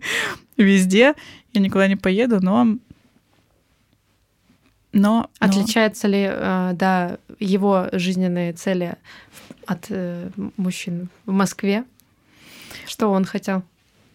везде. 0.56 1.14
Я 1.52 1.60
никуда 1.60 1.88
не 1.88 1.96
поеду, 1.96 2.40
но 2.40 2.78
но, 4.96 5.28
Отличаются 5.40 6.06
ли, 6.06 6.24
э, 6.30 6.70
да, 6.74 7.18
его 7.40 7.88
жизненные 7.90 8.52
цели 8.52 8.94
от 9.66 9.86
э, 9.88 10.30
мужчин 10.56 11.08
в 11.26 11.32
Москве? 11.32 11.84
Что 12.86 13.10
он 13.10 13.24
хотел? 13.24 13.64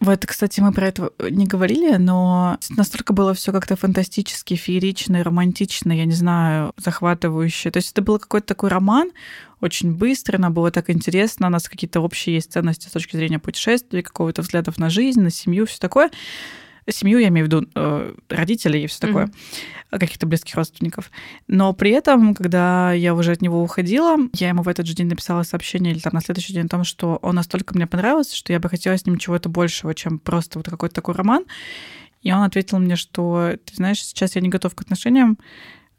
Вот, 0.00 0.24
кстати, 0.24 0.60
мы 0.60 0.72
про 0.72 0.88
это 0.88 1.12
не 1.28 1.46
говорили, 1.46 1.96
но 1.96 2.58
настолько 2.70 3.12
было 3.12 3.34
все 3.34 3.52
как-то 3.52 3.76
фантастически, 3.76 4.54
феерично, 4.54 5.22
романтично, 5.22 5.92
я 5.92 6.06
не 6.06 6.14
знаю, 6.14 6.72
захватывающе. 6.78 7.70
То 7.70 7.76
есть 7.76 7.92
это 7.92 8.00
был 8.00 8.18
какой-то 8.18 8.46
такой 8.46 8.70
роман, 8.70 9.10
очень 9.60 9.94
быстро, 9.94 10.38
нам 10.38 10.54
было 10.54 10.70
так 10.70 10.88
интересно, 10.88 11.48
у 11.48 11.50
нас 11.50 11.68
какие-то 11.68 12.00
общие 12.00 12.36
есть 12.36 12.50
ценности 12.50 12.88
с 12.88 12.92
точки 12.92 13.16
зрения 13.16 13.38
путешествий, 13.38 14.02
какого-то 14.02 14.40
взглядов 14.40 14.78
на 14.78 14.88
жизнь, 14.88 15.20
на 15.20 15.30
семью, 15.30 15.66
все 15.66 15.78
такое 15.78 16.10
семью, 16.92 17.18
я 17.18 17.28
имею 17.28 17.46
в 17.46 17.48
виду 17.48 17.66
э, 17.74 18.14
родителей 18.28 18.84
и 18.84 18.86
все 18.86 19.06
такое, 19.06 19.26
mm-hmm. 19.26 19.98
каких-то 19.98 20.26
близких 20.26 20.54
родственников. 20.54 21.10
Но 21.46 21.72
при 21.72 21.90
этом, 21.90 22.34
когда 22.34 22.92
я 22.92 23.14
уже 23.14 23.32
от 23.32 23.42
него 23.42 23.62
уходила, 23.62 24.16
я 24.34 24.48
ему 24.48 24.62
в 24.62 24.68
этот 24.68 24.86
же 24.86 24.94
день 24.94 25.08
написала 25.08 25.42
сообщение 25.42 25.92
или 25.92 26.00
там 26.00 26.12
на 26.14 26.20
следующий 26.20 26.52
день 26.52 26.66
о 26.66 26.68
том, 26.68 26.84
что 26.84 27.16
он 27.22 27.34
настолько 27.34 27.74
мне 27.74 27.86
понравился, 27.86 28.36
что 28.36 28.52
я 28.52 28.60
бы 28.60 28.68
хотела 28.68 28.96
с 28.96 29.06
ним 29.06 29.18
чего-то 29.18 29.48
большего, 29.48 29.94
чем 29.94 30.18
просто 30.18 30.58
вот 30.58 30.68
какой-то 30.68 30.94
такой 30.94 31.14
роман. 31.14 31.44
И 32.22 32.32
он 32.32 32.42
ответил 32.42 32.78
мне, 32.78 32.96
что, 32.96 33.56
ты 33.64 33.74
знаешь, 33.74 34.02
сейчас 34.04 34.34
я 34.34 34.42
не 34.42 34.50
готов 34.50 34.74
к 34.74 34.80
отношениям, 34.82 35.38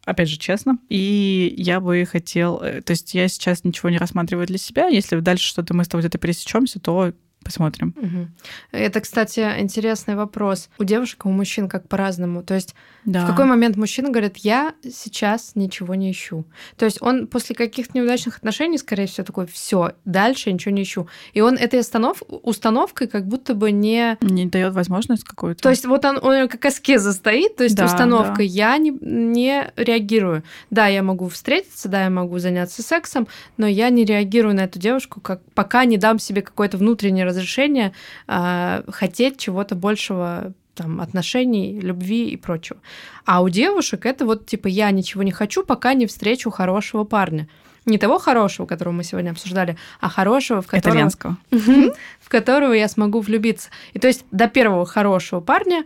опять 0.05 0.29
же, 0.29 0.37
честно. 0.37 0.77
И 0.89 1.53
я 1.57 1.79
бы 1.79 2.05
хотел... 2.05 2.59
Э, 2.61 2.81
то 2.81 2.91
есть 2.91 3.13
я 3.13 3.27
сейчас 3.27 3.63
ничего 3.63 3.89
не 3.89 3.97
рассматриваю 3.97 4.47
для 4.47 4.57
себя. 4.57 4.87
Если 4.87 5.19
дальше 5.19 5.47
что-то 5.47 5.73
мы 5.73 5.83
с 5.83 5.87
тобой 5.87 6.03
где-то 6.03 6.17
пересечемся, 6.17 6.79
то 6.79 7.13
Посмотрим. 7.43 7.95
Угу. 7.97 8.27
Это, 8.71 9.01
кстати, 9.01 9.39
интересный 9.59 10.15
вопрос. 10.15 10.69
У 10.77 10.83
девушек 10.83 11.25
и 11.25 11.27
у 11.27 11.31
мужчин 11.31 11.67
как 11.67 11.87
по-разному. 11.87 12.43
То 12.43 12.53
есть 12.53 12.75
да. 13.03 13.25
в 13.25 13.27
какой 13.27 13.45
момент 13.45 13.77
мужчина 13.77 14.09
говорит, 14.09 14.37
я 14.37 14.73
сейчас 14.83 15.53
ничего 15.55 15.95
не 15.95 16.11
ищу. 16.11 16.45
То 16.77 16.85
есть 16.85 17.01
он 17.01 17.27
после 17.27 17.55
каких-то 17.55 17.97
неудачных 17.97 18.37
отношений, 18.37 18.77
скорее 18.77 19.07
всего, 19.07 19.25
такой, 19.25 19.47
все, 19.47 19.93
дальше 20.05 20.51
ничего 20.51 20.73
не 20.73 20.83
ищу. 20.83 21.07
И 21.33 21.41
он 21.41 21.55
этой 21.55 21.79
останов... 21.79 22.21
установкой 22.27 23.07
как 23.07 23.27
будто 23.27 23.55
бы 23.55 23.71
не... 23.71 24.17
Не 24.21 24.45
дает 24.45 24.73
возможность 24.73 25.23
какую-то. 25.23 25.63
То 25.63 25.69
есть 25.69 25.85
вот 25.85 26.05
он, 26.05 26.19
он 26.23 26.47
как 26.47 26.63
аскеза 26.65 27.11
стоит, 27.11 27.55
то 27.55 27.63
есть 27.63 27.75
да, 27.75 27.85
установка, 27.85 28.37
да. 28.37 28.43
я 28.43 28.77
не, 28.77 28.91
не 29.01 29.71
реагирую. 29.75 30.43
Да, 30.69 30.87
я 30.87 31.01
могу 31.01 31.27
встретиться, 31.27 31.89
да, 31.89 32.03
я 32.03 32.09
могу 32.11 32.37
заняться 32.37 32.83
сексом, 32.83 33.27
но 33.57 33.65
я 33.65 33.89
не 33.89 34.05
реагирую 34.05 34.55
на 34.55 34.61
эту 34.61 34.77
девушку, 34.77 35.21
как, 35.21 35.41
пока 35.55 35.85
не 35.85 35.97
дам 35.97 36.19
себе 36.19 36.43
какое-то 36.43 36.77
внутреннее 36.77 37.30
разрешение 37.31 37.93
э, 38.27 38.83
хотеть 38.87 39.37
чего-то 39.37 39.75
большего 39.75 40.53
там, 40.75 41.01
отношений, 41.01 41.79
любви 41.79 42.29
и 42.29 42.37
прочего. 42.37 42.79
А 43.25 43.41
у 43.41 43.49
девушек 43.49 44.05
это 44.05 44.25
вот 44.25 44.45
типа 44.45 44.67
я 44.67 44.91
ничего 44.91 45.23
не 45.23 45.31
хочу, 45.31 45.63
пока 45.63 45.93
не 45.93 46.05
встречу 46.05 46.49
хорошего 46.49 47.03
парня. 47.03 47.47
Не 47.85 47.97
того 47.97 48.19
хорошего, 48.19 48.67
которого 48.67 48.93
мы 48.93 49.03
сегодня 49.03 49.31
обсуждали, 49.31 49.75
а 49.99 50.09
хорошего, 50.09 50.61
в 50.61 50.67
которого... 50.67 50.91
Итальянского. 50.91 51.37
В 52.19 52.29
которого 52.29 52.73
я 52.73 52.87
смогу 52.87 53.19
влюбиться. 53.19 53.69
И 53.93 53.99
то 53.99 54.07
есть 54.07 54.23
до 54.31 54.47
первого 54.47 54.85
хорошего 54.85 55.41
парня 55.41 55.83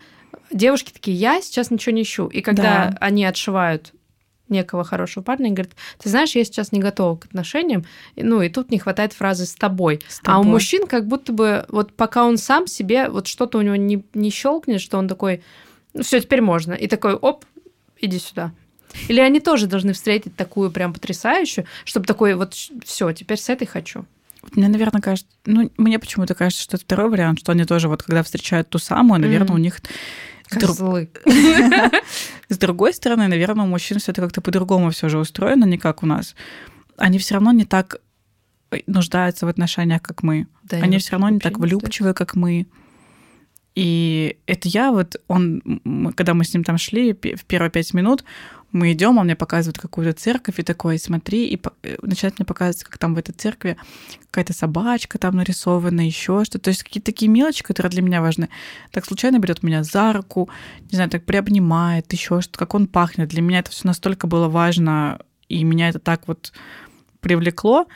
девушки 0.51 0.91
такие, 0.91 1.17
я 1.17 1.41
сейчас 1.41 1.71
ничего 1.71 1.95
не 1.95 2.03
ищу. 2.03 2.27
И 2.27 2.41
когда 2.41 2.91
да. 2.91 2.97
они 2.99 3.25
отшивают 3.25 3.93
некого 4.49 4.83
хорошего 4.83 5.23
парня 5.23 5.49
и 5.49 5.53
говорит, 5.53 5.73
ты 5.97 6.09
знаешь, 6.09 6.35
я 6.35 6.43
сейчас 6.43 6.71
не 6.71 6.79
готова 6.79 7.17
к 7.17 7.25
отношениям, 7.25 7.85
ну 8.15 8.41
и 8.41 8.49
тут 8.49 8.71
не 8.71 8.79
хватает 8.79 9.13
фразы 9.13 9.45
«с 9.45 9.55
тобой». 9.55 10.01
С 10.07 10.19
тобой. 10.19 10.35
А 10.35 10.39
у 10.39 10.43
мужчин 10.43 10.87
как 10.87 11.07
будто 11.07 11.33
бы 11.33 11.65
вот 11.69 11.93
пока 11.93 12.25
он 12.25 12.37
сам 12.37 12.67
себе, 12.67 13.09
вот 13.09 13.27
что-то 13.27 13.57
у 13.57 13.61
него 13.61 13.75
не, 13.75 14.03
не 14.13 14.29
щелкнет, 14.29 14.81
что 14.81 14.97
он 14.97 15.07
такой, 15.07 15.41
ну 15.93 16.03
все, 16.03 16.19
теперь 16.19 16.41
можно. 16.41 16.73
И 16.73 16.87
такой, 16.87 17.13
оп, 17.13 17.45
иди 17.99 18.19
сюда. 18.19 18.51
Или 19.07 19.19
они 19.19 19.39
тоже 19.39 19.67
должны 19.67 19.93
встретить 19.93 20.35
такую 20.35 20.71
прям 20.71 20.93
потрясающую, 20.93 21.65
чтобы 21.83 22.05
такой 22.05 22.35
вот 22.35 22.53
все, 22.53 23.11
теперь 23.11 23.37
с 23.37 23.49
этой 23.49 23.67
хочу. 23.67 24.05
Мне, 24.53 24.67
наверное, 24.67 25.01
кажется, 25.01 25.27
ну, 25.45 25.71
мне 25.77 25.99
почему-то 25.99 26.35
кажется, 26.35 26.63
что 26.63 26.77
это 26.77 26.85
второй 26.85 27.09
вариант, 27.09 27.39
что 27.39 27.51
они 27.51 27.65
тоже 27.65 27.87
вот, 27.87 28.03
когда 28.03 28.23
встречают 28.23 28.69
ту 28.69 28.77
самую, 28.77 29.19
наверное, 29.19 29.49
mm-hmm. 29.49 29.55
у 29.55 29.57
них 29.57 29.81
Козлы. 30.59 31.09
С 32.49 32.57
другой 32.57 32.93
стороны, 32.93 33.27
наверное, 33.27 33.65
у 33.65 33.67
мужчин 33.67 33.99
все 33.99 34.11
это 34.11 34.21
как-то 34.21 34.41
по-другому 34.41 34.91
все 34.91 35.09
же 35.09 35.19
устроено, 35.19 35.65
не 35.65 35.77
как 35.77 36.03
у 36.03 36.05
нас. 36.05 36.35
Они 36.97 37.17
все 37.17 37.35
равно 37.35 37.51
не 37.51 37.65
так 37.65 37.97
э, 38.71 38.79
нуждаются 38.87 39.45
в 39.45 39.49
отношениях, 39.49 40.01
как 40.01 40.23
мы. 40.23 40.47
Да, 40.63 40.77
Они 40.77 40.97
все 40.97 41.13
равно 41.13 41.29
не 41.29 41.39
так 41.39 41.59
влюбчивы, 41.59 42.13
как 42.13 42.35
мы. 42.35 42.67
И 43.75 44.37
это 44.45 44.69
я 44.69 44.91
вот, 44.91 45.17
он, 45.27 45.61
когда 46.15 46.33
мы 46.33 46.45
с 46.45 46.53
ним 46.53 46.63
там 46.63 46.77
шли, 46.77 47.11
в 47.11 47.45
первые 47.45 47.69
пять 47.69 47.93
минут, 47.93 48.23
мы 48.75 48.91
идем, 48.91 49.17
он 49.17 49.25
мне 49.25 49.35
показывает 49.35 49.77
какую-то 49.77 50.13
церковь 50.19 50.59
и 50.59 50.63
такой, 50.63 50.99
смотри, 50.99 51.47
и 51.47 51.61
э, 51.83 51.95
начинает 52.01 52.37
мне 52.37 52.45
показывать, 52.45 52.83
как 52.83 52.97
там 52.97 53.15
в 53.15 53.17
этой 53.17 53.31
церкви 53.31 53.77
какая-то 54.29 54.53
собачка 54.53 55.17
там 55.17 55.37
нарисована, 55.37 56.01
еще 56.01 56.43
что-то. 56.43 56.65
То 56.65 56.69
есть 56.69 56.83
какие-то 56.83 57.05
такие 57.05 57.31
мелочи, 57.31 57.63
которые 57.63 57.89
для 57.89 58.01
меня 58.01 58.21
важны. 58.21 58.49
Так 58.91 59.05
случайно 59.05 59.39
берет 59.39 59.63
меня 59.63 59.83
за 59.83 60.11
руку, 60.11 60.49
не 60.91 60.95
знаю, 60.95 61.09
так 61.09 61.23
приобнимает, 61.23 62.11
еще 62.11 62.41
что-то, 62.41 62.59
как 62.59 62.73
он 62.75 62.87
пахнет. 62.87 63.29
Для 63.29 63.41
меня 63.41 63.59
это 63.59 63.71
все 63.71 63.87
настолько 63.87 64.27
было 64.27 64.49
важно, 64.49 65.19
и 65.47 65.63
меня 65.63 65.87
это 65.87 65.99
так 65.99 66.27
вот 66.27 66.51
привлекло, 67.21 67.87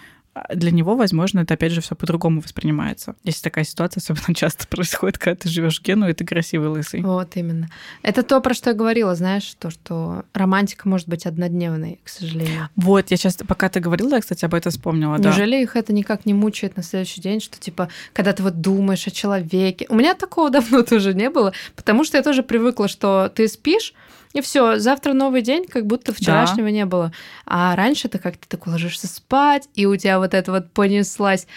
для 0.53 0.71
него, 0.71 0.95
возможно, 0.95 1.41
это 1.41 1.55
опять 1.55 1.71
же 1.71 1.81
все 1.81 1.95
по-другому 1.95 2.41
воспринимается. 2.41 3.15
Если 3.23 3.41
такая 3.41 3.65
ситуация 3.65 4.01
особенно 4.01 4.33
часто 4.35 4.67
происходит, 4.67 5.17
когда 5.17 5.35
ты 5.35 5.49
живешь 5.49 5.79
в 5.79 5.83
Гену, 5.83 6.07
и 6.09 6.13
ты 6.13 6.25
красивый 6.25 6.69
лысый. 6.69 7.01
Вот 7.01 7.35
именно. 7.35 7.69
Это 8.01 8.23
то, 8.23 8.39
про 8.41 8.53
что 8.53 8.71
я 8.71 8.75
говорила, 8.75 9.15
знаешь, 9.15 9.55
то, 9.57 9.69
что 9.69 10.23
романтика 10.33 10.87
может 10.87 11.07
быть 11.07 11.25
однодневной, 11.25 11.99
к 12.03 12.09
сожалению. 12.09 12.69
Вот, 12.75 13.11
я 13.11 13.17
сейчас, 13.17 13.35
пока 13.35 13.69
ты 13.69 13.79
говорила, 13.79 14.15
я, 14.15 14.21
кстати, 14.21 14.45
об 14.45 14.53
этом 14.53 14.71
вспомнила. 14.71 15.17
Неужели 15.17 15.51
да. 15.51 15.61
их 15.61 15.75
это 15.75 15.93
никак 15.93 16.25
не 16.25 16.33
мучает 16.33 16.77
на 16.77 16.83
следующий 16.83 17.21
день, 17.21 17.41
что 17.41 17.59
типа, 17.59 17.89
когда 18.13 18.33
ты 18.33 18.43
вот 18.43 18.61
думаешь 18.61 19.05
о 19.07 19.11
человеке. 19.11 19.85
У 19.89 19.95
меня 19.95 20.15
такого 20.15 20.49
давно 20.49 20.83
тоже 20.83 21.13
не 21.13 21.29
было, 21.29 21.53
потому 21.75 22.03
что 22.03 22.17
я 22.17 22.23
тоже 22.23 22.43
привыкла, 22.43 22.87
что 22.87 23.31
ты 23.33 23.47
спишь, 23.47 23.93
и 24.33 24.41
все, 24.41 24.77
завтра 24.77 25.13
новый 25.13 25.41
день, 25.41 25.65
как 25.65 25.87
будто 25.87 26.13
вчерашнего 26.13 26.67
да. 26.67 26.71
не 26.71 26.85
было. 26.85 27.11
А 27.45 27.75
раньше 27.75 28.09
ты 28.09 28.19
как-то 28.19 28.47
так 28.47 28.67
ложишься 28.67 29.07
спать, 29.07 29.67
и 29.73 29.85
у 29.85 29.95
тебя 29.95 30.19
вот 30.19 30.33
это 30.33 30.51
вот 30.51 30.71
понеслась. 30.71 31.47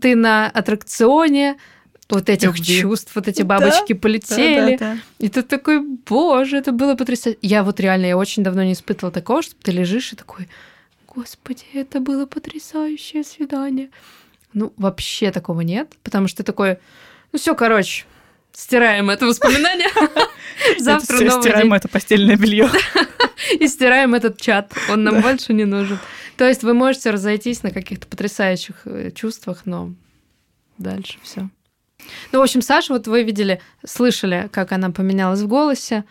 Ты 0.00 0.16
на 0.16 0.48
аттракционе, 0.48 1.56
вот 2.08 2.28
этих 2.28 2.56
Любви. 2.56 2.80
чувств, 2.80 3.12
вот 3.14 3.28
эти 3.28 3.42
бабочки 3.42 3.92
да, 3.92 3.98
полетели. 3.98 4.76
Да, 4.76 4.78
да, 4.78 4.94
да. 4.94 5.00
И 5.18 5.28
ты 5.28 5.42
такой, 5.42 5.80
боже, 5.80 6.56
это 6.56 6.72
было 6.72 6.94
потрясающе. 6.94 7.38
Я 7.42 7.62
вот 7.62 7.80
реально, 7.80 8.06
я 8.06 8.16
очень 8.16 8.42
давно 8.42 8.62
не 8.62 8.72
испытывала 8.74 9.12
такого, 9.12 9.42
что 9.42 9.54
ты 9.56 9.72
лежишь 9.72 10.12
и 10.12 10.16
такой, 10.16 10.48
господи, 11.12 11.64
это 11.72 12.00
было 12.00 12.26
потрясающее 12.26 13.24
свидание. 13.24 13.90
Ну, 14.52 14.72
вообще 14.76 15.32
такого 15.32 15.62
нет, 15.62 15.94
потому 16.02 16.28
что 16.28 16.38
ты 16.38 16.44
такой, 16.44 16.78
ну 17.32 17.38
все, 17.38 17.54
короче, 17.54 18.04
стираем 18.52 19.10
это 19.10 19.26
воспоминание. 19.26 19.88
Завтра 20.78 21.20
новый 21.20 21.42
Стираем 21.42 21.72
это 21.72 21.88
постельное 21.88 22.36
белье. 22.36 22.68
И 23.60 23.68
стираем 23.68 24.14
этот 24.14 24.40
чат. 24.40 24.72
Он 24.90 25.04
нам 25.04 25.20
больше 25.20 25.52
не 25.52 25.64
нужен. 25.64 25.98
То 26.36 26.46
есть 26.48 26.62
вы 26.62 26.74
можете 26.74 27.10
разойтись 27.10 27.62
на 27.62 27.70
каких-то 27.70 28.06
потрясающих 28.06 28.82
э, 28.84 29.10
чувствах, 29.10 29.62
но 29.64 29.92
дальше 30.78 31.18
все. 31.22 31.48
Ну, 32.32 32.40
в 32.40 32.42
общем, 32.42 32.62
Саша, 32.62 32.92
вот 32.92 33.06
вы 33.06 33.22
видели, 33.22 33.60
слышали, 33.84 34.48
как 34.52 34.72
она 34.72 34.90
поменялась 34.90 35.40
в 35.40 35.48
голосе. 35.48 36.04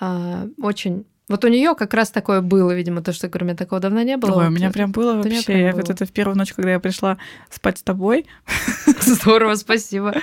А, 0.00 0.48
очень 0.60 1.04
вот 1.28 1.44
у 1.44 1.48
нее 1.48 1.74
как 1.74 1.94
раз 1.94 2.10
такое 2.10 2.40
было, 2.40 2.72
видимо, 2.72 3.02
то, 3.02 3.12
что 3.12 3.28
меня 3.44 3.54
такого 3.54 3.80
давно 3.80 4.02
не 4.02 4.16
было. 4.16 4.30
Ой, 4.30 4.44
вот 4.44 4.46
у 4.46 4.50
меня 4.50 4.70
прям 4.70 4.92
было 4.92 5.14
вообще. 5.14 5.44
Прям 5.44 5.58
я 5.60 5.72
было. 5.72 5.80
вот 5.80 5.90
это 5.90 6.06
в 6.06 6.12
первую 6.12 6.36
ночь, 6.36 6.52
когда 6.52 6.72
я 6.72 6.80
пришла 6.80 7.18
спать 7.50 7.78
с 7.78 7.82
тобой. 7.82 8.26
Здорово, 9.00 9.54
спасибо. 9.54 10.14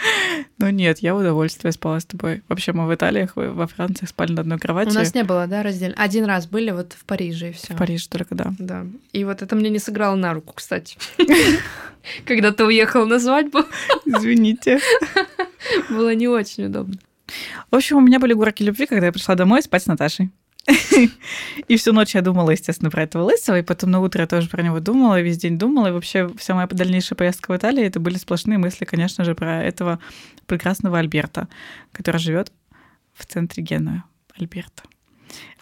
Ну 0.57 0.69
нет, 0.69 0.99
я 0.99 1.13
в 1.13 1.17
удовольствие 1.17 1.71
спала 1.71 1.99
с 1.99 2.05
тобой. 2.05 2.43
Вообще 2.47 2.73
мы 2.73 2.87
в 2.87 2.93
Италиях, 2.93 3.35
во 3.35 3.67
Франции 3.67 4.05
спали 4.05 4.31
на 4.31 4.41
одной 4.41 4.57
кровати. 4.57 4.89
У 4.89 4.93
нас 4.93 5.13
не 5.13 5.23
было, 5.23 5.47
да, 5.47 5.63
раздельно. 5.63 5.95
Один 5.97 6.25
раз 6.25 6.47
были 6.47 6.71
вот 6.71 6.93
в 6.93 7.05
Париже 7.05 7.49
и 7.49 7.51
все. 7.53 7.73
В 7.73 7.77
Париже 7.77 8.07
только, 8.09 8.35
да. 8.35 8.53
Да. 8.59 8.85
И 9.13 9.23
вот 9.23 9.41
это 9.41 9.55
мне 9.55 9.69
не 9.69 9.79
сыграло 9.79 10.15
на 10.15 10.33
руку, 10.33 10.53
кстати. 10.55 10.97
Когда 12.25 12.51
ты 12.51 12.65
уехал 12.65 13.05
на 13.07 13.19
свадьбу. 13.19 13.59
Извините. 14.05 14.79
Было 15.89 16.13
не 16.13 16.27
очень 16.27 16.65
удобно. 16.65 16.97
В 17.71 17.75
общем, 17.75 17.97
у 17.97 18.01
меня 18.01 18.19
были 18.19 18.33
горки 18.33 18.63
любви, 18.63 18.85
когда 18.85 19.07
я 19.07 19.11
пришла 19.11 19.35
домой 19.35 19.63
спать 19.63 19.83
с 19.83 19.87
Наташей. 19.87 20.29
И 21.67 21.77
всю 21.77 21.93
ночь 21.93 22.15
я 22.15 22.21
думала, 22.21 22.51
естественно, 22.51 22.89
про 22.89 23.03
этого 23.03 23.23
Лысого, 23.23 23.59
и 23.59 23.61
потом 23.61 23.91
на 23.91 23.99
утро 23.99 24.21
я 24.21 24.27
тоже 24.27 24.49
про 24.49 24.63
него 24.63 24.79
думала, 24.79 25.21
весь 25.21 25.37
день 25.37 25.57
думала, 25.57 25.87
и 25.87 25.91
вообще 25.91 26.29
вся 26.37 26.55
моя 26.55 26.67
дальнейшая 26.67 27.17
поездка 27.17 27.51
в 27.51 27.57
Италию, 27.57 27.85
это 27.85 27.99
были 27.99 28.17
сплошные 28.17 28.57
мысли, 28.57 28.85
конечно 28.85 29.23
же, 29.23 29.35
про 29.35 29.63
этого 29.63 29.99
прекрасного 30.47 30.99
Альберта, 30.99 31.47
который 31.91 32.17
живет 32.17 32.51
в 33.13 33.25
центре 33.25 33.63
Генуя. 33.63 34.03
Альберта. 34.37 34.83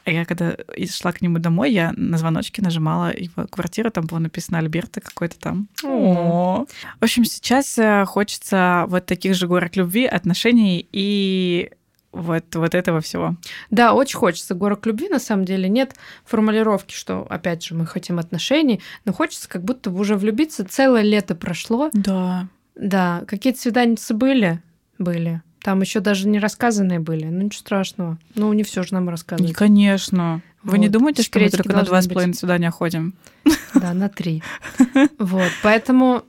А 0.06 0.12
я 0.12 0.26
когда 0.26 0.58
шла 0.90 1.14
к 1.14 1.22
нему 1.22 1.40
домой, 1.40 1.72
я 1.72 1.94
на 1.96 2.18
звоночке 2.18 2.62
нажимала 2.62 3.16
его 3.16 3.48
квартиру, 3.48 3.90
там 3.90 4.06
было 4.06 4.20
написано 4.20 4.58
Альберта 4.58 5.00
какой-то 5.00 5.40
там. 5.40 5.70
О. 5.84 6.66
В 7.00 7.04
общем, 7.04 7.24
сейчас 7.24 7.78
э, 7.78 8.04
хочется 8.06 8.86
вот 8.88 9.06
таких 9.06 9.36
же 9.36 9.48
горок 9.48 9.78
любви, 9.78 10.06
отношений 10.06 10.88
и 10.92 11.72
вот, 12.14 12.56
вот 12.56 12.76
этого 12.76 13.02
всего. 13.02 13.36
Да, 13.72 13.94
очень 13.94 14.18
хочется 14.18 14.54
горок 14.54 14.86
любви, 14.86 15.10
на 15.10 15.20
самом 15.20 15.46
деле. 15.46 15.68
Нет 15.68 15.96
формулировки, 16.24 16.94
что, 16.94 17.26
опять 17.30 17.64
же, 17.64 17.76
мы 17.76 17.86
хотим 17.86 18.20
отношений, 18.20 18.82
но 19.04 19.14
хочется 19.14 19.50
как 19.50 19.64
будто 19.64 19.90
бы 19.90 20.00
уже 20.00 20.16
влюбиться. 20.16 20.64
Целое 20.64 21.02
лето 21.02 21.36
прошло. 21.36 21.90
Да. 21.94 22.48
Да, 22.76 23.24
какие-то 23.28 23.60
свидания 23.60 23.98
были? 24.12 24.62
Были. 25.00 25.42
Там 25.62 25.82
еще 25.82 26.02
даже 26.02 26.28
не 26.28 26.40
рассказанные 26.40 27.00
были. 27.00 27.26
Ну, 27.26 27.42
ничего 27.42 27.60
страшного. 27.60 28.20
Ну, 28.36 28.52
не 28.54 28.64
все 28.64 28.84
же 28.84 28.94
нам 28.94 29.10
рассказывать. 29.10 29.54
Конечно. 29.54 30.42
Вы 30.62 30.72
вот. 30.72 30.78
не 30.78 30.90
думаете, 30.90 31.24
что 31.24 31.40
мы 31.40 31.50
только 31.50 31.74
на 31.74 31.84
два 31.84 32.02
с 32.02 32.08
половиной 32.08 32.34
свидания 32.34 32.70
ходим? 32.70 33.16
Да, 33.74 33.94
на 33.94 34.10
три. 34.10 34.44
Вот. 35.18 35.52
Поэтому 35.64 36.24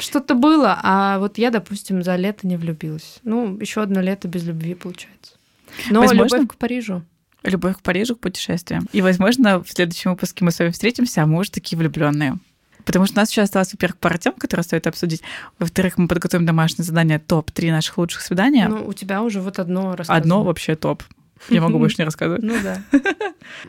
что-то 0.00 0.34
было, 0.34 0.78
а 0.82 1.18
вот 1.18 1.38
я, 1.38 1.50
допустим, 1.50 2.02
за 2.02 2.16
лето 2.16 2.46
не 2.46 2.56
влюбилась. 2.56 3.20
Ну, 3.22 3.58
еще 3.58 3.82
одно 3.82 4.00
лето 4.00 4.28
без 4.28 4.44
любви 4.44 4.74
получается. 4.74 5.34
Но 5.90 6.00
возможно, 6.00 6.36
любовь 6.36 6.48
к 6.48 6.58
Парижу. 6.58 7.02
Любовь 7.42 7.76
к 7.76 7.82
Парижу, 7.82 8.16
к 8.16 8.20
путешествиям. 8.20 8.86
И, 8.92 9.02
возможно, 9.02 9.62
в 9.62 9.70
следующем 9.70 10.10
выпуске 10.10 10.44
мы 10.44 10.50
с 10.50 10.58
вами 10.58 10.70
встретимся, 10.70 11.22
а 11.22 11.26
мы 11.26 11.38
уже 11.38 11.50
такие 11.50 11.78
влюбленные. 11.78 12.38
Потому 12.84 13.06
что 13.06 13.14
у 13.14 13.20
нас 13.20 13.30
еще 13.30 13.42
осталось, 13.42 13.72
во-первых, 13.72 13.98
пара 13.98 14.18
тем, 14.18 14.32
которые 14.32 14.64
стоит 14.64 14.86
обсудить. 14.86 15.22
Во-вторых, 15.58 15.98
мы 15.98 16.08
подготовим 16.08 16.46
домашнее 16.46 16.84
задание 16.84 17.18
топ-3 17.18 17.70
наших 17.70 17.98
лучших 17.98 18.22
свидания. 18.22 18.68
Ну, 18.68 18.86
у 18.86 18.92
тебя 18.92 19.22
уже 19.22 19.40
вот 19.40 19.58
одно 19.58 19.96
рассказано. 19.96 20.16
Одно 20.18 20.42
вообще 20.44 20.76
топ. 20.76 21.02
Я 21.48 21.62
могу 21.62 21.78
больше 21.78 21.96
не 21.98 22.04
рассказывать. 22.04 22.42
Ну 22.42 22.54
да. 22.62 22.82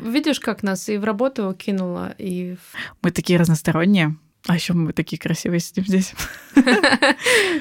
Видишь, 0.01 0.39
как 0.39 0.63
нас 0.63 0.89
и 0.89 0.97
в 0.97 1.03
работу 1.03 1.55
кинуло, 1.57 2.13
и... 2.17 2.57
Мы 3.01 3.11
такие 3.11 3.39
разносторонние. 3.39 4.15
А 4.47 4.55
еще 4.55 4.73
мы 4.73 4.91
такие 4.93 5.19
красивые 5.19 5.59
сидим 5.59 5.85
здесь. 5.85 6.13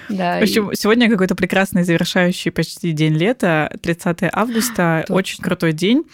Да. 0.09 0.41
В 0.41 0.43
общем, 0.43 0.70
сегодня 0.74 1.09
какой-то 1.09 1.37
прекрасный 1.37 1.85
завершающий 1.85 2.51
почти 2.51 2.91
день 2.93 3.14
лета, 3.14 3.76
30 3.83 4.18
августа. 4.33 5.05
Очень 5.09 5.43
крутой 5.43 5.72
день. 5.72 6.05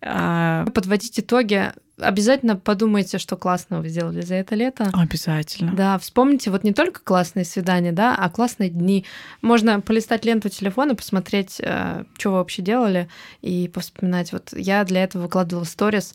А, 0.00 0.66
Подводить 0.66 1.18
итоги 1.18 1.72
обязательно 2.00 2.56
подумайте, 2.56 3.18
что 3.18 3.36
классного 3.36 3.82
вы 3.82 3.88
сделали 3.88 4.20
за 4.22 4.36
это 4.36 4.54
лето. 4.54 4.90
Обязательно. 4.92 5.72
Да, 5.72 5.98
вспомните 5.98 6.50
вот 6.50 6.64
не 6.64 6.72
только 6.72 7.00
классные 7.00 7.44
свидания, 7.44 7.92
да, 7.92 8.14
а 8.16 8.28
классные 8.30 8.70
дни. 8.70 9.04
Можно 9.42 9.80
полистать 9.80 10.24
ленту 10.24 10.48
телефона, 10.48 10.94
посмотреть, 10.94 11.56
э, 11.60 12.04
что 12.18 12.30
вы 12.30 12.36
вообще 12.38 12.62
делали, 12.62 13.08
и 13.42 13.68
повспоминать. 13.68 14.32
Вот 14.32 14.52
я 14.52 14.84
для 14.84 15.04
этого 15.04 15.22
выкладывала 15.22 15.64
сторис, 15.64 16.14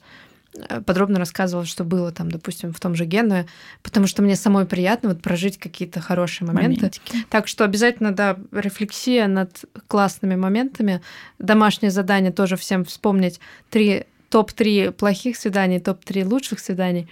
подробно 0.86 1.20
рассказывала, 1.20 1.66
что 1.66 1.84
было 1.84 2.12
там, 2.12 2.30
допустим, 2.30 2.74
в 2.74 2.80
том 2.80 2.95
же 2.95 3.06
Генуе, 3.06 3.45
потому 3.84 4.08
что 4.08 4.22
мне 4.22 4.36
самой 4.36 4.66
приятно 4.66 5.10
вот 5.10 5.22
прожить 5.22 5.58
какие-то 5.58 6.01
хорошие 6.01 6.47
моменты. 6.47 6.82
Моментики. 6.82 7.18
Так 7.30 7.47
что 7.47 7.64
обязательно, 7.64 8.12
да, 8.12 8.38
рефлексия 8.51 9.28
над 9.28 9.66
классными 9.88 10.36
моментами. 10.36 11.01
Домашнее 11.39 11.91
задание 11.91 12.32
тоже 12.32 12.56
всем 12.56 12.86
вспомнить 12.86 13.39
три 13.70 14.06
топ-3 14.30 14.91
плохих 14.91 15.38
свиданий, 15.38 15.80
топ-3 15.80 16.26
лучших 16.26 16.60
свиданий. 16.60 17.10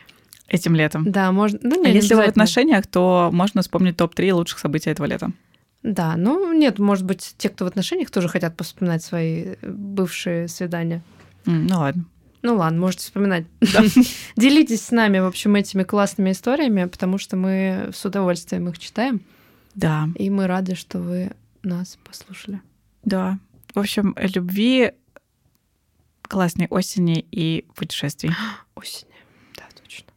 Этим 0.47 0.75
летом. 0.75 1.09
Да, 1.09 1.31
можно. 1.31 1.59
Ну, 1.63 1.83
а 1.83 1.87
если 1.87 2.15
вы 2.15 2.25
в 2.25 2.27
отношениях, 2.27 2.85
то 2.87 3.29
можно 3.31 3.61
вспомнить 3.61 3.97
топ-3 3.97 4.33
лучших 4.33 4.59
событий 4.59 4.89
этого 4.89 5.07
лета. 5.07 5.31
Да, 5.83 6.15
ну 6.15 6.53
нет, 6.53 6.79
может 6.79 7.05
быть, 7.05 7.35
те, 7.37 7.49
кто 7.49 7.65
в 7.65 7.67
отношениях, 7.67 8.09
тоже 8.09 8.29
хотят 8.29 8.53
вспоминать 8.61 9.03
свои 9.03 9.55
бывшие 9.61 10.47
свидания. 10.47 11.01
Mm, 11.45 11.67
ну 11.69 11.79
ладно. 11.79 12.05
Ну 12.43 12.57
ладно, 12.57 12.79
можете 12.79 13.05
вспоминать. 13.05 13.45
Делитесь 14.35 14.81
с 14.81 14.91
нами, 14.91 15.19
в 15.19 15.25
общем, 15.25 15.55
этими 15.55 15.83
классными 15.83 16.31
историями, 16.31 16.85
потому 16.85 17.17
что 17.17 17.37
мы 17.37 17.89
с 17.93 18.05
удовольствием 18.05 18.67
их 18.67 18.77
читаем. 18.77 19.21
Да. 19.75 20.09
И 20.15 20.29
мы 20.29 20.45
рады, 20.45 20.75
что 20.75 20.99
вы 20.99 21.31
нас 21.63 21.97
послушали. 22.03 22.61
Да. 23.05 23.39
В 23.73 23.79
общем, 23.79 24.15
любви 24.19 24.91
классной 26.21 26.67
осени 26.69 27.25
и 27.31 27.65
путешествий. 27.75 28.31
Осени, 28.75 29.11
да, 29.55 29.63
точно. 29.81 30.11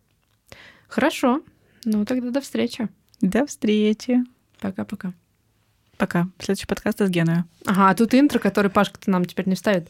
Хорошо. 0.89 1.43
Ну, 1.85 2.05
тогда 2.05 2.31
до 2.31 2.41
встречи. 2.41 2.89
До 3.21 3.47
встречи. 3.47 4.25
Пока-пока. 4.61 5.13
Пока. 5.97 6.29
Следующий 6.39 6.67
подкаст 6.67 7.01
из 7.01 7.11
Генуя. 7.11 7.47
Ага, 7.67 7.91
а 7.91 7.95
тут 7.95 8.15
интро, 8.15 8.39
который 8.39 8.71
Пашка-то 8.71 9.11
нам 9.11 9.25
теперь 9.25 9.49
не 9.49 9.55
вставит. 9.55 9.89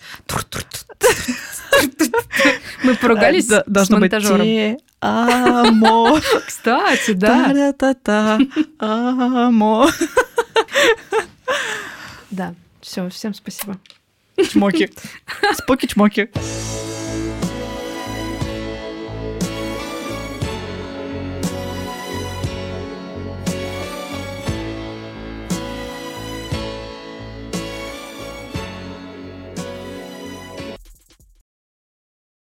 Мы 2.82 2.94
поругались 2.94 3.48
с 3.48 3.90
монтажером. 3.90 4.78
Амо. 5.00 6.20
Кстати, 6.46 7.12
да. 7.12 7.72
Та-та-та. 7.78 8.38
Амо. 8.78 9.90
Да. 12.30 12.54
Все, 12.80 13.08
всем 13.08 13.34
спасибо. 13.34 13.78
Чмоки. 14.50 14.90
Споки-чмоки. 15.54 16.30